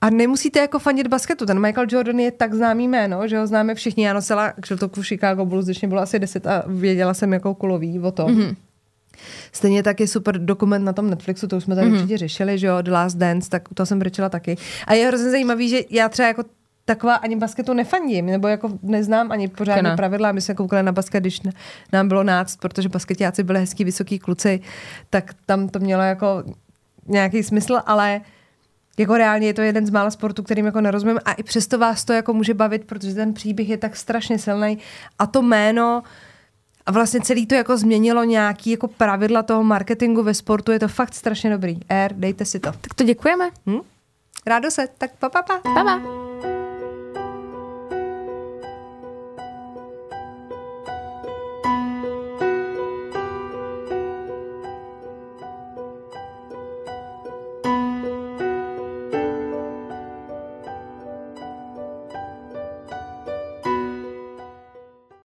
A 0.00 0.10
nemusíte 0.10 0.60
jako 0.60 0.78
fandit 0.78 1.06
basketu. 1.06 1.46
Ten 1.46 1.60
Michael 1.60 1.86
Jordan 1.90 2.20
je 2.20 2.30
tak 2.30 2.54
známý 2.54 2.88
jméno, 2.88 3.28
že 3.28 3.38
ho 3.38 3.46
známe 3.46 3.74
všichni. 3.74 4.04
Já 4.04 4.12
nosila 4.12 4.52
kšiltovku 4.52 5.02
Chicago 5.02 5.44
Bulls, 5.44 5.64
když 5.64 5.80
mě 5.80 5.88
bylo 5.88 6.00
asi 6.00 6.18
10 6.18 6.46
a 6.46 6.62
věděla 6.66 7.14
jsem 7.14 7.32
jako 7.32 7.54
kulový 7.54 8.00
o 8.00 8.10
tom. 8.10 8.36
Mm-hmm. 8.36 8.56
Stejně 9.52 9.82
tak 9.82 10.00
je 10.00 10.06
super 10.06 10.38
dokument 10.38 10.84
na 10.84 10.92
tom 10.92 11.10
Netflixu, 11.10 11.46
to 11.46 11.56
už 11.56 11.64
jsme 11.64 11.74
tady 11.74 11.88
mm-hmm. 11.88 11.94
určitě 11.94 12.18
řešili, 12.18 12.58
že 12.58 12.66
jo, 12.66 12.82
The 12.82 12.90
Last 12.90 13.16
Dance, 13.16 13.50
tak 13.50 13.68
to 13.74 13.86
jsem 13.86 13.98
brečela 13.98 14.28
taky. 14.28 14.56
A 14.86 14.94
je 14.94 15.06
hrozně 15.06 15.30
zajímavý, 15.30 15.68
že 15.68 15.80
já 15.90 16.08
třeba 16.08 16.28
jako 16.28 16.42
taková 16.84 17.14
ani 17.14 17.36
basketu 17.36 17.74
nefandím, 17.74 18.26
nebo 18.26 18.48
jako 18.48 18.78
neznám 18.82 19.32
ani 19.32 19.48
pořádně 19.48 19.82
Kena. 19.82 19.96
pravidla. 19.96 20.32
My 20.32 20.40
jsme 20.40 20.54
koukali 20.54 20.82
na 20.82 20.92
basket, 20.92 21.22
když 21.22 21.40
nám 21.92 22.08
bylo 22.08 22.22
náct, 22.22 22.56
protože 22.56 22.88
basketiáci 22.88 23.42
byli 23.42 23.58
hezký, 23.58 23.84
vysoký 23.84 24.18
kluci, 24.18 24.60
tak 25.10 25.34
tam 25.46 25.68
to 25.68 25.78
mělo 25.78 26.02
jako 26.02 26.44
nějaký 27.06 27.42
smysl, 27.42 27.80
ale 27.86 28.20
jako 29.00 29.16
reálně 29.16 29.46
je 29.46 29.54
to 29.54 29.62
jeden 29.62 29.86
z 29.86 29.90
mála 29.90 30.10
sportů, 30.10 30.42
kterým 30.42 30.66
jako 30.66 30.80
nerozumím 30.80 31.18
a 31.24 31.32
i 31.32 31.42
přesto 31.42 31.78
vás 31.78 32.04
to 32.04 32.12
jako 32.12 32.32
může 32.32 32.54
bavit, 32.54 32.84
protože 32.84 33.14
ten 33.14 33.34
příběh 33.34 33.68
je 33.68 33.76
tak 33.76 33.96
strašně 33.96 34.38
silný 34.38 34.78
a 35.18 35.26
to 35.26 35.42
jméno 35.42 36.02
a 36.86 36.92
vlastně 36.92 37.20
celý 37.20 37.46
to 37.46 37.54
jako 37.54 37.76
změnilo 37.76 38.24
nějaký 38.24 38.70
jako 38.70 38.88
pravidla 38.88 39.42
toho 39.42 39.64
marketingu 39.64 40.22
ve 40.22 40.34
sportu, 40.34 40.72
je 40.72 40.78
to 40.78 40.88
fakt 40.88 41.14
strašně 41.14 41.50
dobrý. 41.50 41.80
R, 41.88 42.12
dejte 42.16 42.44
si 42.44 42.60
to. 42.60 42.72
Tak 42.72 42.94
to 42.94 43.04
děkujeme. 43.04 43.50
Hm? 43.66 43.80
Rádo 44.46 44.70
se, 44.70 44.88
tak 44.98 45.10
pa, 45.18 45.28
pa, 45.28 45.42
pa. 45.42 45.58
Pa, 45.58 45.84
pa. 45.84 46.29